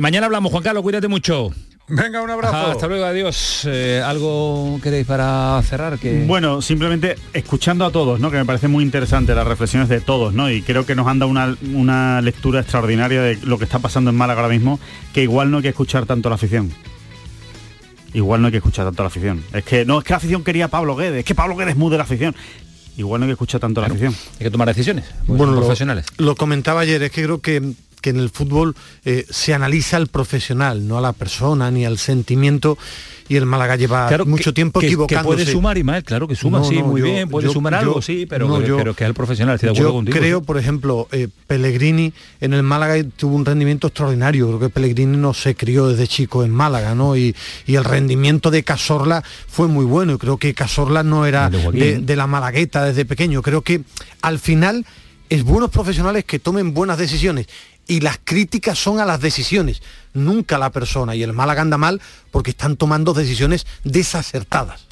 mañana 0.00 0.26
hablamos, 0.26 0.50
Juan 0.50 0.64
Carlos, 0.64 0.82
cuídate 0.82 1.08
mucho. 1.08 1.52
Venga, 1.88 2.22
un 2.22 2.30
abrazo. 2.30 2.56
hasta 2.56 2.86
luego, 2.86 3.04
adiós. 3.04 3.66
Eh, 3.66 4.02
¿Algo 4.04 4.78
queréis 4.82 5.06
para 5.06 5.60
cerrar? 5.62 5.98
Que... 5.98 6.24
Bueno, 6.26 6.62
simplemente 6.62 7.16
escuchando 7.32 7.84
a 7.84 7.90
todos, 7.90 8.20
¿no? 8.20 8.30
Que 8.30 8.38
me 8.38 8.44
parece 8.44 8.68
muy 8.68 8.84
interesante 8.84 9.34
las 9.34 9.46
reflexiones 9.46 9.88
de 9.88 10.00
todos, 10.00 10.32
¿no? 10.32 10.50
Y 10.50 10.62
creo 10.62 10.86
que 10.86 10.94
nos 10.94 11.06
han 11.06 11.18
dado 11.18 11.30
una, 11.30 11.56
una 11.74 12.20
lectura 12.22 12.60
extraordinaria 12.60 13.20
de 13.22 13.36
lo 13.42 13.58
que 13.58 13.64
está 13.64 13.78
pasando 13.78 14.10
en 14.10 14.16
Málaga 14.16 14.42
ahora 14.42 14.52
mismo, 14.52 14.78
que 15.12 15.22
igual 15.22 15.50
no 15.50 15.58
hay 15.58 15.64
que 15.64 15.68
escuchar 15.70 16.06
tanto 16.06 16.28
la 16.28 16.36
afición. 16.36 16.72
Igual 18.14 18.40
no 18.40 18.46
hay 18.46 18.52
que 18.52 18.58
escuchar 18.58 18.86
tanto 18.86 19.02
la 19.02 19.08
afición. 19.08 19.42
Es 19.52 19.64
que 19.64 19.84
no 19.84 19.98
es 19.98 20.04
que 20.04 20.12
la 20.12 20.18
afición 20.18 20.44
quería 20.44 20.66
a 20.66 20.68
Pablo 20.68 20.96
Guedes, 20.96 21.20
es 21.20 21.24
que 21.24 21.34
Pablo 21.34 21.56
Guedes 21.56 21.72
es 21.72 21.78
muy 21.78 21.90
de 21.90 21.98
la 21.98 22.04
afición 22.04 22.34
igual 22.96 23.20
no 23.20 23.24
hay 23.24 23.28
que 23.28 23.32
escuchar 23.32 23.60
tanto 23.60 23.80
la 23.80 23.86
afición. 23.86 24.14
Hay 24.38 24.44
que 24.44 24.50
tomar 24.50 24.68
decisiones. 24.68 25.04
Bueno, 25.26 25.56
profesionales. 25.56 26.06
lo, 26.18 26.34
comentaba 26.34 26.80
ayer, 26.80 27.02
es 27.02 27.10
que 27.10 27.22
creo 27.22 27.40
que 27.40 27.72
que 28.02 28.10
en 28.10 28.18
el 28.18 28.28
fútbol 28.28 28.76
eh, 29.06 29.24
se 29.30 29.54
analiza 29.54 29.96
al 29.96 30.08
profesional, 30.08 30.86
no 30.86 30.98
a 30.98 31.00
la 31.00 31.14
persona 31.14 31.70
ni 31.70 31.86
al 31.86 31.96
sentimiento 31.96 32.76
y 33.28 33.36
el 33.36 33.46
Málaga 33.46 33.76
lleva 33.76 34.10
mucho 34.26 34.52
tiempo 34.52 34.82
equivocándose. 34.82 35.36
Que 35.36 35.44
puede 35.44 35.50
sumar, 35.50 35.78
y 35.78 35.84
mal, 35.84 36.04
claro 36.04 36.28
que 36.28 36.36
suma, 36.36 36.62
sí, 36.64 36.82
muy 36.82 37.00
bien, 37.00 37.28
puede 37.28 37.48
sumar 37.48 37.74
algo, 37.74 38.02
sí, 38.02 38.26
pero, 38.26 38.60
pero 38.76 38.94
que 38.94 39.04
es 39.04 39.08
el 39.08 39.14
profesional, 39.14 39.54
estoy 39.54 39.72
de 39.72 39.78
acuerdo 39.78 40.02
yo 40.02 40.12
creo, 40.12 40.42
por 40.42 40.58
ejemplo, 40.58 41.08
eh, 41.12 41.28
Pellegrini 41.46 42.12
en 42.40 42.52
el 42.52 42.62
Málaga 42.62 43.02
tuvo 43.16 43.36
un 43.36 43.46
rendimiento 43.46 43.86
extraordinario, 43.86 44.48
creo 44.48 44.60
que 44.60 44.68
Pellegrini 44.68 45.16
no 45.16 45.32
se 45.32 45.54
crió 45.54 45.88
desde 45.88 46.06
chico 46.06 46.44
en 46.44 46.50
Málaga, 46.50 46.94
¿no? 46.94 47.16
Y, 47.16 47.34
el 47.66 47.84
rendimiento 47.84 48.50
de 48.50 48.64
Casorla 48.64 49.24
fue 49.48 49.66
muy 49.66 49.86
bueno, 49.86 50.12
y 50.12 50.18
creo 50.18 50.36
que 50.36 50.52
Casorla 50.52 51.02
no 51.02 51.24
era 51.24 51.48
de 51.48 52.16
la 52.16 52.26
Malagueta 52.26 52.84
desde 52.84 53.06
pequeño, 53.06 53.40
creo 53.40 53.62
que 53.62 53.80
al 54.20 54.38
final 54.38 54.84
es 55.30 55.44
buenos 55.44 55.70
profesionales 55.70 56.26
que 56.26 56.38
tomen 56.38 56.74
buenas 56.74 56.98
decisiones 56.98 57.46
y 57.86 58.00
las 58.00 58.18
críticas 58.22 58.78
son 58.78 59.00
a 59.00 59.06
las 59.06 59.20
decisiones, 59.20 59.82
nunca 60.14 60.56
a 60.56 60.58
la 60.58 60.70
persona. 60.70 61.14
Y 61.14 61.22
el 61.22 61.32
Málaga 61.32 61.62
anda 61.62 61.78
mal 61.78 62.00
porque 62.30 62.50
están 62.50 62.76
tomando 62.76 63.14
decisiones 63.14 63.66
desacertadas. 63.84 64.86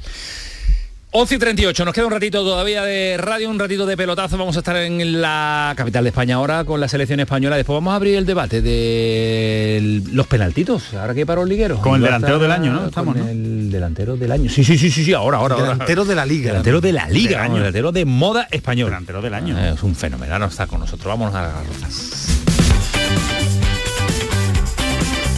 11 1.12 1.34
y 1.34 1.38
38, 1.38 1.84
nos 1.84 1.92
queda 1.92 2.06
un 2.06 2.12
ratito 2.12 2.44
todavía 2.44 2.84
de 2.84 3.16
radio, 3.16 3.50
un 3.50 3.58
ratito 3.58 3.84
de 3.84 3.96
pelotazo. 3.96 4.38
Vamos 4.38 4.54
a 4.54 4.60
estar 4.60 4.76
en 4.76 5.20
la 5.20 5.74
capital 5.76 6.04
de 6.04 6.10
España 6.10 6.36
ahora 6.36 6.62
con 6.62 6.78
la 6.78 6.86
selección 6.86 7.18
española. 7.18 7.56
Después 7.56 7.74
vamos 7.74 7.90
a 7.90 7.96
abrir 7.96 8.14
el 8.14 8.24
debate 8.24 8.62
de 8.62 10.02
los 10.12 10.28
penaltitos. 10.28 10.94
Ahora 10.94 11.12
que 11.12 11.26
para 11.26 11.40
los 11.40 11.48
ligueros. 11.48 11.80
Con 11.80 11.96
el 11.96 12.02
delantero 12.02 12.38
del 12.38 12.52
año, 12.52 12.72
¿no? 12.72 12.86
Estamos, 12.86 13.16
con 13.16 13.28
el 13.28 13.72
delantero 13.72 14.16
del 14.16 14.30
año. 14.30 14.48
Sí, 14.48 14.62
sí, 14.62 14.78
sí, 14.78 14.88
sí, 14.88 15.04
sí 15.04 15.12
ahora, 15.12 15.38
ahora. 15.38 15.56
El 15.56 15.62
delantero 15.62 16.02
ahora. 16.02 16.10
de 16.10 16.14
la 16.14 16.26
liga. 16.26 16.50
Delantero 16.50 16.80
de 16.80 16.92
la 16.92 17.08
liga, 17.08 17.48
delantero 17.48 17.90
de 17.90 18.04
moda 18.04 18.46
español. 18.48 18.90
Delantero 18.90 19.20
del 19.20 19.34
año. 19.34 19.58
Es 19.58 19.82
un 19.82 19.96
fenomenal, 19.96 20.44
está 20.44 20.68
con 20.68 20.78
nosotros. 20.78 21.08
Vamos 21.08 21.34
a 21.34 21.42
las 21.42 21.54
garrofas. 21.54 22.39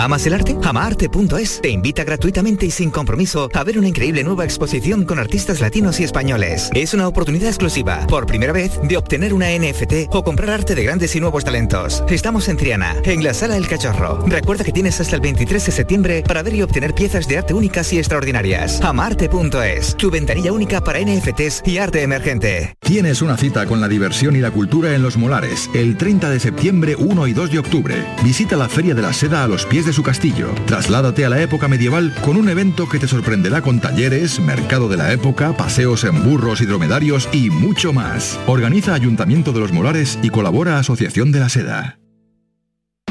¿Amas 0.00 0.24
el 0.24 0.32
arte? 0.32 0.56
Amaarte.es 0.62 1.60
te 1.60 1.68
invita 1.68 2.04
gratuitamente 2.04 2.64
y 2.64 2.70
sin 2.70 2.90
compromiso 2.90 3.50
a 3.52 3.64
ver 3.64 3.78
una 3.78 3.88
increíble 3.88 4.24
nueva 4.24 4.44
exposición 4.44 5.04
con 5.04 5.18
artistas 5.18 5.60
latinos 5.60 6.00
y 6.00 6.04
españoles. 6.04 6.70
Es 6.74 6.94
una 6.94 7.06
oportunidad 7.06 7.48
exclusiva, 7.48 8.06
por 8.06 8.24
primera 8.24 8.54
vez, 8.54 8.80
de 8.82 8.96
obtener 8.96 9.34
una 9.34 9.50
NFT 9.50 10.08
o 10.08 10.24
comprar 10.24 10.48
arte 10.48 10.74
de 10.74 10.84
grandes 10.84 11.14
y 11.16 11.20
nuevos 11.20 11.44
talentos. 11.44 12.02
Estamos 12.08 12.48
en 12.48 12.56
Triana, 12.56 12.96
en 13.04 13.22
la 13.22 13.34
Sala 13.34 13.58
El 13.58 13.68
Cachorro. 13.68 14.24
Recuerda 14.26 14.64
que 14.64 14.72
tienes 14.72 14.98
hasta 15.02 15.16
el 15.16 15.20
23 15.20 15.66
de 15.66 15.72
septiembre 15.72 16.24
para 16.26 16.42
ver 16.42 16.54
y 16.54 16.62
obtener 16.62 16.94
piezas 16.94 17.28
de 17.28 17.36
arte 17.36 17.52
únicas 17.52 17.92
y 17.92 17.98
extraordinarias. 17.98 18.80
Amaarte.es, 18.80 19.98
tu 19.98 20.10
ventanilla 20.10 20.50
única 20.50 20.82
para 20.82 21.00
NFTs 21.00 21.64
y 21.66 21.76
arte 21.76 22.02
emergente. 22.02 22.74
Tienes 22.80 23.20
una 23.20 23.36
cita 23.36 23.66
con 23.66 23.82
la 23.82 23.88
diversión 23.88 24.34
y 24.34 24.38
la 24.38 24.50
cultura 24.50 24.94
en 24.94 25.02
Los 25.02 25.18
Molares, 25.18 25.68
el 25.74 25.98
30 25.98 26.30
de 26.30 26.40
septiembre, 26.40 26.96
1 26.96 27.26
y 27.26 27.34
2 27.34 27.50
de 27.52 27.58
octubre. 27.58 27.94
Visita 28.24 28.56
la 28.56 28.70
Feria 28.70 28.94
de 28.94 29.02
la 29.02 29.12
Seda 29.12 29.44
a 29.44 29.46
los 29.46 29.66
pies 29.66 29.84
de 29.84 29.89
su 29.92 30.02
castillo. 30.02 30.48
Trasládate 30.66 31.24
a 31.24 31.28
la 31.28 31.40
época 31.40 31.68
medieval 31.68 32.14
con 32.22 32.36
un 32.36 32.48
evento 32.48 32.88
que 32.88 32.98
te 32.98 33.08
sorprenderá 33.08 33.62
con 33.62 33.80
talleres, 33.80 34.40
mercado 34.40 34.88
de 34.88 34.96
la 34.96 35.12
época, 35.12 35.56
paseos 35.56 36.04
en 36.04 36.22
burros 36.22 36.60
y 36.60 36.66
dromedarios 36.66 37.28
y 37.32 37.50
mucho 37.50 37.92
más. 37.92 38.38
Organiza 38.46 38.94
Ayuntamiento 38.94 39.52
de 39.52 39.60
Los 39.60 39.72
Molares 39.72 40.18
y 40.22 40.30
colabora 40.30 40.78
Asociación 40.78 41.32
de 41.32 41.40
la 41.40 41.48
Seda. 41.48 42.00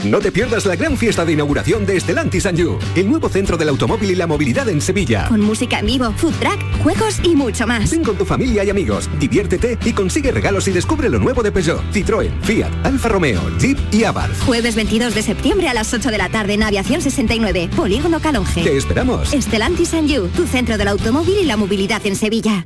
No 0.04 0.20
te 0.20 0.32
pierdas 0.32 0.66
la 0.66 0.76
gran 0.76 0.97
fiesta 0.97 1.26
de 1.26 1.34
inauguración 1.34 1.86
de 1.86 1.97
Estelantis 1.97 2.45
and 2.45 2.58
You, 2.58 2.80
el 2.95 3.10
nuevo 3.10 3.28
centro 3.28 3.58
del 3.58 3.70
automóvil 3.70 4.12
y 4.12 4.16
la 4.16 4.28
movilidad 4.28 4.70
en 4.70 4.80
Sevilla. 4.80 5.26
Con 5.28 5.41
música 5.41 5.80
en 5.80 5.88
vivo, 5.88 6.14
food 6.16 6.34
track, 6.36 6.60
juegos 6.82 7.20
y 7.24 7.36
mucho 7.36 7.68
más. 7.68 7.91
Ven 7.91 8.04
con 8.04 8.18
tu 8.18 8.26
familia 8.26 8.64
y 8.64 8.70
amigos, 8.70 9.10
diviértete 9.20 9.78
y 9.84 9.91
consigue 9.93 10.32
regalos 10.32 10.68
y 10.68 10.72
descubre 10.72 11.10
lo 11.10 11.20
nuevo 11.20 11.43
de 11.43 11.52
Peugeot, 11.52 11.84
Citroën, 11.91 12.32
Fiat, 12.41 12.72
Alfa 12.84 13.10
Romeo, 13.10 13.41
Jeep 13.60 13.78
y 13.91 14.06
Abarth. 14.06 14.39
Jueves 14.45 14.76
22 14.76 15.14
de 15.16 15.22
septiembre 15.22 15.68
a 15.68 15.74
las 15.74 15.93
8 15.93 16.12
de 16.12 16.18
la 16.18 16.30
tarde 16.30 16.54
en 16.54 16.64
Aviación 16.64 17.02
69, 17.02 17.70
Polígono 17.76 18.20
Calonge. 18.22 18.64
Te 18.64 18.78
esperamos. 18.78 19.34
Estelantis 19.34 19.93
and 19.93 20.08
You, 20.08 20.28
tu 20.30 20.47
centro 20.47 20.78
del 20.78 20.88
automóvil 20.88 21.39
y 21.41 21.45
la 21.45 21.58
movilidad 21.58 22.06
en 22.06 22.16
Sevilla. 22.16 22.66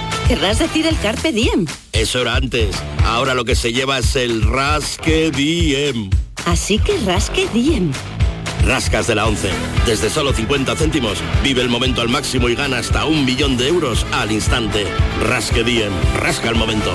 Querrás 0.31 0.59
decir 0.59 0.87
el 0.87 0.97
carpe 0.99 1.33
diem. 1.33 1.65
Eso 1.91 2.21
era 2.21 2.35
antes. 2.35 2.73
Ahora 3.03 3.33
lo 3.33 3.43
que 3.43 3.53
se 3.53 3.73
lleva 3.73 3.97
es 3.97 4.15
el 4.15 4.43
Rasque 4.43 5.29
Diem. 5.29 6.09
Así 6.45 6.79
que 6.79 6.97
rasque 6.99 7.49
diem. 7.53 7.91
Rascas 8.65 9.07
de 9.07 9.15
la 9.15 9.27
11. 9.27 9.49
Desde 9.85 10.09
solo 10.09 10.31
50 10.31 10.73
céntimos, 10.77 11.17
vive 11.43 11.61
el 11.61 11.67
momento 11.67 11.99
al 11.99 12.07
máximo 12.07 12.47
y 12.47 12.55
gana 12.55 12.77
hasta 12.77 13.03
un 13.03 13.25
millón 13.25 13.57
de 13.57 13.67
euros 13.67 14.05
al 14.13 14.31
instante. 14.31 14.85
Rasque 15.21 15.65
Diem. 15.65 15.91
Rasca 16.15 16.47
el 16.47 16.55
momento. 16.55 16.93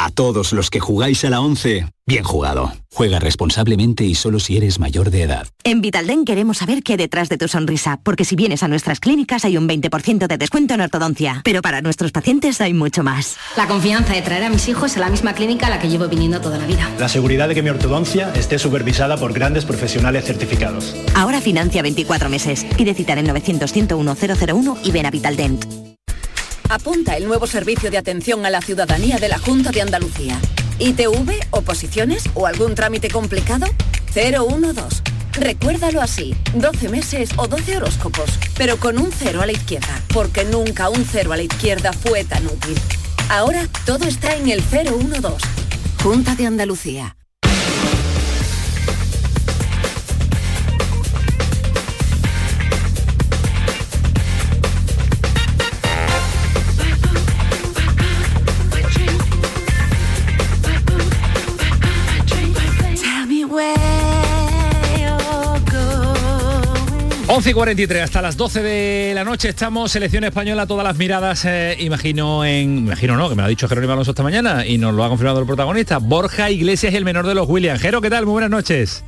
A 0.00 0.10
todos 0.10 0.52
los 0.52 0.70
que 0.70 0.78
jugáis 0.78 1.24
a 1.24 1.30
la 1.30 1.40
11, 1.40 1.88
bien 2.06 2.22
jugado. 2.22 2.72
Juega 2.94 3.18
responsablemente 3.18 4.04
y 4.04 4.14
solo 4.14 4.38
si 4.38 4.56
eres 4.56 4.78
mayor 4.78 5.10
de 5.10 5.22
edad. 5.22 5.48
En 5.64 5.80
Vitalden 5.80 6.24
queremos 6.24 6.58
saber 6.58 6.84
qué 6.84 6.92
hay 6.92 6.98
detrás 6.98 7.28
de 7.28 7.36
tu 7.36 7.48
sonrisa, 7.48 7.98
porque 8.04 8.24
si 8.24 8.36
vienes 8.36 8.62
a 8.62 8.68
nuestras 8.68 9.00
clínicas 9.00 9.44
hay 9.44 9.56
un 9.56 9.68
20% 9.68 10.28
de 10.28 10.38
descuento 10.38 10.74
en 10.74 10.82
ortodoncia, 10.82 11.40
pero 11.42 11.62
para 11.62 11.80
nuestros 11.82 12.12
pacientes 12.12 12.60
hay 12.60 12.74
mucho 12.74 13.02
más. 13.02 13.38
La 13.56 13.66
confianza 13.66 14.12
de 14.12 14.22
traer 14.22 14.44
a 14.44 14.50
mis 14.50 14.68
hijos 14.68 14.96
a 14.96 15.00
la 15.00 15.10
misma 15.10 15.32
clínica 15.32 15.66
a 15.66 15.70
la 15.70 15.80
que 15.80 15.88
llevo 15.88 16.06
viniendo 16.06 16.40
toda 16.40 16.58
la 16.58 16.66
vida. 16.66 16.88
La 16.96 17.08
seguridad 17.08 17.48
de 17.48 17.56
que 17.56 17.64
mi 17.64 17.70
ortodoncia 17.70 18.32
esté 18.34 18.60
supervisada 18.60 19.16
por 19.16 19.32
grandes 19.32 19.64
profesionales 19.64 20.24
certificados. 20.24 20.94
Ahora 21.16 21.40
financia 21.40 21.82
24 21.82 22.28
meses. 22.28 22.64
Pide 22.76 22.94
cita 22.94 23.14
en 23.14 23.18
el 23.18 23.26
900 23.26 23.72
101 23.72 24.16
001 24.46 24.78
y 24.84 24.92
ven 24.92 25.06
a 25.06 25.10
Vitaldent. 25.10 25.87
Apunta 26.70 27.16
el 27.16 27.26
nuevo 27.26 27.46
servicio 27.46 27.90
de 27.90 27.96
atención 27.96 28.44
a 28.44 28.50
la 28.50 28.60
ciudadanía 28.60 29.16
de 29.16 29.30
la 29.30 29.38
Junta 29.38 29.70
de 29.70 29.80
Andalucía. 29.80 30.38
ITV, 30.78 31.46
oposiciones 31.50 32.24
o 32.34 32.46
algún 32.46 32.74
trámite 32.74 33.08
complicado? 33.08 33.66
012. 34.14 35.02
Recuérdalo 35.32 36.02
así, 36.02 36.36
12 36.54 36.90
meses 36.90 37.30
o 37.38 37.48
12 37.48 37.78
horóscopos, 37.78 38.38
pero 38.56 38.76
con 38.76 38.98
un 38.98 39.10
cero 39.10 39.40
a 39.40 39.46
la 39.46 39.52
izquierda, 39.52 40.02
porque 40.12 40.44
nunca 40.44 40.90
un 40.90 41.06
cero 41.10 41.32
a 41.32 41.38
la 41.38 41.44
izquierda 41.44 41.94
fue 41.94 42.24
tan 42.24 42.44
útil. 42.46 42.78
Ahora 43.30 43.66
todo 43.86 44.04
está 44.04 44.36
en 44.36 44.50
el 44.50 44.62
012. 44.62 45.46
Junta 46.02 46.34
de 46.34 46.46
Andalucía. 46.46 47.17
11 67.38 67.50
y 67.50 67.52
43, 67.52 68.02
hasta 68.02 68.20
las 68.20 68.36
12 68.36 68.62
de 68.64 69.12
la 69.14 69.22
noche 69.22 69.48
estamos, 69.50 69.92
selección 69.92 70.24
española, 70.24 70.66
todas 70.66 70.82
las 70.84 70.96
miradas, 70.96 71.44
eh, 71.44 71.76
imagino 71.78 72.44
en, 72.44 72.78
imagino 72.78 73.16
no, 73.16 73.28
que 73.28 73.36
me 73.36 73.42
lo 73.42 73.46
ha 73.46 73.48
dicho 73.48 73.68
Jerónimo 73.68 73.92
Alonso 73.92 74.10
esta 74.10 74.24
mañana 74.24 74.66
y 74.66 74.76
nos 74.76 74.92
lo 74.92 75.04
ha 75.04 75.08
confirmado 75.08 75.38
el 75.38 75.46
protagonista, 75.46 75.98
Borja 75.98 76.50
Iglesias, 76.50 76.94
el 76.94 77.04
menor 77.04 77.28
de 77.28 77.36
los 77.36 77.48
Williams. 77.48 77.80
Jero, 77.80 78.00
¿qué 78.00 78.10
tal? 78.10 78.24
Muy 78.24 78.32
buenas 78.32 78.50
noches. 78.50 79.04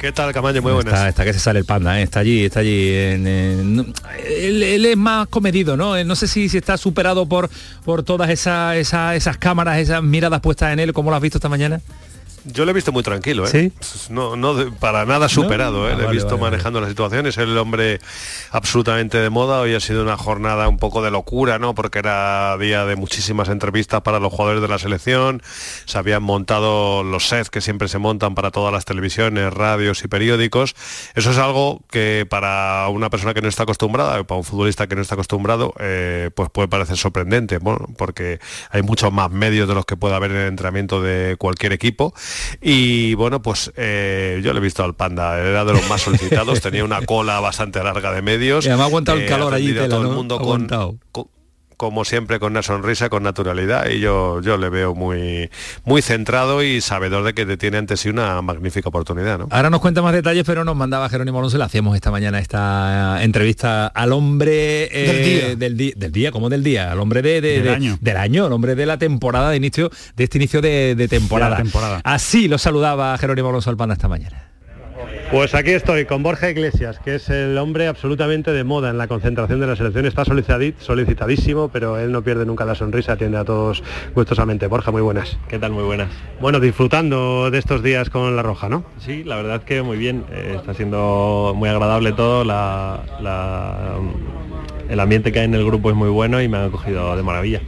¿Qué 0.00 0.10
tal, 0.10 0.32
Camaño? 0.32 0.60
Muy 0.62 0.72
buenas. 0.72 0.94
Está, 0.94 1.08
está 1.10 1.24
que 1.24 1.32
se 1.32 1.38
sale 1.38 1.60
el 1.60 1.64
panda, 1.64 2.00
¿eh? 2.00 2.02
está 2.02 2.18
allí, 2.20 2.44
está 2.46 2.58
allí. 2.58 2.88
en- 2.92 3.26
en- 3.28 3.76
no, 3.76 3.86
él, 4.26 4.64
él 4.64 4.86
es 4.86 4.96
más 4.96 5.28
comedido, 5.28 5.76
¿no? 5.76 6.02
No 6.02 6.16
sé 6.16 6.26
si, 6.26 6.48
si 6.48 6.56
está 6.58 6.76
superado 6.76 7.26
por, 7.26 7.48
por 7.84 8.02
todas 8.02 8.30
esas, 8.30 8.78
esas, 8.78 9.14
esas 9.14 9.36
cámaras, 9.36 9.78
esas 9.78 10.02
miradas 10.02 10.40
puestas 10.40 10.72
en 10.72 10.80
él, 10.80 10.92
como 10.92 11.10
lo 11.10 11.16
has 11.16 11.22
visto 11.22 11.38
esta 11.38 11.48
mañana. 11.48 11.80
Yo 12.44 12.64
lo 12.64 12.70
he 12.70 12.74
visto 12.74 12.92
muy 12.92 13.02
tranquilo, 13.02 13.46
¿eh? 13.46 13.48
¿Sí? 13.48 13.72
No, 14.10 14.34
para 14.78 15.04
nada 15.04 15.28
superado, 15.28 15.88
¿eh? 15.88 15.92
Ah, 15.92 15.96
Le 15.96 16.02
he 16.02 16.06
vale, 16.06 16.16
visto 16.16 16.30
vale, 16.30 16.40
vale. 16.40 16.50
manejando 16.52 16.80
las 16.80 16.90
situaciones, 16.90 17.36
el 17.38 17.56
hombre 17.58 18.00
absolutamente 18.50 19.18
de 19.18 19.30
moda. 19.30 19.60
Hoy 19.60 19.74
ha 19.74 19.80
sido 19.80 20.02
una 20.02 20.16
jornada 20.16 20.68
un 20.68 20.78
poco 20.78 21.02
de 21.02 21.10
locura, 21.10 21.58
¿no? 21.58 21.74
Porque 21.74 21.98
era 21.98 22.56
día 22.58 22.84
de 22.84 22.96
muchísimas 22.96 23.48
entrevistas 23.48 24.00
para 24.02 24.20
los 24.20 24.32
jugadores 24.32 24.62
de 24.62 24.68
la 24.68 24.78
selección. 24.78 25.42
Se 25.84 25.98
habían 25.98 26.22
montado 26.22 27.02
los 27.02 27.28
sets 27.28 27.50
que 27.50 27.60
siempre 27.60 27.88
se 27.88 27.98
montan 27.98 28.34
para 28.34 28.50
todas 28.50 28.72
las 28.72 28.84
televisiones, 28.84 29.52
radios 29.52 30.02
y 30.04 30.08
periódicos. 30.08 30.74
Eso 31.14 31.30
es 31.32 31.38
algo 31.38 31.82
que 31.90 32.26
para 32.28 32.88
una 32.88 33.10
persona 33.10 33.34
que 33.34 33.42
no 33.42 33.48
está 33.48 33.64
acostumbrada, 33.64 34.22
para 34.24 34.38
un 34.38 34.44
futbolista 34.44 34.86
que 34.86 34.96
no 34.96 35.02
está 35.02 35.14
acostumbrado, 35.14 35.74
eh, 35.78 36.30
pues 36.34 36.48
puede 36.50 36.68
parecer 36.68 36.96
sorprendente, 36.96 37.58
bueno, 37.58 37.86
porque 37.98 38.40
hay 38.70 38.82
muchos 38.82 39.12
más 39.12 39.30
medios 39.30 39.68
de 39.68 39.74
los 39.74 39.84
que 39.84 39.96
puede 39.96 40.14
haber 40.14 40.30
en 40.30 40.36
el 40.38 40.48
entrenamiento 40.48 41.02
de 41.02 41.36
cualquier 41.38 41.72
equipo. 41.72 42.14
Y 42.60 43.14
bueno, 43.14 43.42
pues 43.42 43.72
eh, 43.76 44.40
yo 44.42 44.52
le 44.52 44.58
he 44.58 44.62
visto 44.62 44.84
al 44.84 44.94
Panda, 44.94 45.38
era 45.38 45.64
de 45.64 45.72
los 45.72 45.88
más 45.88 46.02
solicitados, 46.02 46.60
tenía 46.62 46.84
una 46.84 47.02
cola 47.06 47.40
bastante 47.40 47.82
larga 47.82 48.12
de 48.12 48.22
medios. 48.22 48.64
Y 48.64 48.68
además 48.68 48.84
ha 48.84 48.88
aguantado 48.88 49.18
el 49.18 49.24
eh, 49.24 49.28
calor 49.28 49.52
ha 49.52 49.56
allí, 49.56 49.72
tela, 49.72 49.88
todo 49.88 50.02
¿no? 50.04 50.10
el 50.10 50.16
mundo 50.16 50.36
Ha 50.36 50.42
con, 50.42 50.68
con- 51.12 51.28
como 51.80 52.04
siempre 52.04 52.38
con 52.38 52.52
una 52.52 52.60
sonrisa, 52.62 53.08
con 53.08 53.22
naturalidad 53.22 53.88
y 53.88 54.00
yo, 54.00 54.42
yo 54.42 54.58
le 54.58 54.68
veo 54.68 54.94
muy, 54.94 55.48
muy 55.86 56.02
centrado 56.02 56.62
y 56.62 56.82
sabedor 56.82 57.24
de 57.24 57.32
que 57.32 57.46
te 57.46 57.56
tiene 57.56 57.78
ante 57.78 57.96
sí 57.96 58.10
una 58.10 58.42
magnífica 58.42 58.90
oportunidad. 58.90 59.38
¿no? 59.38 59.48
Ahora 59.50 59.70
nos 59.70 59.80
cuenta 59.80 60.02
más 60.02 60.12
detalles, 60.12 60.44
pero 60.44 60.62
nos 60.62 60.76
mandaba 60.76 61.08
Jerónimo 61.08 61.38
Alonso, 61.38 61.56
le 61.56 61.64
hacíamos 61.64 61.94
esta 61.96 62.10
mañana 62.10 62.38
esta 62.38 63.22
entrevista 63.22 63.86
al 63.86 64.12
hombre 64.12 64.90
eh, 64.92 65.06
Del 65.10 65.24
día. 65.24 65.56
del, 65.56 65.76
di- 65.78 65.94
del 65.96 66.12
día, 66.12 66.32
¿cómo 66.32 66.50
del 66.50 66.62
día? 66.62 66.92
Al 66.92 67.00
hombre 67.00 67.22
de, 67.22 67.40
de- 67.40 67.52
Del 67.54 67.62
de- 67.64 67.70
año. 67.70 67.98
del 67.98 68.16
año, 68.18 68.46
el 68.48 68.52
hombre 68.52 68.74
de 68.74 68.84
la 68.84 68.98
temporada 68.98 69.48
de 69.48 69.56
inicio, 69.56 69.90
de 70.16 70.24
este 70.24 70.36
inicio 70.36 70.60
de, 70.60 70.94
de 70.94 71.08
temporada. 71.08 71.52
De 71.56 71.56
la 71.56 71.62
temporada. 71.62 72.00
Así 72.04 72.46
lo 72.46 72.58
saludaba 72.58 73.16
Jerónimo 73.16 73.48
Alonso 73.48 73.70
al 73.70 73.78
Panda 73.78 73.94
esta 73.94 74.06
mañana. 74.06 74.49
Pues 75.30 75.54
aquí 75.54 75.70
estoy 75.70 76.06
con 76.06 76.24
Borja 76.24 76.50
Iglesias, 76.50 76.98
que 76.98 77.14
es 77.14 77.30
el 77.30 77.56
hombre 77.56 77.86
absolutamente 77.86 78.50
de 78.52 78.64
moda 78.64 78.90
en 78.90 78.98
la 78.98 79.06
concentración 79.06 79.60
de 79.60 79.68
la 79.68 79.76
selección. 79.76 80.04
Está 80.04 80.24
solicitadísimo, 80.24 81.68
pero 81.68 81.98
él 81.98 82.10
no 82.10 82.22
pierde 82.22 82.44
nunca 82.44 82.64
la 82.64 82.74
sonrisa, 82.74 83.12
atiende 83.12 83.38
a 83.38 83.44
todos 83.44 83.80
gustosamente. 84.12 84.66
Borja, 84.66 84.90
muy 84.90 85.02
buenas. 85.02 85.38
¿Qué 85.48 85.60
tal? 85.60 85.70
Muy 85.70 85.84
buenas. 85.84 86.08
Bueno, 86.40 86.58
disfrutando 86.58 87.48
de 87.52 87.58
estos 87.58 87.80
días 87.84 88.10
con 88.10 88.34
la 88.34 88.42
Roja, 88.42 88.68
¿no? 88.68 88.84
Sí, 88.98 89.22
la 89.22 89.36
verdad 89.36 89.62
que 89.62 89.82
muy 89.82 89.98
bien. 89.98 90.24
eh, 90.32 90.54
está 90.56 90.74
siendo 90.74 91.52
muy 91.56 91.68
agradable 91.68 92.10
todo. 92.12 92.42
la- 92.44 93.00
la- 93.20 93.98
el 94.88 94.98
ambiente 94.98 95.30
que 95.30 95.38
hay 95.40 95.44
en 95.44 95.54
el 95.54 95.64
grupo 95.64 95.90
es 95.90 95.96
muy 95.96 96.08
bueno 96.08 96.40
y 96.42 96.48
me 96.48 96.56
han 96.58 96.64
acogido 96.66 97.14
de 97.16 97.22
maravilla. 97.22 97.60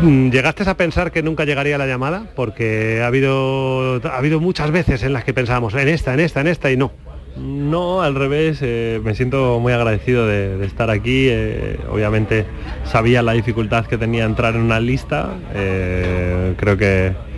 ¿Llegaste 0.00 0.68
a 0.68 0.76
pensar 0.76 1.12
que 1.12 1.22
nunca 1.22 1.44
llegaría 1.44 1.78
la 1.78 1.86
llamada? 1.86 2.26
Porque 2.34 3.00
ha 3.02 3.06
habido, 3.06 4.00
ha 4.04 4.18
habido 4.18 4.40
muchas 4.40 4.70
veces 4.70 5.02
en 5.02 5.12
las 5.12 5.24
que 5.24 5.32
pensábamos 5.32 5.74
en 5.74 5.88
esta, 5.88 6.14
en 6.14 6.20
esta, 6.20 6.40
en 6.40 6.48
esta 6.48 6.70
y 6.70 6.76
no. 6.76 6.92
No, 7.36 8.00
al 8.00 8.14
revés, 8.14 8.58
eh, 8.62 9.00
me 9.02 9.14
siento 9.14 9.58
muy 9.60 9.72
agradecido 9.72 10.26
de, 10.26 10.64
estar 10.64 10.90
aquí. 10.90 11.26
eh, 11.28 11.78
obviamente 11.90 12.44
sabía 12.84 13.22
la 13.22 13.32
dificultad 13.32 13.86
que 13.86 13.98
tenía 13.98 14.24
entrar 14.24 14.54
en 14.54 14.62
una 14.62 14.78
lista. 14.78 15.34
eh, 15.54 16.54
creo 16.56 16.76
que, 16.76 17.34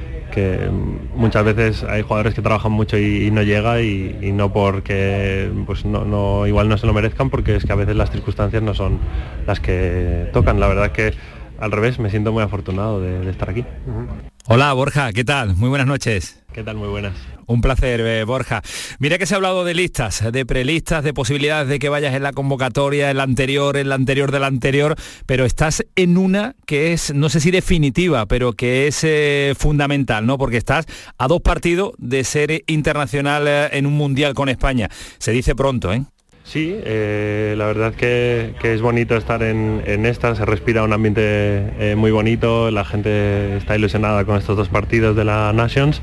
muchas 1.14 1.44
veces 1.44 1.82
hay 1.84 2.02
jugadores 2.02 2.34
que 2.34 2.42
trabajan 2.42 2.70
mucho 2.70 2.98
y, 2.98 3.30
no 3.30 3.42
llega 3.42 3.80
y, 3.80 4.32
no 4.34 4.52
porque 4.52 5.50
pues 5.64 5.86
no, 5.86 6.46
igual 6.46 6.68
no 6.68 6.76
se 6.76 6.86
lo 6.86 6.92
merezcan 6.92 7.30
porque 7.30 7.57
es 7.57 7.64
que 7.64 7.72
a 7.72 7.76
veces 7.76 7.96
las 7.96 8.11
circunstancias 8.11 8.62
no 8.62 8.74
son 8.74 8.98
las 9.46 9.61
que 9.61 10.28
tocan. 10.34 10.61
La 10.61 10.68
verdad 10.68 10.92
que 10.92 11.14
al 11.59 11.72
revés, 11.72 11.98
me 11.98 12.11
siento 12.11 12.32
muy 12.32 12.42
afortunado 12.42 13.00
de, 13.00 13.20
de 13.20 13.30
estar 13.30 13.50
aquí. 13.50 13.64
Hola 14.46 14.72
Borja, 14.72 15.12
¿qué 15.12 15.24
tal? 15.24 15.57
Muy 15.57 15.68
buenas 15.68 15.86
noches. 15.88 16.42
¿Qué 16.52 16.62
tal? 16.62 16.76
Muy 16.76 16.88
buenas. 16.88 17.14
Un 17.46 17.61
placer, 17.61 18.00
eh, 18.00 18.24
Borja. 18.24 18.62
Mira 18.98 19.18
que 19.18 19.26
se 19.26 19.34
ha 19.34 19.36
hablado 19.36 19.64
de 19.64 19.74
listas, 19.74 20.32
de 20.32 20.46
prelistas, 20.46 21.04
de 21.04 21.12
posibilidades 21.12 21.68
de 21.68 21.78
que 21.78 21.88
vayas 21.88 22.14
en 22.14 22.22
la 22.22 22.32
convocatoria, 22.32 23.11
en 23.11 23.18
la 23.18 23.24
anterior, 23.24 23.76
en 23.76 23.88
la 23.88 23.94
anterior 23.94 24.32
de 24.32 24.40
la 24.40 24.46
anterior, 24.46 24.96
pero 25.26 25.44
estás 25.44 25.84
en 25.96 26.16
una 26.16 26.57
que 26.64 26.92
es, 26.92 27.12
no 27.14 27.28
sé 27.28 27.40
si 27.40 27.50
definitiva, 27.50 28.26
pero 28.26 28.52
que 28.54 28.86
es 28.86 29.04
eh, 29.04 29.54
fundamental, 29.57 30.26
¿no? 30.26 30.38
Porque 30.38 30.57
estás 30.57 30.86
a 31.18 31.28
dos 31.28 31.42
partidos 31.42 31.92
de 31.98 32.24
ser 32.24 32.64
internacional 32.66 33.46
eh, 33.46 33.68
en 33.72 33.86
un 33.86 33.94
mundial 33.94 34.34
con 34.34 34.48
España. 34.48 34.88
Se 35.18 35.32
dice 35.32 35.54
pronto, 35.54 35.92
¿eh? 35.92 36.04
Sí, 36.47 36.78
eh, 36.84 37.57
la 37.59 37.66
verdad 37.66 37.92
que, 37.92 38.55
es 38.62 38.80
bonito 38.80 39.16
estar 39.16 39.42
en, 39.42 39.82
en 39.84 40.07
esta, 40.07 40.36
se 40.36 40.44
respira 40.44 40.84
un 40.84 40.92
ambiente 40.92 41.22
eh, 41.80 41.97
muy 41.97 42.12
bonito, 42.12 42.70
la 42.70 42.84
gente 42.84 43.57
está 43.57 43.74
ilusionada 43.74 44.24
con 44.24 44.36
estos 44.36 44.57
dos 44.57 44.68
partidos 44.68 45.16
de 45.16 45.24
la 45.24 45.53
Nations 45.53 46.03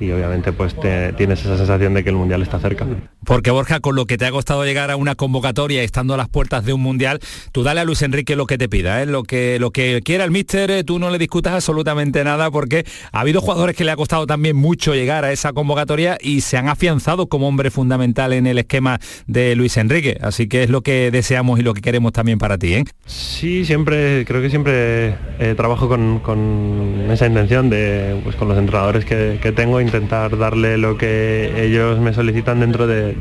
y 0.00 0.10
obviamente 0.10 0.52
pues 0.52 0.78
te- 0.78 1.12
tienes 1.14 1.40
esa 1.40 1.56
sensación 1.56 1.94
de 1.94 2.02
que 2.04 2.10
el 2.10 2.16
Mundial 2.16 2.42
está 2.42 2.58
cerca. 2.58 2.86
Porque 3.24 3.50
Borja, 3.52 3.80
con 3.80 3.94
lo 3.94 4.06
que 4.06 4.18
te 4.18 4.26
ha 4.26 4.30
costado 4.32 4.64
llegar 4.64 4.90
a 4.90 4.96
una 4.96 5.14
convocatoria 5.14 5.82
estando 5.82 6.14
a 6.14 6.16
las 6.16 6.28
puertas 6.28 6.64
de 6.64 6.72
un 6.72 6.80
mundial, 6.80 7.20
tú 7.52 7.62
dale 7.62 7.80
a 7.80 7.84
Luis 7.84 8.02
Enrique 8.02 8.34
lo 8.34 8.46
que 8.46 8.58
te 8.58 8.68
pida, 8.68 9.00
¿eh? 9.02 9.06
lo, 9.06 9.22
que, 9.22 9.58
lo 9.60 9.70
que 9.70 10.00
quiera 10.04 10.24
el 10.24 10.30
míster, 10.32 10.70
eh, 10.72 10.82
tú 10.84 10.98
no 10.98 11.08
le 11.10 11.18
discutas 11.18 11.52
absolutamente 11.52 12.24
nada 12.24 12.50
porque 12.50 12.84
ha 13.12 13.20
habido 13.20 13.40
jugadores 13.40 13.76
que 13.76 13.84
le 13.84 13.92
ha 13.92 13.96
costado 13.96 14.26
también 14.26 14.56
mucho 14.56 14.94
llegar 14.94 15.24
a 15.24 15.30
esa 15.32 15.52
convocatoria 15.52 16.18
y 16.20 16.40
se 16.40 16.56
han 16.56 16.68
afianzado 16.68 17.28
como 17.28 17.46
hombre 17.46 17.70
fundamental 17.70 18.32
en 18.32 18.46
el 18.48 18.58
esquema 18.58 18.98
de 19.28 19.54
Luis 19.54 19.76
Enrique. 19.76 20.18
Así 20.20 20.48
que 20.48 20.64
es 20.64 20.70
lo 20.70 20.80
que 20.82 21.10
deseamos 21.12 21.60
y 21.60 21.62
lo 21.62 21.74
que 21.74 21.80
queremos 21.80 22.12
también 22.12 22.38
para 22.38 22.58
ti. 22.58 22.74
¿eh? 22.74 22.84
Sí, 23.06 23.64
siempre, 23.64 24.24
creo 24.26 24.42
que 24.42 24.50
siempre 24.50 25.14
eh, 25.38 25.54
trabajo 25.56 25.88
con, 25.88 26.18
con 26.20 27.06
esa 27.10 27.26
intención 27.26 27.70
de, 27.70 28.20
pues 28.24 28.34
con 28.36 28.48
los 28.48 28.58
entrenadores 28.58 29.04
que, 29.04 29.38
que 29.40 29.52
tengo, 29.52 29.80
intentar 29.82 30.36
darle 30.38 30.78
lo 30.78 30.96
que 30.96 31.52
ellos 31.64 31.98
me 31.98 32.12
solicitan 32.12 32.60
dentro 32.60 32.86
de, 32.86 33.14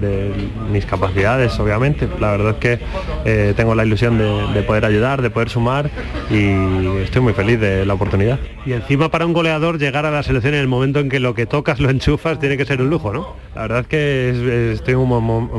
mis 0.71 0.85
capacidades, 0.85 1.59
obviamente. 1.59 2.07
La 2.19 2.31
verdad 2.31 2.51
es 2.51 2.57
que 2.57 2.79
eh, 3.25 3.53
tengo 3.55 3.75
la 3.75 3.85
ilusión 3.85 4.17
de, 4.17 4.47
de 4.53 4.63
poder 4.63 4.85
ayudar, 4.85 5.21
de 5.21 5.29
poder 5.29 5.49
sumar 5.49 5.89
y 6.29 7.01
estoy 7.03 7.21
muy 7.21 7.33
feliz 7.33 7.59
de 7.59 7.85
la 7.85 7.93
oportunidad. 7.93 8.39
Y 8.65 8.73
encima 8.73 9.09
para 9.09 9.25
un 9.25 9.33
goleador 9.33 9.79
llegar 9.79 10.05
a 10.05 10.11
la 10.11 10.23
selección 10.23 10.53
en 10.53 10.61
el 10.61 10.67
momento 10.67 10.99
en 10.99 11.09
que 11.09 11.19
lo 11.19 11.33
que 11.33 11.45
tocas 11.45 11.79
lo 11.79 11.89
enchufas 11.89 12.39
tiene 12.39 12.57
que 12.57 12.65
ser 12.65 12.81
un 12.81 12.89
lujo, 12.89 13.11
¿no? 13.11 13.35
La 13.55 13.63
verdad 13.63 13.79
es 13.81 13.87
que 13.87 14.29
es- 14.29 14.37
es- 14.37 14.75
estoy 14.79 14.93
en 14.93 14.99
un, 14.99 15.09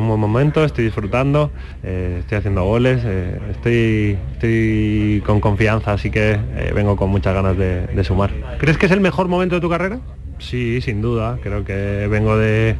buen 0.08 0.20
momento, 0.20 0.64
estoy 0.64 0.84
disfrutando, 0.84 1.50
eh, 1.82 2.18
estoy 2.20 2.38
haciendo 2.38 2.64
goles, 2.64 3.02
eh, 3.04 3.38
estoy, 3.50 5.22
con 5.26 5.40
confianza, 5.40 5.92
así 5.92 6.10
que 6.10 6.38
vengo 6.74 6.96
con 6.96 7.10
muchas 7.10 7.34
ganas 7.34 7.56
de 7.56 8.04
sumar. 8.04 8.30
¿Crees 8.58 8.78
que 8.78 8.86
es 8.86 8.92
el 8.92 9.00
mejor 9.00 9.28
momento 9.28 9.54
de 9.56 9.60
tu 9.60 9.68
carrera? 9.68 10.00
Sí, 10.42 10.80
sin 10.80 11.00
duda. 11.00 11.38
Creo 11.42 11.64
que 11.64 12.06
vengo 12.10 12.36
de, 12.36 12.76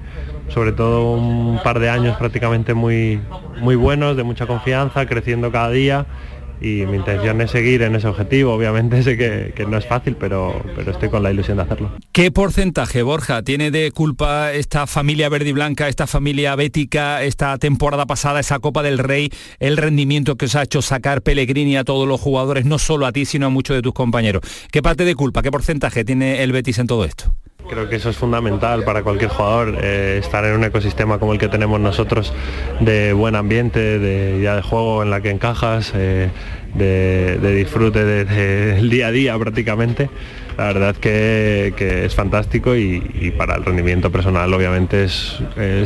sobre 0.49 0.73
todo, 0.73 1.13
un 1.15 1.61
par 1.63 1.79
de 1.79 1.89
años 1.89 2.17
prácticamente 2.19 2.75
muy, 2.75 3.21
muy 3.61 3.77
buenos, 3.77 4.17
de 4.17 4.25
mucha 4.25 4.47
confianza, 4.47 5.07
creciendo 5.07 5.51
cada 5.53 5.71
día. 5.71 6.07
Y 6.61 6.87
mi 6.87 6.97
intención 6.97 7.41
es 7.41 7.51
seguir 7.51 7.83
en 7.83 7.97
ese 7.97 8.07
objetivo. 8.07 8.53
Obviamente 8.53 9.03
sé 9.03 9.17
que, 9.17 9.67
no 9.67 9.77
es 9.77 9.87
fácil, 9.87 10.15
pero, 10.15 10.63
pero 10.77 10.93
estoy 10.93 11.09
con 11.09 11.23
la 11.25 11.33
ilusión 11.33 11.57
de 11.57 11.65
hacerlo. 11.65 11.91
¿Qué 12.13 12.31
porcentaje, 12.31 13.03
Borja, 13.03 13.43
tiene 13.43 13.73
de 13.73 13.91
culpa 13.91 14.53
esta 14.53 14.87
familia 14.87 15.29
verde 15.29 15.49
y 15.49 15.53
blanca, 15.53 15.89
esta 15.89 16.07
familia 16.07 16.55
bética, 16.55 17.25
esta 17.25 17.59
temporada 17.59 18.07
pasada, 18.07 18.39
esa 18.39 18.61
Copa 18.61 18.85
del 18.85 18.99
Rey, 18.99 19.31
el 19.59 19.77
rendimiento 19.77 20.37
que 20.37 20.45
os 20.45 20.55
ha 20.55 20.63
hecho 20.63 20.83
sacar 20.83 21.23
Pellegrini 21.23 21.77
a 21.77 21.85
todos 21.85 22.07
los 22.07 22.21
jugadores, 22.21 22.65
no 22.65 22.79
solo 22.79 23.07
a 23.07 23.13
ti, 23.13 23.25
sino 23.25 23.47
a 23.47 23.51
muchos 23.51 23.75
de 23.75 23.83
tus 23.83 23.93
compañeros? 23.93 24.43
¿Qué 24.71 24.83
parte 24.83 25.05
de 25.05 25.17
culpa, 25.17 25.43
qué 25.43 25.51
porcentaje 25.51 26.05
tiene 26.05 26.45
el 26.45 26.53
Betis 26.53 26.79
en 26.79 26.87
todo 26.87 27.05
esto? 27.05 27.35
Creo 27.69 27.89
que 27.89 27.97
eso 27.97 28.11
es 28.11 28.17
fundamental 28.17 28.85
para 28.85 29.03
cualquier 29.03 29.31
jugador, 29.31 29.79
eh, 29.83 30.19
estar 30.21 30.45
en 30.45 30.55
un 30.55 30.65
ecosistema 30.65 31.19
como 31.19 31.33
el 31.33 31.39
que 31.39 31.49
tenemos 31.49 31.81
nosotros, 31.81 32.33
de 32.81 33.13
buen 33.13 33.35
ambiente, 33.35 33.99
de 33.99 34.39
idea 34.39 34.57
de 34.57 34.63
juego 34.63 35.03
en 35.03 35.11
la 35.11 35.21
que 35.21 35.31
encajas, 35.31 35.93
eh, 35.95 36.31
de, 36.75 37.39
disfrute 37.57 38.05
de- 38.05 38.25
de- 38.25 38.66
del 38.75 38.91
día 38.91 39.09
a 39.09 39.11
día 39.11 39.39
prácticamente. 39.39 40.09
La 40.59 40.64
verdad 40.64 40.95
que, 40.97 41.73
es 42.05 42.14
fantástico 42.14 42.77
y, 42.77 43.33
para 43.39 43.57
el 43.57 43.64
rendimiento 43.64 44.12
personal 44.12 44.53
obviamente 44.53 45.05
es, 45.05 45.39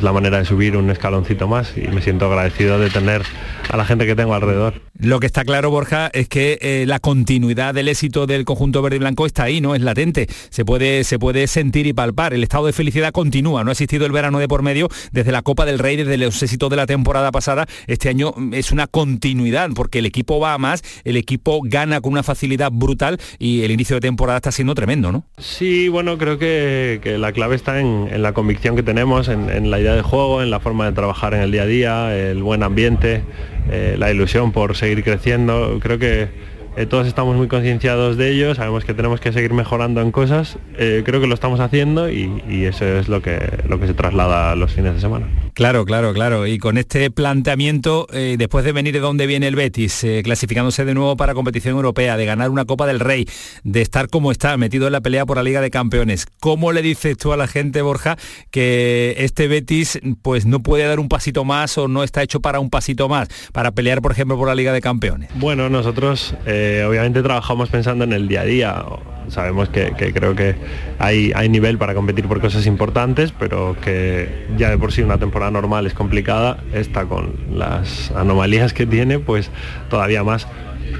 la 0.03 0.13
manera 0.13 0.39
de 0.39 0.45
subir 0.45 0.77
un 0.77 0.91
escaloncito 0.91 1.47
más 1.47 1.73
y 1.77 1.83
me 1.89 2.03
siento 2.03 2.27
agradecido 2.27 2.79
de 2.81 2.91
tener 2.91 3.23
a 3.71 3.77
la 3.77 3.85
gente 3.85 4.07
que 4.07 4.17
tengo 4.17 4.35
alrededor. 4.35 4.75
Lo 4.99 5.21
que 5.21 5.27
está 5.27 5.45
claro, 5.45 5.71
Borja, 5.71 6.11
es 6.13 6.29
que 6.29 6.59
eh, 6.63 6.85
la 6.87 6.99
continuidad 7.01 7.75
del 7.75 7.89
éxito 7.89 8.27
del 8.27 8.45
conjunto 8.45 8.81
verde 8.83 8.97
y 8.97 8.99
blanco 8.99 9.27
está 9.27 9.45
ahí, 9.45 9.61
¿no? 9.61 9.75
Es 9.75 9.83
latente. 9.83 10.27
Se 10.49 10.65
puede, 10.65 11.05
se 11.05 11.19
puede 11.19 11.47
sentir 11.49 11.87
y 11.87 11.93
palpar. 11.93 12.33
El 12.33 12.43
estado 12.43 12.67
de 12.67 12.73
felicidad 12.73 13.13
continúa. 13.13 13.63
No 13.63 13.71
ha 13.71 13.73
existido 13.73 14.07
el 14.07 14.13
verano 14.13 14.39
de 14.39 14.49
por 14.49 14.63
medio 14.63 14.89
desde 15.13 15.33
la 15.33 15.43
Copa 15.43 15.67
del 15.67 15.79
Rey, 15.79 15.97
desde 15.97 16.17
los 16.17 16.43
éxitos 16.43 16.71
de 16.71 16.77
la 16.77 16.87
temporada 16.87 17.31
pasada. 17.31 17.67
Este 17.87 18.09
año 18.09 18.33
es 18.53 18.73
una 18.73 18.87
continuidad 18.87 19.69
porque 19.75 19.99
el 19.99 20.07
equipo 20.07 20.41
va 20.41 20.55
a 20.55 20.59
más, 20.59 20.76
el 21.05 21.17
equipo 21.17 21.61
gana 21.65 22.01
con 22.01 22.13
una 22.13 22.23
facilidad 22.23 22.71
brutal 22.73 23.19
y 23.39 23.63
el 23.63 23.71
inicio 23.71 23.97
de 23.97 24.01
temporada 24.01 24.39
está 24.39 24.53
siendo 24.53 24.75
tremendo, 24.75 25.13
¿no? 25.13 25.25
Sí, 25.39 25.89
bueno, 25.89 26.19
creo 26.19 26.39
que, 26.39 27.17
la 27.19 27.33
clave 27.33 27.57
está 27.57 27.81
en, 27.81 28.23
la 28.23 28.33
convicción 28.33 28.77
que 28.77 28.83
tenemos, 28.83 29.29
en, 29.29 29.71
la 29.71 29.81
idea 29.81 29.95
de 29.95 30.03
juego, 30.03 30.43
en 30.43 30.51
la 30.51 30.61
forma 30.61 30.87
de 30.87 30.93
trabajar 30.93 31.35
en 31.35 31.41
el 31.41 31.53
día 31.53 31.63
a 31.63 31.67
día, 31.67 32.17
el 32.17 32.43
buen 32.43 32.63
ambiente, 32.63 33.23
eh, 33.71 33.97
la 33.99 34.11
ilusión 34.11 34.53
por 34.53 34.77
seguir 34.77 35.03
creciendo. 35.03 35.79
Creo 35.81 35.99
que 35.99 36.29
eh, 36.77 36.87
todos 36.87 37.07
estamos 37.07 37.37
muy 37.37 37.49
concienciados 37.49 38.17
de 38.17 38.31
ello, 38.33 38.55
sabemos 38.55 38.85
que 38.85 38.93
tenemos 38.93 39.19
que 39.19 39.33
seguir 39.33 39.55
mejorando 39.55 40.03
en 40.03 40.13
cosas, 40.13 40.59
eh, 40.79 41.03
creo 41.07 41.23
que 41.23 41.27
lo 41.27 41.35
estamos 41.35 41.59
haciendo 41.61 42.11
y, 42.11 42.43
y 42.49 42.65
eso 42.65 42.85
es 42.85 43.09
lo 43.09 43.23
que, 43.23 43.39
lo 43.67 43.81
que 43.81 43.87
se 43.87 43.95
traslada 43.95 44.53
a 44.53 44.57
los 44.57 44.73
fines 44.73 44.95
de 44.95 45.01
semana. 45.01 45.46
Claro, 45.57 45.87
claro, 45.87 46.13
claro. 46.13 46.47
Y 46.47 46.59
con 46.59 46.77
este 46.77 47.11
planteamiento, 47.11 48.07
eh, 48.13 48.37
después 48.39 48.63
de 48.63 48.73
venir 48.73 48.93
de 48.93 49.01
donde 49.01 49.27
viene 49.27 49.49
el 49.49 49.57
Betis, 49.57 50.05
eh, 50.05 50.21
clasificándose 50.23 50.85
de 50.85 50.93
nuevo 50.93 51.17
para 51.17 51.33
competición 51.33 51.77
europea, 51.77 52.19
de 52.19 52.27
ganar 52.27 52.51
una 52.51 52.67
Copa 52.67 52.87
del 52.87 53.01
Rey, 53.01 53.27
de 53.65 53.81
estar 53.81 54.11
como 54.11 54.33
está, 54.33 54.55
metido 54.59 54.85
en 54.87 54.93
la 54.93 55.01
pelea 55.01 55.25
por 55.25 55.39
la 55.39 55.43
Liga 55.43 55.63
de 55.63 55.71
Campeones, 55.71 56.27
¿cómo 56.41 56.73
le 56.73 56.83
dices 56.83 57.17
tú 57.17 57.33
a 57.33 57.39
la 57.39 57.47
gente, 57.47 57.81
Borja, 57.81 58.19
que 58.51 59.15
este 59.17 59.49
Betis 59.49 59.99
pues 60.21 60.45
no 60.45 60.61
puede 60.61 60.85
dar 60.85 61.01
un 61.01 61.09
pasito 61.09 61.47
más 61.47 61.79
o 61.79 61.89
no 61.89 62.03
está 62.03 62.23
hecho 62.23 62.41
para 62.41 62.61
un 62.61 62.69
pasito 62.69 63.09
más, 63.09 63.29
para 63.55 63.71
pelear, 63.73 64.03
por 64.03 64.13
ejemplo, 64.13 64.37
por 64.37 64.49
la 64.49 64.55
Liga 64.55 64.75
de 64.75 64.83
Campeones? 64.83 65.31
Bueno, 65.37 65.71
nosotros 65.71 66.35
eh, 66.45 66.85
obviamente 66.87 67.23
trabajamos 67.23 67.71
pensando 67.71 68.05
en 68.05 68.13
el 68.13 68.29
día 68.29 68.43
a 68.43 68.45
día. 68.45 68.85
Sabemos 69.29 69.71
que, 69.71 69.91
creo 70.15 70.37
que 70.37 70.55
hay 70.99 71.49
nivel 71.49 71.79
para 71.79 71.95
competir 71.95 72.27
por 72.27 72.41
cosas 72.43 72.67
importantes, 72.67 73.33
pero 73.37 73.75
que 73.83 74.47
ya 74.59 74.69
de 74.71 74.77
por 74.79 74.93
sí 74.93 75.01
una 75.01 75.19
temporada 75.19 75.46
normal 75.51 75.87
es 75.87 75.95
complicada, 75.95 76.59
esta 76.73 77.05
con 77.05 77.35
las 77.53 78.11
anomalías 78.13 78.73
que 78.73 78.87
tiene, 78.87 79.19
pues 79.19 79.51
todavía 79.89 80.25
más. 80.25 80.47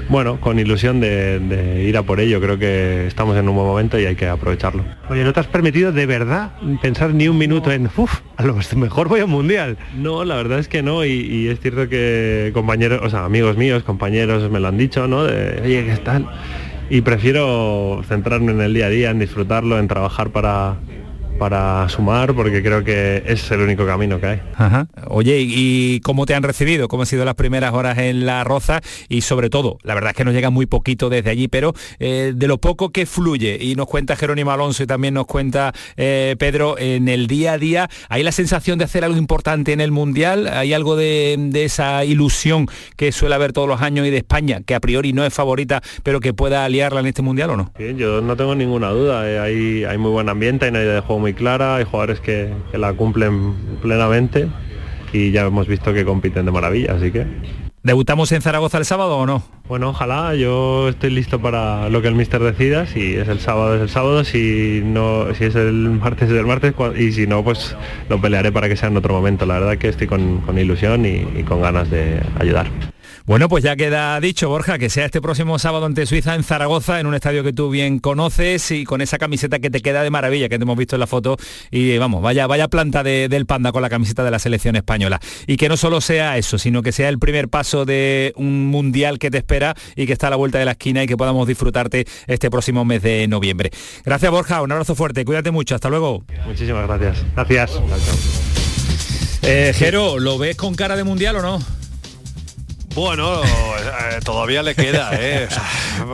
Bueno, 0.09 0.39
con 0.41 0.59
ilusión 0.59 0.99
de, 0.99 1.39
de 1.39 1.83
ir 1.83 1.97
a 1.97 2.03
por 2.03 2.19
ello, 2.19 2.41
creo 2.41 2.59
que 2.59 3.07
estamos 3.07 3.37
en 3.37 3.47
un 3.47 3.55
buen 3.55 3.67
momento 3.67 3.97
y 3.99 4.05
hay 4.05 4.15
que 4.15 4.27
aprovecharlo. 4.27 4.83
Oye, 5.09 5.23
¿no 5.23 5.31
te 5.31 5.39
has 5.39 5.47
permitido 5.47 5.91
de 5.91 6.05
verdad 6.05 6.51
pensar 6.81 7.13
ni 7.13 7.27
un 7.27 7.37
minuto 7.37 7.71
en, 7.71 7.89
uff, 7.95 8.19
a 8.35 8.43
lo 8.43 8.55
mejor 8.75 9.07
voy 9.07 9.21
a 9.21 9.25
un 9.25 9.31
mundial? 9.31 9.77
No, 9.95 10.25
la 10.25 10.35
verdad 10.35 10.59
es 10.59 10.67
que 10.67 10.83
no, 10.83 11.05
y, 11.05 11.11
y 11.11 11.47
es 11.47 11.59
cierto 11.61 11.87
que 11.87 12.51
compañeros, 12.53 13.01
o 13.03 13.09
sea, 13.09 13.23
amigos 13.25 13.57
míos, 13.57 13.83
compañeros 13.83 14.49
me 14.51 14.59
lo 14.59 14.67
han 14.67 14.77
dicho, 14.77 15.07
¿no? 15.07 15.23
De, 15.23 15.61
oye, 15.63 15.85
¿qué 15.85 15.97
tal? 16.03 16.27
Y 16.89 17.01
prefiero 17.01 18.01
centrarme 18.07 18.51
en 18.53 18.61
el 18.61 18.73
día 18.73 18.85
a 18.85 18.89
día, 18.89 19.09
en 19.09 19.19
disfrutarlo, 19.19 19.77
en 19.79 19.87
trabajar 19.87 20.29
para, 20.29 20.77
para 21.37 21.87
sumar, 21.89 22.33
porque 22.33 22.61
creo 22.61 22.83
que 22.83 23.23
es 23.25 23.49
el 23.51 23.61
único 23.61 23.85
camino 23.85 24.19
que 24.19 24.25
hay. 24.27 24.41
Ajá. 24.55 24.87
Oye, 25.07 25.39
¿y 25.39 25.99
cómo 26.01 26.25
te 26.25 26.35
han 26.35 26.43
recibido? 26.43 26.87
¿Cómo 26.87 27.03
han 27.03 27.07
sido 27.07 27.25
las 27.25 27.35
primeras 27.35 27.73
horas 27.73 27.97
en 27.97 28.25
La 28.25 28.43
Roza? 28.43 28.81
Y 29.09 29.21
sobre 29.21 29.49
todo, 29.49 29.77
la 29.83 29.93
verdad 29.93 30.11
es 30.11 30.17
que 30.17 30.25
nos 30.25 30.33
llega 30.33 30.49
muy 30.49 30.65
poquito 30.65 31.09
desde 31.09 31.29
allí, 31.29 31.47
pero 31.47 31.73
eh, 31.99 32.33
de 32.35 32.47
lo 32.47 32.57
poco 32.57 32.91
que 32.91 33.05
fluye, 33.05 33.57
y 33.61 33.75
nos 33.75 33.87
cuenta 33.87 34.15
Jerónimo 34.15 34.51
Alonso 34.51 34.83
y 34.83 34.87
también 34.87 35.13
nos 35.13 35.25
cuenta 35.25 35.73
eh, 35.95 36.35
Pedro, 36.39 36.77
en 36.77 37.07
el 37.07 37.27
día 37.27 37.53
a 37.53 37.57
día, 37.57 37.89
¿hay 38.09 38.23
la 38.23 38.31
sensación 38.31 38.77
de 38.77 38.85
hacer 38.85 39.03
algo 39.03 39.17
importante 39.17 39.73
en 39.73 39.81
el 39.81 39.91
Mundial? 39.91 40.47
¿Hay 40.47 40.73
algo 40.73 40.95
de, 40.95 41.35
de 41.37 41.65
esa 41.65 42.03
ilusión 42.05 42.67
que 42.95 43.11
suele 43.11 43.35
haber 43.35 43.53
todos 43.53 43.67
los 43.67 43.81
años 43.81 44.07
y 44.07 44.09
de 44.09 44.17
España, 44.17 44.61
que 44.65 44.75
a 44.75 44.79
priori 44.79 45.13
no 45.13 45.25
es 45.25 45.33
favorita, 45.33 45.81
pero 46.03 46.19
que 46.19 46.33
pueda 46.33 46.65
aliarla 46.65 46.99
en 46.99 47.07
este 47.07 47.21
Mundial 47.21 47.51
o 47.51 47.57
no? 47.57 47.71
Bien, 47.77 47.97
yo 47.97 48.21
no 48.21 48.35
tengo 48.35 48.55
ninguna 48.55 48.89
duda, 48.89 49.29
eh, 49.29 49.39
hay, 49.39 49.83
hay 49.83 49.97
muy 49.97 50.11
buen 50.11 50.29
ambiente, 50.29 50.65
hay 50.65 50.71
una 50.71 50.81
idea 50.81 50.93
de 50.95 51.01
juego 51.01 51.19
muy 51.19 51.26
clara, 51.33 51.75
hay 51.75 51.83
jugadores 51.83 52.19
que, 52.19 52.53
que 52.71 52.77
la 52.77 52.93
cumplen 52.93 53.53
plenamente 53.81 54.47
y 55.13 55.31
ya 55.31 55.45
hemos 55.45 55.67
visto 55.67 55.93
que 55.93 56.05
compiten 56.05 56.45
de 56.45 56.51
maravilla, 56.51 56.93
así 56.93 57.11
que... 57.11 57.25
¿Debutamos 57.83 58.29
en 58.33 58.41
Zaragoza 58.41 58.77
el 58.79 58.85
sábado 58.85 59.17
o 59.17 59.25
no? 59.25 59.43
Bueno, 59.69 59.89
ojalá, 59.91 60.35
yo 60.35 60.89
estoy 60.89 61.09
listo 61.09 61.41
para 61.41 61.87
lo 61.89 62.01
que 62.01 62.09
el 62.09 62.15
míster 62.15 62.41
decida, 62.41 62.85
si 62.85 63.15
es 63.15 63.29
el 63.29 63.39
sábado 63.39 63.75
es 63.75 63.81
el 63.81 63.89
sábado, 63.89 64.25
si 64.25 64.81
no, 64.83 65.33
si 65.33 65.45
es 65.45 65.55
el 65.55 65.73
martes 65.73 66.29
es 66.29 66.37
el 66.37 66.45
martes 66.45 66.73
y 66.97 67.13
si 67.13 67.27
no, 67.27 67.45
pues 67.45 67.77
lo 68.09 68.19
pelearé 68.19 68.51
para 68.51 68.67
que 68.67 68.75
sea 68.75 68.89
en 68.89 68.97
otro 68.97 69.13
momento. 69.13 69.45
La 69.45 69.53
verdad 69.53 69.77
que 69.77 69.87
estoy 69.87 70.07
con, 70.07 70.41
con 70.41 70.57
ilusión 70.57 71.05
y, 71.05 71.25
y 71.39 71.43
con 71.43 71.61
ganas 71.61 71.89
de 71.89 72.19
ayudar. 72.39 72.67
Bueno, 73.27 73.49
pues 73.49 73.61
ya 73.61 73.75
queda 73.75 74.17
dicho, 74.21 74.47
Borja, 74.47 74.77
que 74.79 74.89
sea 74.89 75.03
este 75.03 75.19
próximo 75.19 75.59
sábado 75.59 75.85
ante 75.85 76.05
Suiza 76.05 76.33
en 76.35 76.45
Zaragoza, 76.45 77.01
en 77.01 77.07
un 77.07 77.13
estadio 77.13 77.43
que 77.43 77.51
tú 77.51 77.69
bien 77.69 77.99
conoces 77.99 78.71
y 78.71 78.85
con 78.85 79.01
esa 79.01 79.17
camiseta 79.17 79.59
que 79.59 79.69
te 79.69 79.81
queda 79.81 80.01
de 80.01 80.09
maravilla, 80.09 80.47
que 80.47 80.57
te 80.57 80.63
hemos 80.63 80.77
visto 80.77 80.95
en 80.95 81.01
la 81.01 81.07
foto. 81.07 81.35
Y 81.69 81.97
vamos, 81.97 82.21
vaya, 82.21 82.47
vaya 82.47 82.69
planta 82.69 83.03
de- 83.03 83.27
del 83.27 83.45
panda 83.45 83.73
con 83.73 83.81
la 83.81 83.89
camiseta 83.89 84.23
de 84.23 84.31
la 84.31 84.39
selección 84.39 84.77
española. 84.77 85.19
Y 85.45 85.57
que 85.57 85.67
no 85.67 85.75
solo 85.75 85.99
sea 85.99 86.37
eso, 86.37 86.57
sino 86.57 86.81
que 86.81 86.93
sea 86.93 87.09
el 87.09 87.19
primer 87.19 87.49
paso 87.49 87.83
de 87.83 88.31
un 88.37 88.67
mundial 88.67 89.19
que 89.19 89.29
te 89.29 89.39
espera 89.39 89.75
y 89.97 90.05
que 90.07 90.13
está 90.13 90.27
a 90.27 90.29
la 90.29 90.37
vuelta 90.37 90.57
de 90.57 90.63
la 90.63 90.71
esquina 90.71 91.03
y 91.03 91.07
que 91.07 91.17
podamos 91.17 91.45
disfrutarte 91.49 92.05
este 92.27 92.49
próximo 92.49 92.85
mes 92.85 93.01
de 93.03 93.27
noviembre. 93.27 93.71
Gracias, 94.05 94.31
Borja, 94.31 94.61
un 94.61 94.71
abrazo 94.71 94.95
fuerte, 94.95 95.25
cuídate 95.25 95.51
mucho, 95.51 95.75
hasta 95.75 95.89
luego. 95.89 96.23
Muchísimas 96.45 96.87
gracias. 96.87 97.25
Gracias. 97.35 97.71
Eh, 99.41 99.73
Jero, 99.75 100.17
¿lo 100.17 100.37
ves 100.37 100.55
con 100.55 100.75
cara 100.75 100.95
de 100.95 101.03
mundial 101.03 101.35
o 101.35 101.41
no? 101.41 101.76
Bueno, 102.97 103.43
eh, 103.43 104.19
todavía 104.25 104.63
le 104.63 104.73
queda, 104.73 105.11
¿eh? 105.13 105.47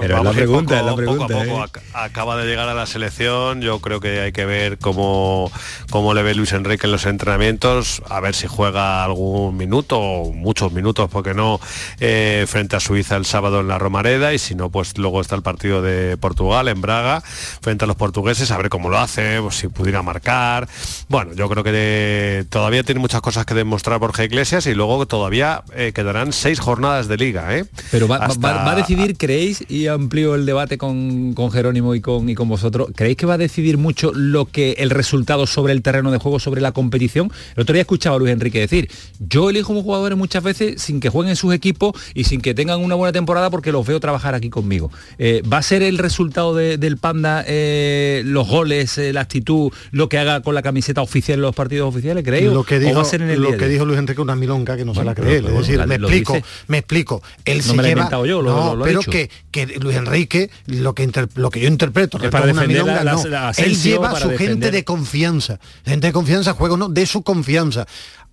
Pero 0.01 0.15
vamos 0.17 0.25
la 0.25 0.31
pregunta, 0.34 0.79
poco- 0.79 0.89
la 0.89 0.95
pregunta, 0.97 1.27
Poco 1.27 1.39
a 1.39 1.45
poco 1.45 1.57
¿eh? 1.63 1.69
ac- 1.69 1.81
acaba 1.93 2.36
de 2.36 2.45
llegar 2.45 2.67
a 2.67 2.73
la 2.73 2.86
selección, 2.86 3.61
yo 3.61 3.79
creo 3.79 4.01
que 4.01 4.19
hay 4.19 4.31
que 4.34 4.43
ver 4.43 4.77
cómo, 4.79 5.49
cómo 5.89 6.13
le 6.13 6.23
ve 6.23 6.36
Luis 6.36 6.51
Enrique 6.51 6.86
en 6.88 6.91
los 6.91 7.05
entrenamientos, 7.05 8.01
a 8.09 8.19
ver 8.19 8.36
si 8.36 8.47
juega 8.47 9.05
algún 9.05 9.55
minuto 9.55 9.97
o 9.97 10.34
muchos 10.34 10.73
minutos, 10.73 11.09
porque 11.09 11.34
no, 11.34 11.61
eh, 12.01 12.43
frente 12.49 12.75
a 12.75 12.81
Suiza 12.81 13.15
el 13.15 13.25
sábado 13.25 13.61
en 13.61 13.69
la 13.69 13.79
Romareda 13.79 14.34
y 14.34 14.38
si 14.39 14.53
no, 14.53 14.69
pues 14.69 14.97
luego 14.97 15.21
está 15.21 15.36
el 15.36 15.41
partido 15.41 15.81
de 15.81 16.17
Portugal 16.17 16.67
en 16.67 16.81
Braga, 16.81 17.21
frente 17.61 17.86
a 17.86 17.88
los 17.88 17.95
portugueses, 17.95 18.51
a 18.51 18.57
ver 18.57 18.67
cómo 18.67 18.89
lo 18.89 18.97
hace, 18.99 19.39
pues, 19.41 19.55
si 19.55 19.69
pudiera 19.69 20.01
marcar. 20.01 20.67
Bueno, 21.07 21.31
yo 21.34 21.47
creo 21.47 21.63
que 21.63 21.71
de- 21.71 22.45
todavía 22.49 22.84
tiene 22.84 22.99
muchas 22.99 23.21
cosas 23.21 23.45
que 23.45 23.53
demostrar 23.53 23.99
Borja 23.99 24.25
Iglesias 24.25 24.65
y 24.67 24.73
luego 24.73 25.05
todavía 25.05 25.63
eh, 25.75 25.93
quedarán 25.95 26.34
seis 26.34 26.59
jornadas 26.59 26.72
de 26.84 27.17
liga. 27.17 27.55
¿eh? 27.57 27.65
Pero 27.91 28.07
va, 28.07 28.17
va- 28.17 28.26
Hasta- 28.26 28.51
va 28.53 28.71
a 28.71 28.76
decidir, 28.76 29.15
¿creéis? 29.17 29.63
Y 29.69 29.88
amplío 29.88 30.36
el 30.36 30.45
debate 30.45 30.78
con, 30.78 31.34
con 31.34 31.51
Jerónimo 31.51 31.93
y 31.95 32.01
con, 32.01 32.28
y 32.30 32.36
con 32.36 32.49
vosotros. 32.49 32.89
¿Creéis 32.95 33.17
que 33.17 33.26
va 33.26 33.36
a 33.36 33.38
decidir 33.38 33.78
mucho 33.78 34.11
lo 34.13 34.45
que 34.45 34.71
el 34.80 34.89
resultado 34.89 35.45
sobre 35.47 35.74
el 35.74 35.82
terreno 35.82 36.11
de 36.11 36.17
juego, 36.17 36.39
sobre 36.39 36.61
la 36.61 36.71
competición? 36.71 37.32
El 37.55 37.61
otro 37.61 37.74
día 37.74 37.82
escuchaba 37.82 38.15
a 38.15 38.19
Luis 38.19 38.32
Enrique 38.32 38.59
decir, 38.59 38.89
yo 39.19 39.49
elijo 39.49 39.78
a 39.78 39.82
jugadores 39.84 40.17
muchas 40.17 40.43
veces 40.43 40.82
sin 40.82 40.99
que 40.99 41.09
jueguen 41.09 41.36
sus 41.36 41.53
equipos 41.53 41.93
y 42.13 42.24
sin 42.26 42.41
que 42.41 42.53
tengan 42.53 42.80
una 42.82 42.95
buena 42.95 43.11
temporada 43.11 43.49
porque 43.49 43.71
los 43.71 43.86
veo 43.86 43.99
trabajar 43.99 44.34
aquí 44.36 44.49
conmigo. 44.49 44.91
Eh, 45.17 45.41
¿Va 45.51 45.57
a 45.59 45.63
ser 45.63 45.84
el 45.84 45.97
resultado 45.97 46.55
de- 46.55 46.78
del 46.78 46.97
Panda, 46.97 47.43
eh, 47.47 48.24
los 48.26 48.47
goles, 48.47 48.97
eh, 48.97 49.13
la 49.13 49.21
actitud, 49.21 49.71
lo 49.91 50.09
que 50.09 50.17
haga 50.17 50.41
con 50.41 50.55
la 50.55 50.61
camiseta 50.61 51.01
oficial 51.01 51.38
en 51.39 51.41
los 51.43 51.55
partidos 51.55 51.89
oficiales, 51.89 52.24
creéis? 52.24 52.51
Lo 52.51 52.63
que 52.63 52.78
¿O 52.78 52.80
dijo, 52.80 52.95
va 52.95 53.01
a 53.01 53.05
ser 53.05 53.21
en 53.21 53.30
el 53.30 53.41
lo 53.41 53.51
que 53.51 53.57
día? 53.57 53.67
dijo 53.67 53.86
Luis 53.86 53.99
Enrique 53.99 54.21
una 54.21 54.36
milonga 54.36 54.76
que 54.78 54.86
no 54.86 54.93
se 54.95 55.03
la 55.03 55.13
cree 55.15 55.41
pero 55.41 55.59
Es 55.59 55.67
decir, 55.67 55.86
me 55.86 55.95
explico, 55.95 56.34
dice. 56.34 56.45
Me 56.68 56.80
explico. 56.80 57.22
Él 57.45 57.57
No 57.57 57.64
se 57.64 57.74
me 57.74 57.84
lleva, 57.84 58.09
yo, 58.09 58.41
lo- 58.41 58.55
no, 58.55 58.76
lo- 58.76 58.86
pero 58.86 59.01
que, 59.01 59.30
que 59.51 59.68
Luis 59.68 59.95
Enrique, 59.97 60.49
lo 60.68 60.93
que, 60.93 61.03
inter- 61.03 61.30
lo 61.36 61.49
que 61.49 61.59
yo 61.59 61.68
interpreto, 61.68 62.18
Es 62.22 62.30
para 62.30 62.45
una 62.45 62.53
defender 62.53 62.84
milonga, 62.84 63.03
la- 63.03 63.14
no. 63.14 63.26
la- 63.28 63.51
él 63.57 63.76
lleva 63.82 64.09
a 64.11 64.20
su 64.20 64.30
gente 64.38 64.72
de 64.72 64.84
confianza. 64.84 65.59
Gente 65.86 66.07
de 66.07 66.14
confianza, 66.14 66.53
juego 66.53 66.78
no, 66.78 66.89
de 66.89 67.05
su 67.05 67.24
confianza. 67.24 67.86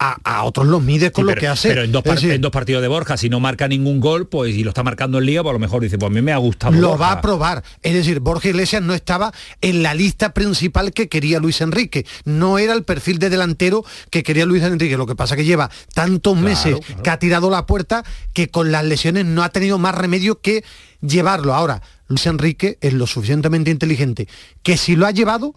A, 0.03 0.17
a 0.25 0.45
otros 0.45 0.67
los 0.67 0.83
mide 0.83 1.13
con 1.13 1.27
Sí, 1.27 1.31
lo 1.35 1.37
que 1.39 1.47
hace. 1.47 1.69
pero 1.69 1.83
en, 1.83 1.93
dos 1.93 2.01
Es 2.03 2.09
par- 2.09 2.15
decir, 2.15 2.31
en 2.33 2.41
dos 2.41 2.51
partidos 2.51 2.81
de 2.81 2.89
Borja, 2.89 3.19
si 3.19 3.29
no 3.29 3.39
marca 3.39 3.69
ningún 3.69 4.01
gol, 4.01 4.29
pues 4.29 4.55
y 4.55 4.65
lo 4.65 4.71
está 4.71 4.83
marcando 4.83 5.19
en 5.19 5.27
Liga, 5.27 5.43
pues 5.43 5.51
a 5.51 5.53
lo 5.53 5.59
mejor 5.59 5.83
dice, 5.83 5.99
pues 5.99 6.11
a 6.11 6.15
mí 6.15 6.23
me 6.23 6.33
ha 6.33 6.39
gustado. 6.39 6.73
lo 6.73 6.89
Borja. 6.93 7.05
va 7.05 7.13
a 7.13 7.21
probar. 7.21 7.63
Es 7.83 7.93
decir, 7.93 8.21
Borja 8.21 8.49
Iglesias 8.49 8.83
no 8.83 8.95
estaba 8.95 9.31
en 9.61 9.83
la 9.83 9.93
lista 9.93 10.33
principal 10.33 10.93
que 10.95 11.11
quería 11.11 11.39
Luis 11.39 11.61
Enrique. 11.61 12.07
No 12.25 12.59
era 12.59 12.73
el 12.73 12.83
perfil 12.85 13.19
de 13.19 13.29
delantero 13.29 13.85
que 14.09 14.23
quería 14.23 14.47
Luis 14.47 14.63
Enrique. 14.63 14.97
Lo 14.97 15.05
que 15.07 15.17
pasa 15.17 15.37
que 15.37 15.45
lleva 15.45 15.71
tantos 15.93 16.35
meses 16.35 16.79
que 17.05 17.11
ha 17.11 17.19
tirado 17.19 17.51
la 17.51 17.67
puerta 17.67 18.03
que 18.33 18.49
con 18.49 18.73
las 18.73 18.87
lesiones 18.87 19.27
no 19.27 19.43
ha 19.43 19.51
tenido 19.51 19.77
más 19.79 19.95
remedio 19.95 20.41
que 20.41 20.65
llevarlo. 21.03 21.53
Ahora, 21.53 21.83
Luis 22.09 22.25
Enrique 22.25 22.79
es 22.81 22.95
lo 22.95 23.07
suficientemente 23.07 23.71
inteligente 23.71 24.29
que 24.63 24.79
si 24.79 24.97
lo 24.97 25.07
ha 25.07 25.11
llevado, 25.11 25.55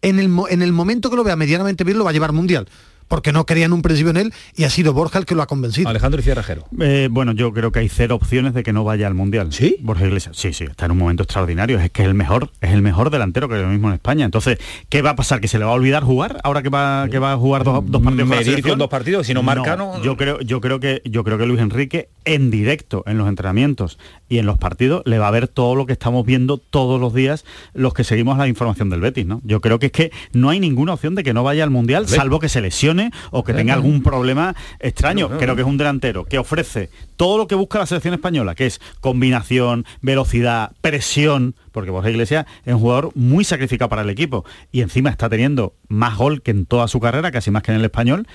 en 0.00 0.20
el, 0.20 0.30
en 0.48 0.62
el 0.62 0.72
momento 0.72 1.10
que 1.10 1.16
lo 1.16 1.24
vea 1.24 1.34
medianamente 1.34 1.82
bien, 1.82 1.98
lo 1.98 2.04
va 2.04 2.10
a 2.10 2.12
llevar 2.12 2.30
mundial. 2.32 2.68
Porque 3.10 3.32
no 3.32 3.44
creía 3.44 3.66
en 3.66 3.72
un 3.72 3.82
principio 3.82 4.10
en 4.12 4.16
él 4.18 4.32
y 4.54 4.62
ha 4.62 4.70
sido 4.70 4.92
Borja 4.92 5.18
el 5.18 5.26
que 5.26 5.34
lo 5.34 5.42
ha 5.42 5.46
convencido. 5.48 5.88
Alejandro 5.88 6.20
y 6.20 6.22
Cierrajero. 6.22 6.64
Eh, 6.80 7.08
bueno, 7.10 7.32
yo 7.32 7.52
creo 7.52 7.72
que 7.72 7.80
hay 7.80 7.88
cero 7.88 8.14
opciones 8.14 8.54
de 8.54 8.62
que 8.62 8.72
no 8.72 8.84
vaya 8.84 9.08
al 9.08 9.14
Mundial. 9.14 9.52
¿Sí? 9.52 9.76
Borja 9.80 10.06
Iglesias. 10.06 10.36
Sí, 10.36 10.52
sí, 10.52 10.62
está 10.64 10.84
en 10.86 10.92
un 10.92 10.98
momento 10.98 11.24
extraordinario. 11.24 11.80
Es 11.80 11.90
que 11.90 12.02
es 12.02 12.08
el 12.08 12.14
mejor, 12.14 12.50
es 12.60 12.70
el 12.70 12.82
mejor 12.82 13.10
delantero 13.10 13.48
que 13.48 13.56
ahora 13.56 13.66
mismo 13.68 13.88
en 13.88 13.94
España. 13.94 14.24
Entonces, 14.24 14.58
¿qué 14.88 15.02
va 15.02 15.10
a 15.10 15.16
pasar? 15.16 15.40
¿Que 15.40 15.48
se 15.48 15.58
le 15.58 15.64
va 15.64 15.72
a 15.72 15.74
olvidar 15.74 16.04
jugar 16.04 16.40
ahora 16.44 16.62
que 16.62 16.68
va, 16.68 17.08
que 17.10 17.18
va 17.18 17.32
a 17.32 17.36
jugar 17.36 17.64
dos, 17.64 17.82
dos 17.90 18.00
partidos 18.00 18.28
Medir 18.28 18.62
con 18.62 18.78
dos 18.78 18.88
partidos, 18.88 19.26
si 19.26 19.34
no 19.34 19.42
marca, 19.42 19.74
no- 19.74 20.00
Yo 20.02 20.16
creo, 20.16 20.40
yo 20.40 20.60
creo 20.60 20.78
que 20.78 21.02
yo 21.04 21.24
creo 21.24 21.36
que 21.36 21.46
Luis 21.46 21.60
Enrique 21.60 22.10
en 22.24 22.52
directo, 22.52 23.02
en 23.08 23.18
los 23.18 23.28
entrenamientos 23.28 23.98
y 24.30 24.38
en 24.38 24.46
los 24.46 24.56
partidos, 24.56 25.02
le 25.04 25.18
va 25.18 25.26
a 25.26 25.30
ver 25.32 25.48
todo 25.48 25.74
lo 25.74 25.86
que 25.86 25.92
estamos 25.92 26.24
viendo 26.24 26.56
todos 26.56 27.00
los 27.00 27.12
días 27.12 27.44
los 27.74 27.92
que 27.92 28.04
seguimos 28.04 28.38
la 28.38 28.46
información 28.46 28.88
del 28.88 29.00
Betis, 29.00 29.26
¿no? 29.26 29.40
Yo 29.44 29.60
creo 29.60 29.80
que 29.80 29.86
es 29.86 29.92
que 29.92 30.12
no 30.32 30.48
hay 30.50 30.60
ninguna 30.60 30.94
opción 30.94 31.16
de 31.16 31.24
que 31.24 31.34
no 31.34 31.42
vaya 31.42 31.64
al 31.64 31.70
Mundial, 31.70 32.06
salvo 32.06 32.38
que 32.38 32.48
se 32.48 32.60
lesione 32.60 33.10
o 33.32 33.42
que 33.42 33.52
tenga 33.52 33.74
algún 33.74 34.02
problema 34.04 34.54
extraño. 34.78 35.28
No, 35.28 35.34
no, 35.34 35.40
Creo 35.40 35.56
que 35.56 35.62
es 35.62 35.66
un 35.66 35.76
delantero 35.76 36.24
que 36.24 36.38
ofrece 36.38 36.90
todo 37.16 37.38
lo 37.38 37.48
que 37.48 37.56
busca 37.56 37.80
la 37.80 37.86
selección 37.86 38.14
española, 38.14 38.54
que 38.54 38.66
es 38.66 38.80
combinación, 39.00 39.84
velocidad, 40.00 40.70
presión, 40.80 41.56
porque 41.72 41.90
Borja 41.90 42.10
Iglesias 42.10 42.46
es 42.64 42.74
un 42.74 42.80
jugador 42.80 43.10
muy 43.16 43.42
sacrificado 43.42 43.88
para 43.88 44.02
el 44.02 44.10
equipo 44.10 44.44
y 44.70 44.82
encima 44.82 45.10
está 45.10 45.28
teniendo 45.28 45.74
más 45.88 46.16
gol 46.16 46.40
que 46.42 46.52
en 46.52 46.66
toda 46.66 46.86
su 46.86 47.00
carrera, 47.00 47.32
casi 47.32 47.50
más 47.50 47.64
que 47.64 47.72
en 47.72 47.78
el 47.78 47.84
español. 47.84 48.28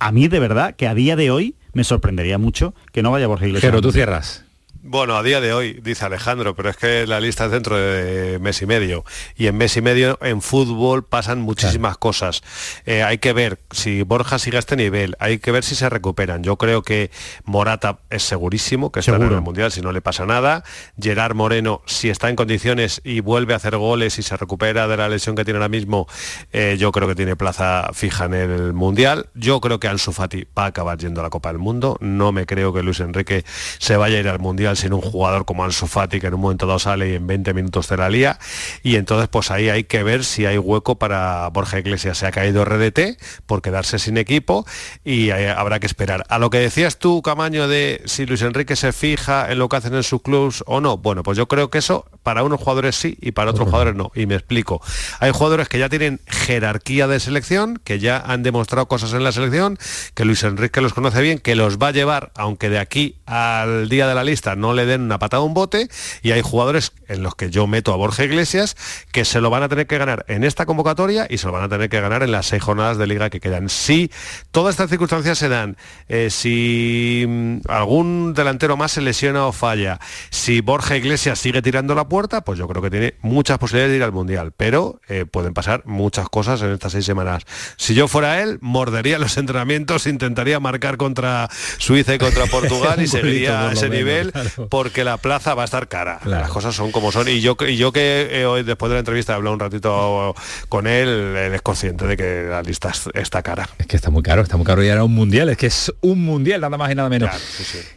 A 0.00 0.10
mí 0.10 0.26
de 0.26 0.40
verdad 0.40 0.74
que 0.74 0.88
a 0.88 0.94
día 0.94 1.14
de 1.14 1.30
hoy 1.30 1.54
me 1.72 1.84
sorprendería 1.84 2.36
mucho 2.36 2.74
que 2.90 3.04
no 3.04 3.12
vaya 3.12 3.28
Borja 3.28 3.46
Iglesias. 3.46 3.70
Pero 3.70 3.80
tú 3.80 3.92
cierras. 3.92 4.45
Bueno, 4.88 5.16
a 5.16 5.24
día 5.24 5.40
de 5.40 5.52
hoy, 5.52 5.80
dice 5.82 6.04
Alejandro, 6.04 6.54
pero 6.54 6.70
es 6.70 6.76
que 6.76 7.08
la 7.08 7.18
lista 7.18 7.46
es 7.46 7.50
dentro 7.50 7.76
de 7.76 8.38
mes 8.38 8.62
y 8.62 8.66
medio. 8.66 9.04
Y 9.36 9.48
en 9.48 9.56
mes 9.56 9.76
y 9.76 9.82
medio 9.82 10.16
en 10.22 10.40
fútbol 10.40 11.04
pasan 11.04 11.40
muchísimas 11.40 11.98
cosas. 11.98 12.42
Eh, 12.84 13.02
hay 13.02 13.18
que 13.18 13.32
ver 13.32 13.58
si 13.72 14.02
Borja 14.02 14.38
sigue 14.38 14.58
a 14.58 14.60
este 14.60 14.76
nivel, 14.76 15.16
hay 15.18 15.40
que 15.40 15.50
ver 15.50 15.64
si 15.64 15.74
se 15.74 15.88
recuperan. 15.90 16.44
Yo 16.44 16.56
creo 16.56 16.82
que 16.82 17.10
Morata 17.44 17.98
es 18.10 18.22
segurísimo 18.22 18.92
que 18.92 19.00
estará 19.00 19.26
en 19.26 19.32
el 19.32 19.40
Mundial 19.40 19.72
si 19.72 19.80
no 19.80 19.90
le 19.90 20.00
pasa 20.00 20.24
nada. 20.24 20.62
Gerard 21.00 21.34
Moreno, 21.34 21.82
si 21.86 22.08
está 22.08 22.30
en 22.30 22.36
condiciones 22.36 23.00
y 23.02 23.18
vuelve 23.18 23.54
a 23.54 23.56
hacer 23.56 23.76
goles 23.76 24.20
y 24.20 24.22
se 24.22 24.36
recupera 24.36 24.86
de 24.86 24.96
la 24.96 25.08
lesión 25.08 25.34
que 25.34 25.44
tiene 25.44 25.58
ahora 25.58 25.68
mismo, 25.68 26.06
eh, 26.52 26.76
yo 26.78 26.92
creo 26.92 27.08
que 27.08 27.16
tiene 27.16 27.34
plaza 27.34 27.90
fija 27.92 28.26
en 28.26 28.34
el 28.34 28.72
Mundial. 28.72 29.30
Yo 29.34 29.60
creo 29.60 29.80
que 29.80 29.88
Ansu 29.88 30.12
Fati 30.12 30.46
va 30.56 30.62
a 30.62 30.66
acabar 30.66 30.96
yendo 30.96 31.22
a 31.22 31.24
la 31.24 31.30
Copa 31.30 31.48
del 31.48 31.58
Mundo. 31.58 31.96
No 32.00 32.30
me 32.30 32.46
creo 32.46 32.72
que 32.72 32.84
Luis 32.84 33.00
Enrique 33.00 33.44
se 33.78 33.96
vaya 33.96 34.18
a 34.18 34.20
ir 34.20 34.28
al 34.28 34.38
Mundial 34.38 34.75
sin 34.76 34.92
un 34.92 35.00
jugador 35.00 35.44
como 35.44 35.64
Ansu 35.64 35.86
Fati 35.86 36.20
que 36.20 36.28
en 36.28 36.34
un 36.34 36.40
momento 36.40 36.66
dado 36.66 36.78
sale 36.78 37.10
y 37.10 37.14
en 37.14 37.26
20 37.26 37.54
minutos 37.54 37.88
te 37.88 37.96
la 37.96 38.08
lía. 38.08 38.38
Y 38.82 38.96
entonces 38.96 39.28
pues 39.28 39.50
ahí 39.50 39.68
hay 39.68 39.84
que 39.84 40.02
ver 40.02 40.24
si 40.24 40.46
hay 40.46 40.58
hueco 40.58 40.96
para 40.96 41.48
Borja 41.48 41.78
Iglesias. 41.78 42.18
Se 42.18 42.26
ha 42.26 42.30
caído 42.30 42.64
RDT 42.64 43.18
por 43.46 43.62
quedarse 43.62 43.98
sin 43.98 44.18
equipo 44.18 44.66
y 45.04 45.30
habrá 45.30 45.80
que 45.80 45.86
esperar. 45.86 46.24
A 46.28 46.38
lo 46.38 46.50
que 46.50 46.58
decías 46.58 46.98
tú, 46.98 47.22
Camaño, 47.22 47.68
de 47.68 48.02
si 48.04 48.26
Luis 48.26 48.42
Enrique 48.42 48.76
se 48.76 48.92
fija 48.92 49.50
en 49.50 49.58
lo 49.58 49.68
que 49.68 49.76
hacen 49.76 49.94
en 49.94 50.02
sus 50.02 50.22
clubs 50.22 50.62
o 50.66 50.80
no. 50.80 50.98
Bueno, 50.98 51.22
pues 51.22 51.36
yo 51.36 51.48
creo 51.48 51.70
que 51.70 51.78
eso 51.78 52.06
para 52.22 52.42
unos 52.42 52.60
jugadores 52.60 52.96
sí 52.96 53.16
y 53.20 53.32
para 53.32 53.50
otros 53.50 53.68
jugadores 53.68 53.94
no. 53.94 54.10
Y 54.14 54.26
me 54.26 54.34
explico. 54.34 54.80
Hay 55.20 55.30
jugadores 55.30 55.68
que 55.68 55.78
ya 55.78 55.88
tienen 55.88 56.20
jerarquía 56.26 57.06
de 57.06 57.20
selección, 57.20 57.80
que 57.82 57.98
ya 57.98 58.18
han 58.18 58.42
demostrado 58.42 58.86
cosas 58.88 59.12
en 59.12 59.24
la 59.24 59.32
selección, 59.32 59.78
que 60.14 60.24
Luis 60.24 60.42
Enrique 60.42 60.80
los 60.80 60.94
conoce 60.94 61.22
bien, 61.22 61.38
que 61.38 61.54
los 61.54 61.78
va 61.78 61.88
a 61.88 61.92
llevar, 61.92 62.32
aunque 62.34 62.68
de 62.68 62.78
aquí 62.78 63.16
al 63.26 63.88
día 63.88 64.06
de 64.06 64.14
la 64.14 64.24
lista 64.24 64.56
no 64.56 64.65
le 64.74 64.86
den 64.86 65.02
una 65.02 65.18
patada 65.18 65.42
a 65.42 65.44
un 65.44 65.54
bote, 65.54 65.88
y 66.22 66.32
hay 66.32 66.42
jugadores 66.42 66.92
en 67.08 67.22
los 67.22 67.34
que 67.34 67.50
yo 67.50 67.66
meto 67.66 67.92
a 67.92 67.96
Borja 67.96 68.24
Iglesias, 68.24 68.76
que 69.12 69.24
se 69.24 69.40
lo 69.40 69.50
van 69.50 69.62
a 69.62 69.68
tener 69.68 69.86
que 69.86 69.98
ganar 69.98 70.24
en 70.28 70.44
esta 70.44 70.66
convocatoria 70.66 71.26
y 71.28 71.38
se 71.38 71.46
lo 71.46 71.52
van 71.52 71.64
a 71.64 71.68
tener 71.68 71.88
que 71.88 72.00
ganar 72.00 72.22
en 72.22 72.32
las 72.32 72.46
seis 72.46 72.62
jornadas 72.62 72.98
de 72.98 73.06
liga 73.06 73.30
que 73.30 73.40
quedan. 73.40 73.68
Si 73.68 74.10
todas 74.50 74.74
estas 74.74 74.90
circunstancias 74.90 75.38
se 75.38 75.48
dan, 75.48 75.76
eh, 76.08 76.28
si 76.30 77.24
mm, 77.26 77.58
algún 77.68 78.34
delantero 78.34 78.76
más 78.76 78.92
se 78.92 79.00
lesiona 79.00 79.46
o 79.46 79.52
falla, 79.52 80.00
si 80.30 80.60
Borja 80.60 80.96
Iglesias 80.96 81.38
sigue 81.38 81.62
tirando 81.62 81.94
la 81.94 82.08
puerta, 82.08 82.42
pues 82.42 82.58
yo 82.58 82.68
creo 82.68 82.82
que 82.82 82.90
tiene 82.90 83.14
muchas 83.20 83.58
posibilidades 83.58 83.92
de 83.92 83.96
ir 83.98 84.02
al 84.02 84.12
Mundial, 84.12 84.52
pero 84.56 85.00
eh, 85.08 85.26
pueden 85.26 85.54
pasar 85.54 85.82
muchas 85.84 86.28
cosas 86.28 86.62
en 86.62 86.72
estas 86.72 86.92
seis 86.92 87.04
semanas. 87.04 87.44
Si 87.76 87.94
yo 87.94 88.08
fuera 88.08 88.42
él, 88.42 88.58
mordería 88.60 89.18
los 89.18 89.36
entrenamientos, 89.36 90.06
intentaría 90.06 90.60
marcar 90.60 90.96
contra 90.96 91.48
Suiza 91.78 92.14
y 92.14 92.18
contra 92.18 92.46
Portugal 92.50 93.00
y 93.02 93.06
seguiría 93.06 93.68
a 93.68 93.72
ese 93.72 93.88
nivel 93.88 94.32
porque 94.68 95.04
la 95.04 95.16
plaza 95.16 95.54
va 95.54 95.62
a 95.62 95.64
estar 95.64 95.88
cara. 95.88 96.20
Las 96.24 96.50
cosas 96.50 96.74
son 96.74 96.92
como 96.92 97.12
son. 97.12 97.28
Y 97.28 97.40
yo, 97.40 97.56
y 97.66 97.76
yo 97.76 97.92
que 97.92 98.44
hoy, 98.46 98.62
después 98.62 98.90
de 98.90 98.94
la 98.94 99.00
entrevista, 99.00 99.32
he 99.32 99.36
hablado 99.36 99.54
un 99.54 99.60
ratito 99.60 100.34
con 100.68 100.86
él, 100.86 101.08
él 101.36 101.54
es 101.54 101.62
consciente 101.62 102.06
de 102.06 102.16
que 102.16 102.46
la 102.48 102.62
lista 102.62 102.92
está 103.14 103.42
cara. 103.42 103.68
Es 103.78 103.86
que 103.86 103.96
está 103.96 104.10
muy 104.10 104.22
caro, 104.22 104.42
está 104.42 104.56
muy 104.56 104.66
caro 104.66 104.82
y 104.82 104.88
era 104.88 105.04
un 105.04 105.14
mundial, 105.14 105.48
es 105.48 105.56
que 105.56 105.66
es 105.66 105.92
un 106.00 106.24
mundial, 106.24 106.60
nada 106.60 106.76
más 106.76 106.90
y 106.90 106.94
nada 106.94 107.08
menos. 107.08 107.30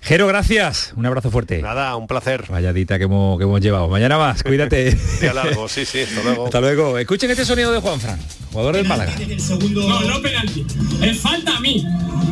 Jero, 0.02 0.28
gracias. 0.28 0.94
Un 0.96 1.06
abrazo 1.06 1.32
fuerte. 1.32 1.62
Nada, 1.62 1.96
un 1.96 2.08
placer. 2.08 2.46
Valladita 2.52 2.98
que 2.98 3.06
hemos, 3.06 3.38
que 3.38 3.44
hemos 3.44 3.62
llevado. 3.62 3.88
Mañana 3.88 4.18
más, 4.18 4.44
cuídate. 4.44 4.96
Día 5.22 5.34
largo, 5.34 5.68
sí, 5.68 5.86
sí, 5.86 6.02
hasta 6.02 6.24
luego. 6.24 6.46
Hasta 6.46 6.62
luego. 6.62 6.98
Escuchen 6.98 7.30
este 7.32 7.46
sonido 7.46 7.72
de 7.72 7.80
Juan 7.80 8.00
Fran, 8.00 8.20
jugador 8.52 8.76
del 8.76 8.88
Málaga. 8.88 9.14
No, 9.18 10.02
no 10.02 10.22
penalti. 10.22 10.66
Es 11.02 11.20
falta 11.20 11.58
a 11.58 11.60
mí. 11.60 11.86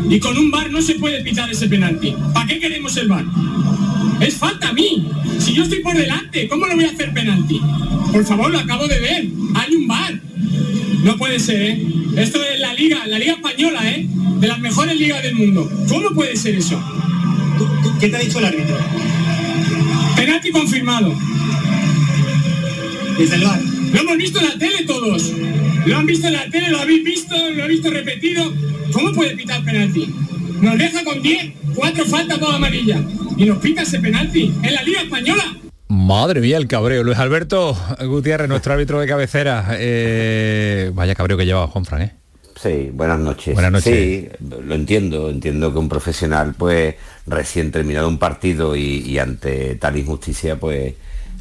Y 0.09 0.19
con 0.19 0.37
un 0.37 0.51
bar 0.51 0.69
no 0.71 0.81
se 0.81 0.95
puede 0.95 1.21
pitar 1.21 1.49
ese 1.49 1.67
penalti. 1.67 2.15
¿Para 2.33 2.47
qué 2.47 2.59
queremos 2.59 2.95
el 2.97 3.07
bar? 3.07 3.25
Es 4.19 4.35
falta 4.35 4.69
a 4.69 4.73
mí. 4.73 5.07
Si 5.39 5.53
yo 5.53 5.63
estoy 5.63 5.79
por 5.79 5.95
delante, 5.95 6.47
¿cómo 6.47 6.67
no 6.67 6.75
voy 6.75 6.85
a 6.85 6.89
hacer 6.89 7.13
penalti? 7.13 7.61
Por 8.11 8.25
favor, 8.25 8.51
lo 8.51 8.59
acabo 8.59 8.87
de 8.87 8.99
ver. 8.99 9.27
Hay 9.55 9.75
un 9.75 9.87
bar. 9.87 10.19
No 11.03 11.17
puede 11.17 11.39
ser, 11.39 11.61
¿eh? 11.61 11.87
Esto 12.17 12.43
es 12.43 12.59
la 12.59 12.73
liga, 12.73 13.05
la 13.05 13.19
liga 13.19 13.33
española, 13.33 13.89
¿eh? 13.89 14.07
De 14.39 14.47
las 14.47 14.59
mejores 14.59 14.97
ligas 14.99 15.21
del 15.21 15.35
mundo. 15.35 15.69
¿Cómo 15.87 16.09
puede 16.11 16.35
ser 16.35 16.55
eso? 16.55 16.81
¿Qué 17.99 18.09
te 18.09 18.17
ha 18.17 18.19
dicho 18.19 18.39
el 18.39 18.45
árbitro? 18.45 18.77
Penalti 20.15 20.51
confirmado. 20.51 21.13
Desde 23.17 23.35
el 23.35 23.43
bar. 23.43 23.61
Lo 23.93 23.99
hemos 23.99 24.17
visto 24.17 24.39
en 24.39 24.45
la 24.45 24.57
tele 24.57 24.83
todos. 24.85 25.31
Lo 25.85 25.97
han 25.97 26.05
visto 26.05 26.27
en 26.27 26.33
la 26.33 26.49
tele, 26.49 26.69
lo 26.69 26.79
habéis 26.79 27.03
visto, 27.03 27.35
lo 27.35 27.63
he 27.63 27.67
visto 27.67 27.89
repetido. 27.89 28.53
¿Cómo 28.91 29.11
puede 29.13 29.35
pitar 29.35 29.63
penalti? 29.63 30.09
Nos 30.61 30.77
deja 30.77 31.03
con 31.03 31.21
10, 31.21 31.53
4 31.75 32.05
faltas, 32.05 32.39
toda 32.39 32.55
amarilla. 32.55 33.01
Y 33.37 33.45
nos 33.45 33.59
pita 33.59 33.83
ese 33.83 33.99
penalti 33.99 34.53
en 34.63 34.73
la 34.73 34.81
Liga 34.83 35.01
Española. 35.01 35.43
Madre 35.87 36.41
mía, 36.41 36.57
el 36.57 36.67
cabreo. 36.67 37.03
Luis 37.03 37.17
Alberto 37.17 37.77
Gutiérrez, 38.05 38.49
nuestro 38.49 38.73
árbitro 38.73 38.99
de 38.99 39.07
cabecera. 39.07 39.67
Eh, 39.73 40.91
vaya 40.93 41.15
cabreo 41.15 41.37
que 41.37 41.45
lleva 41.45 41.67
Juan 41.67 41.85
Fran, 41.85 42.01
¿eh? 42.01 42.13
Sí, 42.55 42.89
buenas 42.91 43.19
noches. 43.19 43.53
Buenas 43.53 43.71
noches. 43.71 43.93
Sí, 43.93 44.27
lo 44.39 44.73
entiendo, 44.73 45.29
entiendo 45.29 45.71
que 45.71 45.79
un 45.79 45.87
profesional, 45.87 46.55
pues, 46.57 46.95
recién 47.27 47.71
terminado 47.71 48.07
un 48.07 48.17
partido 48.17 48.75
y 48.75 49.17
ante 49.19 49.75
tal 49.75 49.97
injusticia, 49.97 50.55
pues, 50.55 50.95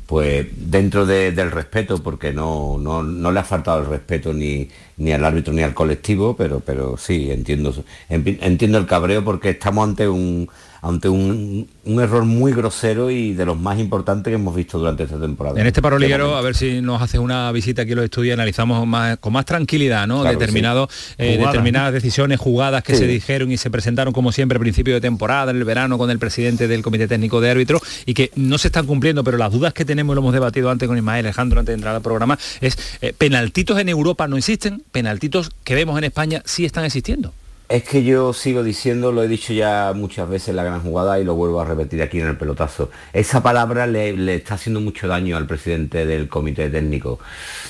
pues 0.07 0.46
dentro 0.57 1.04
del 1.04 1.50
respeto, 1.50 2.02
porque 2.02 2.32
no, 2.32 2.78
no, 2.78 3.32
le 3.32 3.40
ha 3.40 3.44
faltado 3.44 3.80
el 3.80 3.86
respeto 3.86 4.32
ni, 4.32 4.68
ni 4.96 5.12
al 5.12 5.24
árbitro 5.24 5.52
ni 5.52 5.62
al 5.62 5.74
colectivo, 5.74 6.36
pero, 6.36 6.61
pero 6.61 6.96
sí, 6.96 7.30
entiendo, 7.30 7.74
entiendo 8.09 8.78
el 8.78 8.86
cabreo 8.86 9.24
porque 9.24 9.50
estamos 9.50 9.88
ante 9.88 10.09
un, 10.09 10.48
ante 10.89 11.09
un, 11.09 11.68
error 11.84 12.24
muy 12.24 12.53
grosero 12.53 13.11
y 13.11 13.32
de 13.32 13.47
los 13.47 13.59
más 13.59 13.78
importantes 13.78 14.30
que 14.30 14.34
hemos 14.34 14.55
visto 14.55 14.78
durante 14.78 15.05
esta 15.05 15.18
temporada. 15.20 15.61
En 15.61 15.66
este 15.66 15.82
paroliguero, 15.82 16.37
a 16.37 16.41
ver 16.41 16.55
si 16.55 16.80
nos 16.80 17.01
hace 17.01 17.18
una 17.18 17.51
visita 17.53 17.82
aquí 17.82 17.93
a 17.93 17.97
los 17.97 18.05
estudios, 18.05 18.34
analizamos 18.34 18.87
más, 18.87 19.18
con 19.18 19.32
más 19.32 19.45
tranquilidad, 19.45 20.07
¿no? 20.07 20.22
Determinado, 20.24 20.89
eh, 21.18 21.39
determinadas 21.39 21.93
decisiones, 21.93 22.39
jugadas 22.39 22.82
que 22.82 22.95
se 22.95 23.07
dijeron 23.07 23.51
y 23.51 23.57
se 23.57 23.70
presentaron 23.70 24.12
como 24.12 24.32
siempre 24.32 24.57
a 24.57 24.61
principio 24.61 24.95
de 24.95 25.01
temporada, 25.01 25.51
en 25.51 25.59
el 25.59 25.64
verano, 25.64 25.99
con 25.99 26.11
el 26.11 26.18
presidente 26.18 26.68
del 26.68 26.82
Comité 26.82 27.09
Técnico 27.09 27.41
de 27.41 27.51
Árbitros, 27.51 27.82
y 28.05 28.14
que 28.14 28.30
no 28.37 28.59
se 28.59 28.68
están 28.68 28.87
cumpliendo, 28.87 29.24
pero 29.24 29.39
las 29.39 29.53
dudas 29.53 29.72
que 29.72 29.84
tenemos, 29.84 30.14
lo 30.14 30.20
hemos 30.20 30.32
debatido 30.32 30.70
antes 30.70 30.89
con 30.89 30.97
Ismael 30.97 31.26
Alejandro 31.26 31.61
antes 31.61 31.72
de 31.72 31.74
entrar 31.74 31.95
al 31.95 32.03
programa, 32.03 32.39
es 32.61 32.78
eh, 33.01 33.12
penaltitos 33.16 33.78
en 33.78 33.89
Europa 33.89 34.28
no 34.28 34.37
existen, 34.37 34.82
penaltitos 34.93 35.51
que 35.64 35.74
vemos 35.74 35.99
en 35.99 36.05
España 36.05 36.43
sí 36.45 36.64
están 36.64 36.84
existiendo. 36.84 37.32
Es 37.69 37.83
que 37.83 38.05
yo 38.05 38.33
sigo 38.33 38.62
diciendo, 38.62 39.11
lo 39.11 39.25
he 39.25 39.29
dicho 39.29 39.53
ya 39.53 39.93
muchas 39.95 40.29
veces 40.29 40.51
en 40.51 40.57
la 40.57 40.62
gran 40.62 40.83
jugada 40.83 41.19
y 41.19 41.25
lo 41.25 41.35
vuelvo 41.35 41.61
a 41.61 41.64
repetir 41.64 42.01
aquí 42.01 42.21
en 42.21 42.29
el 42.29 42.37
pelotazo. 42.37 42.91
Esa 43.12 43.43
palabra 43.43 43.89
le, 43.89 44.37
está 44.37 44.55
haciendo 44.55 44.81
mucho 44.81 45.09
daño 45.09 45.37
al 45.37 45.47
presidente 45.49 46.07
del 46.07 46.29
comité 46.29 46.71
técnico. 46.71 47.19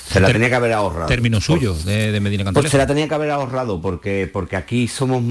Se 0.07 0.19
la 0.19 0.31
tenía 0.31 0.49
que 0.49 0.55
haber 0.55 0.73
ahorrado. 0.73 1.07
Término 1.07 1.41
suyo 1.41 1.73
de, 1.73 2.19
Medina 2.19 2.43
Cantalejo. 2.43 2.61
Pues 2.61 2.71
se 2.71 2.77
la 2.77 2.85
tenía 2.85 3.07
que 3.07 3.15
haber 3.15 3.31
ahorrado 3.31 3.81
porque, 3.81 4.29
porque 4.31 4.55
aquí 4.55 4.87
somos 4.87 5.23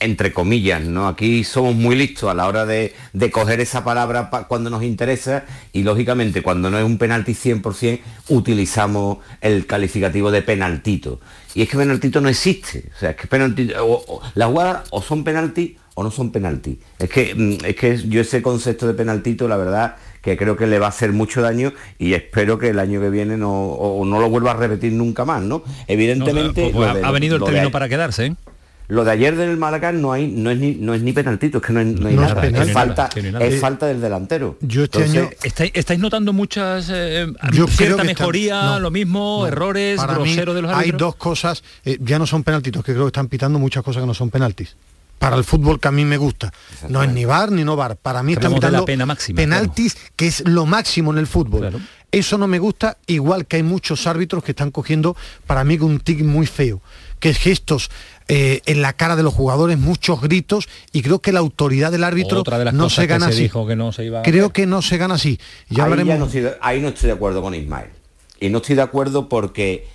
entre 0.00 0.32
comillas, 0.32 0.82
¿no? 0.82 1.06
Aquí 1.06 1.44
somos 1.44 1.74
muy 1.74 1.94
listos 1.94 2.30
a 2.30 2.34
la 2.34 2.48
hora 2.48 2.66
de, 2.66 2.94
coger 3.30 3.60
esa 3.60 3.84
palabra 3.84 4.30
cuando 4.48 4.70
nos 4.70 4.82
interesa 4.82 5.44
y 5.72 5.82
lógicamente 5.82 6.42
cuando 6.42 6.70
no 6.70 6.78
es 6.78 6.84
un 6.84 6.98
penalti 6.98 7.32
100% 7.32 8.00
utilizamos 8.28 9.18
el 9.40 9.66
calificativo 9.66 10.30
de 10.30 10.42
penaltito. 10.42 11.20
Y 11.54 11.62
es 11.62 11.68
que 11.68 11.76
penaltito 11.76 12.20
no 12.20 12.28
existe. 12.28 12.84
O 12.96 12.98
sea, 12.98 13.10
es 13.10 13.16
que 13.16 13.26
penalti, 13.26 13.70
o, 13.78 14.20
las 14.34 14.48
jugadas 14.48 14.88
o 14.90 15.02
son 15.02 15.22
penalti 15.22 15.76
o 15.94 16.02
no 16.02 16.10
son 16.10 16.32
penalti. 16.32 16.78
Es 16.98 17.10
que, 17.10 17.34
mm, 17.34 17.64
es 17.64 17.76
que 17.76 17.98
yo 18.08 18.22
ese 18.22 18.40
concepto 18.40 18.86
de 18.86 18.94
penaltito, 18.94 19.48
la 19.48 19.58
verdad, 19.58 19.96
que 20.22 20.36
creo 20.36 20.56
que 20.56 20.66
le 20.66 20.78
va 20.78 20.86
a 20.86 20.90
hacer 20.90 21.12
mucho 21.12 21.42
daño 21.42 21.72
y 21.98 22.14
espero 22.14 22.58
que 22.58 22.68
el 22.68 22.78
año 22.78 23.00
que 23.00 23.10
viene 23.10 23.36
no, 23.36 24.02
no 24.04 24.20
lo 24.20 24.30
vuelva 24.30 24.52
a 24.52 24.54
repetir 24.54 24.92
nunca 24.92 25.24
más, 25.24 25.42
¿no? 25.42 25.62
Evidentemente... 25.88 26.70
Pues, 26.72 27.04
ha, 27.04 27.10
venido 27.10 27.36
el 27.36 27.44
término 27.44 27.70
para 27.70 27.88
quedarse, 27.88 28.26
¿eh? 28.26 28.34
Lo 28.90 29.04
de 29.04 29.12
ayer 29.12 29.36
del 29.36 29.56
Málaga 29.56 29.92
no 29.92 30.12
hay, 30.12 30.26
no 30.26 30.50
es 30.50 30.58
ni, 30.58 30.74
no 30.74 30.94
es 30.94 31.02
ni 31.02 31.12
penaltito, 31.12 31.58
es 31.58 31.64
que 31.64 31.72
no, 31.72 31.78
hay, 31.78 31.86
nada. 31.86 32.44
Es, 32.44 32.72
falta, 32.72 33.08
es 33.40 33.60
falta 33.60 33.86
del 33.86 34.00
delantero. 34.00 34.58
Yo 34.60 34.84
este 34.84 35.04
año 35.04 35.30
¿estáis, 35.42 35.98
notando 36.00 36.32
muchas 36.32 36.88
eh, 36.92 37.26
cierta 37.68 38.02
mejoría, 38.02 38.78
lo 38.80 38.90
mismo, 38.90 39.46
errores, 39.46 40.00
groseros 40.02 40.56
de 40.56 40.62
los 40.62 40.72
Hay 40.72 40.90
dos 40.90 41.14
cosas, 41.14 41.62
eh, 41.84 41.98
ya 42.00 42.18
no 42.18 42.26
son 42.26 42.42
penaltitos, 42.42 42.84
que 42.84 42.92
creo 42.92 43.04
que 43.04 43.10
están 43.10 43.28
pitando 43.28 43.58
muchas 43.58 43.84
cosas 43.84 44.02
que 44.02 44.06
no 44.08 44.14
son 44.14 44.30
penaltis 44.30 44.76
para 45.20 45.36
el 45.36 45.44
fútbol 45.44 45.78
que 45.78 45.86
a 45.86 45.92
mí 45.92 46.06
me 46.06 46.16
gusta. 46.16 46.50
No 46.88 47.02
es 47.02 47.12
ni 47.12 47.26
bar 47.26 47.52
ni 47.52 47.62
no 47.62 47.76
bar. 47.76 47.96
Para 47.96 48.22
mí 48.22 48.32
están 48.32 48.54
pitando 48.54 48.86
penaltis, 49.36 49.96
que 50.16 50.26
es 50.26 50.48
lo 50.48 50.64
máximo 50.64 51.12
en 51.12 51.18
el 51.18 51.26
fútbol. 51.26 51.78
Eso 52.10 52.38
no 52.38 52.48
me 52.48 52.58
gusta, 52.58 52.96
igual 53.06 53.46
que 53.46 53.56
hay 53.56 53.62
muchos 53.62 54.06
árbitros 54.06 54.42
que 54.42 54.52
están 54.52 54.70
cogiendo 54.70 55.16
para 55.46 55.62
mí 55.62 55.78
un 55.78 56.00
tic 56.00 56.24
muy 56.24 56.46
feo, 56.46 56.80
que 57.20 57.28
es 57.28 57.38
gestos 57.38 57.90
eh, 58.32 58.62
en 58.66 58.80
la 58.80 58.92
cara 58.92 59.16
de 59.16 59.22
los 59.22 59.34
jugadores, 59.34 59.76
muchos 59.78 60.20
gritos 60.20 60.68
y 60.92 61.02
creo 61.02 61.18
que 61.18 61.32
la 61.32 61.40
autoridad 61.40 61.90
del 61.90 62.04
árbitro 62.04 62.44
no 62.72 62.88
se 62.88 63.06
gana 63.06 63.26
así. 63.26 63.48
creo 63.48 64.52
que 64.52 64.66
no 64.66 64.82
se 64.82 64.96
gana 64.98 65.14
así. 65.14 65.38
Ya 65.68 65.86
ahí, 65.86 66.04
no 66.04 66.26
estoy, 66.26 66.46
ahí 66.60 66.80
no 66.80 66.88
estoy 66.88 67.08
de 67.08 67.12
acuerdo 67.14 67.42
con 67.42 67.54
Ismael. 67.54 67.90
Y 68.38 68.48
no 68.48 68.58
estoy 68.58 68.76
de 68.76 68.82
acuerdo 68.82 69.28
porque 69.28 69.88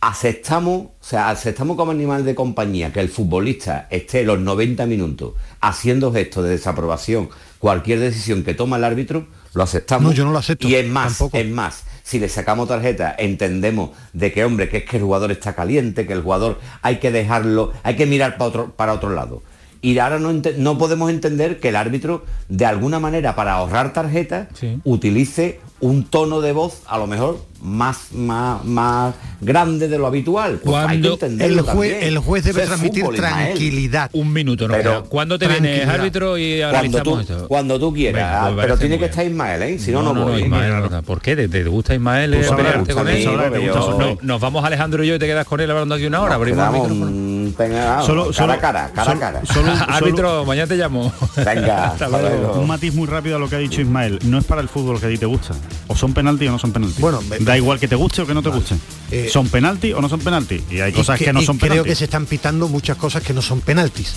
aceptamos, 0.00 0.82
o 0.82 0.92
sea, 1.00 1.30
aceptamos 1.30 1.76
como 1.76 1.92
animal 1.92 2.24
de 2.24 2.34
compañía 2.34 2.92
que 2.92 3.00
el 3.00 3.08
futbolista 3.08 3.86
esté 3.90 4.24
los 4.24 4.38
90 4.38 4.86
minutos 4.86 5.34
haciendo 5.60 6.12
gestos 6.12 6.44
de 6.44 6.50
desaprobación 6.50 7.30
cualquier 7.58 8.00
decisión 8.00 8.44
que 8.44 8.54
toma 8.54 8.76
el 8.76 8.84
árbitro 8.84 9.26
lo 9.54 9.62
aceptamos. 9.62 10.04
No, 10.04 10.12
yo 10.12 10.24
no 10.24 10.32
lo 10.32 10.38
acepto, 10.38 10.68
Y 10.68 10.74
es 10.74 10.88
más, 10.88 11.20
es 11.32 11.48
más, 11.48 11.84
si 12.08 12.18
le 12.18 12.30
sacamos 12.30 12.68
tarjeta, 12.68 13.14
entendemos 13.18 13.90
de 14.14 14.32
que, 14.32 14.42
hombre, 14.42 14.70
que 14.70 14.78
es 14.78 14.84
que 14.86 14.96
el 14.96 15.02
jugador 15.02 15.30
está 15.30 15.54
caliente, 15.54 16.06
que 16.06 16.14
el 16.14 16.22
jugador 16.22 16.58
hay 16.80 17.00
que 17.00 17.10
dejarlo, 17.10 17.74
hay 17.82 17.96
que 17.96 18.06
mirar 18.06 18.38
para 18.38 18.48
otro, 18.48 18.72
para 18.74 18.94
otro 18.94 19.10
lado. 19.10 19.42
Y 19.82 19.98
ahora 19.98 20.18
no, 20.18 20.32
no 20.32 20.78
podemos 20.78 21.10
entender 21.10 21.60
que 21.60 21.68
el 21.68 21.76
árbitro, 21.76 22.24
de 22.48 22.64
alguna 22.64 22.98
manera, 22.98 23.36
para 23.36 23.52
ahorrar 23.52 23.92
tarjetas, 23.92 24.48
utilice 24.84 25.60
un 25.80 26.04
tono 26.04 26.40
de 26.40 26.52
voz 26.52 26.82
a 26.86 26.98
lo 26.98 27.06
mejor 27.06 27.38
más, 27.62 28.12
más, 28.12 28.64
más 28.64 29.14
grande 29.40 29.88
de 29.88 29.98
lo 29.98 30.06
habitual. 30.06 30.60
Pues 30.62 30.76
hay 30.76 31.00
que 31.00 31.08
el, 31.08 31.10
juez, 31.12 31.18
también. 31.20 32.02
el 32.02 32.18
juez 32.18 32.44
debe 32.44 32.66
transmitir 32.66 33.02
fútbol, 33.04 33.16
tranquilidad. 33.16 34.10
Un 34.12 34.32
minuto, 34.32 34.68
¿no? 34.68 34.74
Pero- 34.74 35.04
¿Cuándo 35.04 35.38
te 35.38 35.48
vienes, 35.48 35.88
árbitro, 35.88 36.38
y 36.38 36.60
Cuando 36.70 37.02
tú, 37.02 37.18
esto? 37.18 37.48
cuando 37.48 37.78
tú 37.78 37.92
quieras, 37.92 38.44
Venga, 38.44 38.54
pues 38.54 38.66
pero 38.66 38.78
tiene 38.78 38.98
que 38.98 39.04
estar 39.06 39.26
Ismael, 39.26 39.62
¿eh? 39.62 39.78
Si 39.78 39.90
no, 39.90 40.02
no, 40.02 40.12
no, 40.12 40.28
no. 40.28 40.38
Ismael, 40.38 41.02
¿Por 41.04 41.20
qué? 41.20 41.36
¿Te, 41.36 41.48
te 41.48 41.64
gusta 41.64 41.94
Ismael? 41.94 42.30
Tú 42.32 42.36
eh, 42.36 42.40
gusta 42.40 42.94
con 42.94 43.06
mí, 43.06 43.12
él? 43.22 43.66
No, 43.66 44.18
Nos 44.22 44.40
vamos 44.40 44.64
Alejandro 44.64 45.02
y 45.04 45.08
yo 45.08 45.14
y 45.14 45.18
te 45.18 45.26
quedas 45.26 45.46
con 45.46 45.60
él 45.60 45.70
hablando 45.70 45.94
aquí 45.94 46.06
una 46.06 46.20
hora. 46.22 46.34
Abrimos 46.34 46.66
el 46.66 46.72
micrófono. 46.72 47.27
Venga, 47.58 48.02
Solo- 48.02 48.24
cara 48.24 48.32
solo- 48.34 48.52
a 48.52 48.58
cara, 48.58 48.90
cara 48.94 49.12
a 49.12 49.18
cara. 49.18 49.42
solo- 49.44 49.72
Árbitro, 49.88 50.44
mañana 50.44 50.66
te 50.68 50.76
llamo. 50.76 51.12
Venga, 51.36 51.86
Hasta 51.92 52.08
luego. 52.08 52.52
Un 52.60 52.66
matiz 52.66 52.94
muy 52.94 53.06
rápido 53.06 53.36
a 53.36 53.38
lo 53.38 53.48
que 53.48 53.56
ha 53.56 53.58
dicho 53.58 53.80
Ismael. 53.80 54.18
No 54.24 54.38
es 54.38 54.44
para 54.44 54.60
el 54.60 54.68
fútbol 54.68 55.00
que 55.00 55.06
a 55.06 55.08
ti 55.08 55.18
te 55.18 55.26
gusta. 55.26 55.54
O 55.88 55.96
son 55.96 56.12
penalti 56.14 56.46
o 56.48 56.52
no 56.52 56.58
son 56.58 56.72
penalti. 56.72 57.00
Bueno, 57.02 57.20
da 57.40 57.56
igual 57.56 57.78
que 57.80 57.88
te 57.88 57.96
guste 57.96 58.22
o 58.22 58.26
que 58.26 58.34
no 58.34 58.42
te 58.42 58.48
guste. 58.50 58.76
Eh, 59.10 59.28
son 59.32 59.48
penalti 59.48 59.92
o 59.92 60.00
no 60.00 60.08
son 60.08 60.20
penalti. 60.20 60.62
Y 60.70 60.80
hay 60.80 60.92
cosas 60.92 61.20
Y 61.20 61.24
que, 61.24 61.32
no 61.32 61.40
y 61.42 61.44
son 61.46 61.58
creo 61.58 61.70
penalti. 61.70 61.88
que 61.90 61.94
se 61.96 62.04
están 62.04 62.26
pitando 62.26 62.68
muchas 62.68 62.96
cosas 62.96 63.22
que 63.22 63.32
no 63.34 63.42
son 63.42 63.60
penaltis. 63.60 64.14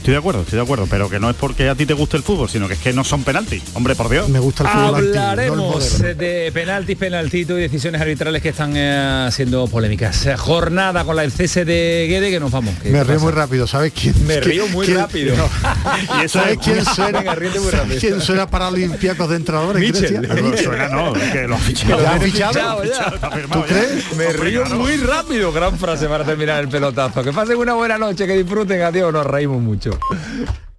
Estoy 0.00 0.12
de 0.14 0.18
acuerdo, 0.18 0.40
estoy 0.40 0.56
de 0.56 0.62
acuerdo, 0.62 0.86
pero 0.88 1.10
que 1.10 1.20
no 1.20 1.28
es 1.28 1.36
porque 1.36 1.68
a 1.68 1.74
ti 1.74 1.84
te 1.84 1.92
guste 1.92 2.16
el 2.16 2.22
fútbol, 2.22 2.48
sino 2.48 2.66
que 2.66 2.72
es 2.74 2.80
que 2.80 2.92
no 2.94 3.04
son 3.04 3.22
penalti. 3.22 3.62
Hombre, 3.74 3.94
por 3.94 4.08
Dios. 4.08 4.30
Me 4.30 4.38
gusta 4.38 4.62
el 4.64 4.68
fútbol 4.70 4.94
antiguo, 4.94 5.00
no 5.04 5.12
el 5.12 5.18
Hablaremos 5.18 5.98
de 6.16 6.50
penaltis, 6.54 6.96
penaltitos 6.96 7.58
y 7.58 7.60
decisiones 7.60 8.00
arbitrales 8.00 8.40
que 8.42 8.48
están 8.48 8.72
eh, 8.76 9.28
siendo 9.30 9.66
polémicas. 9.68 10.24
Eh, 10.24 10.36
Jornada 10.38 11.04
con 11.04 11.16
la 11.16 11.22
del 11.22 11.32
cese 11.32 11.66
de 11.66 12.06
Guede 12.08 12.30
que 12.30 12.40
nos 12.40 12.50
vamos. 12.50 12.74
¿Qué 12.82 12.88
Me 12.88 13.04
río 13.04 13.14
pasa? 13.16 13.24
muy 13.26 13.32
rápido, 13.32 13.66
¿sabes 13.66 13.92
quién? 13.92 14.14
Me 14.26 14.34
quién- 14.40 14.44
río 14.44 14.68
muy 14.68 14.86
quién- 14.86 14.98
rápido. 14.98 15.34
Y 16.20 16.24
eso 16.24 16.38
¿Sabes 16.40 16.56
es- 16.56 16.64
quién 16.64 16.84
suena? 16.84 17.18
Venga, 17.18 17.34
ríete 17.34 17.60
muy 17.60 17.70
¿Sabes 17.70 17.80
rápido. 17.84 18.00
quién 18.00 18.20
suena 18.22 18.46
para 18.50 18.68
Olympiacos 18.68 19.28
de 19.28 19.36
entrenador 19.36 19.76
en 19.76 19.82
Michel. 19.82 20.22
Grecia? 20.26 20.42
No, 20.42 20.56
suena 20.56 20.88
no, 20.88 21.14
es 21.16 21.30
que 21.30 21.46
lo 21.46 21.54
ha 21.56 21.58
Que 21.58 21.64
fichado. 21.64 21.96
lo 21.98 22.02
¿Ya 22.02 22.10
ha 22.10 22.18
tiene 22.18 22.32
fichado? 22.32 22.84
ya. 22.84 23.14
Está 23.14 23.30
firmado 23.30 23.62
¿Tú 23.62 23.68
ya. 23.68 23.74
crees? 23.76 24.16
Me 24.16 24.26
Hombre, 24.28 24.32
río 24.44 24.62
claro. 24.64 24.80
muy 24.80 24.96
rápido. 24.96 25.52
Gran 25.52 25.78
frase 25.78 26.06
para 26.06 26.24
terminar 26.24 26.60
el 26.62 26.68
pelotazo. 26.70 27.22
Que 27.22 27.32
pasen 27.34 27.56
una 27.58 27.74
buena 27.74 27.98
noche, 27.98 28.26
que 28.26 28.34
disfruten. 28.34 28.80
Adiós, 28.80 29.12
nos 29.12 29.26
reímos 29.26 29.60
mucho. 29.60 29.89
все. 29.90 30.69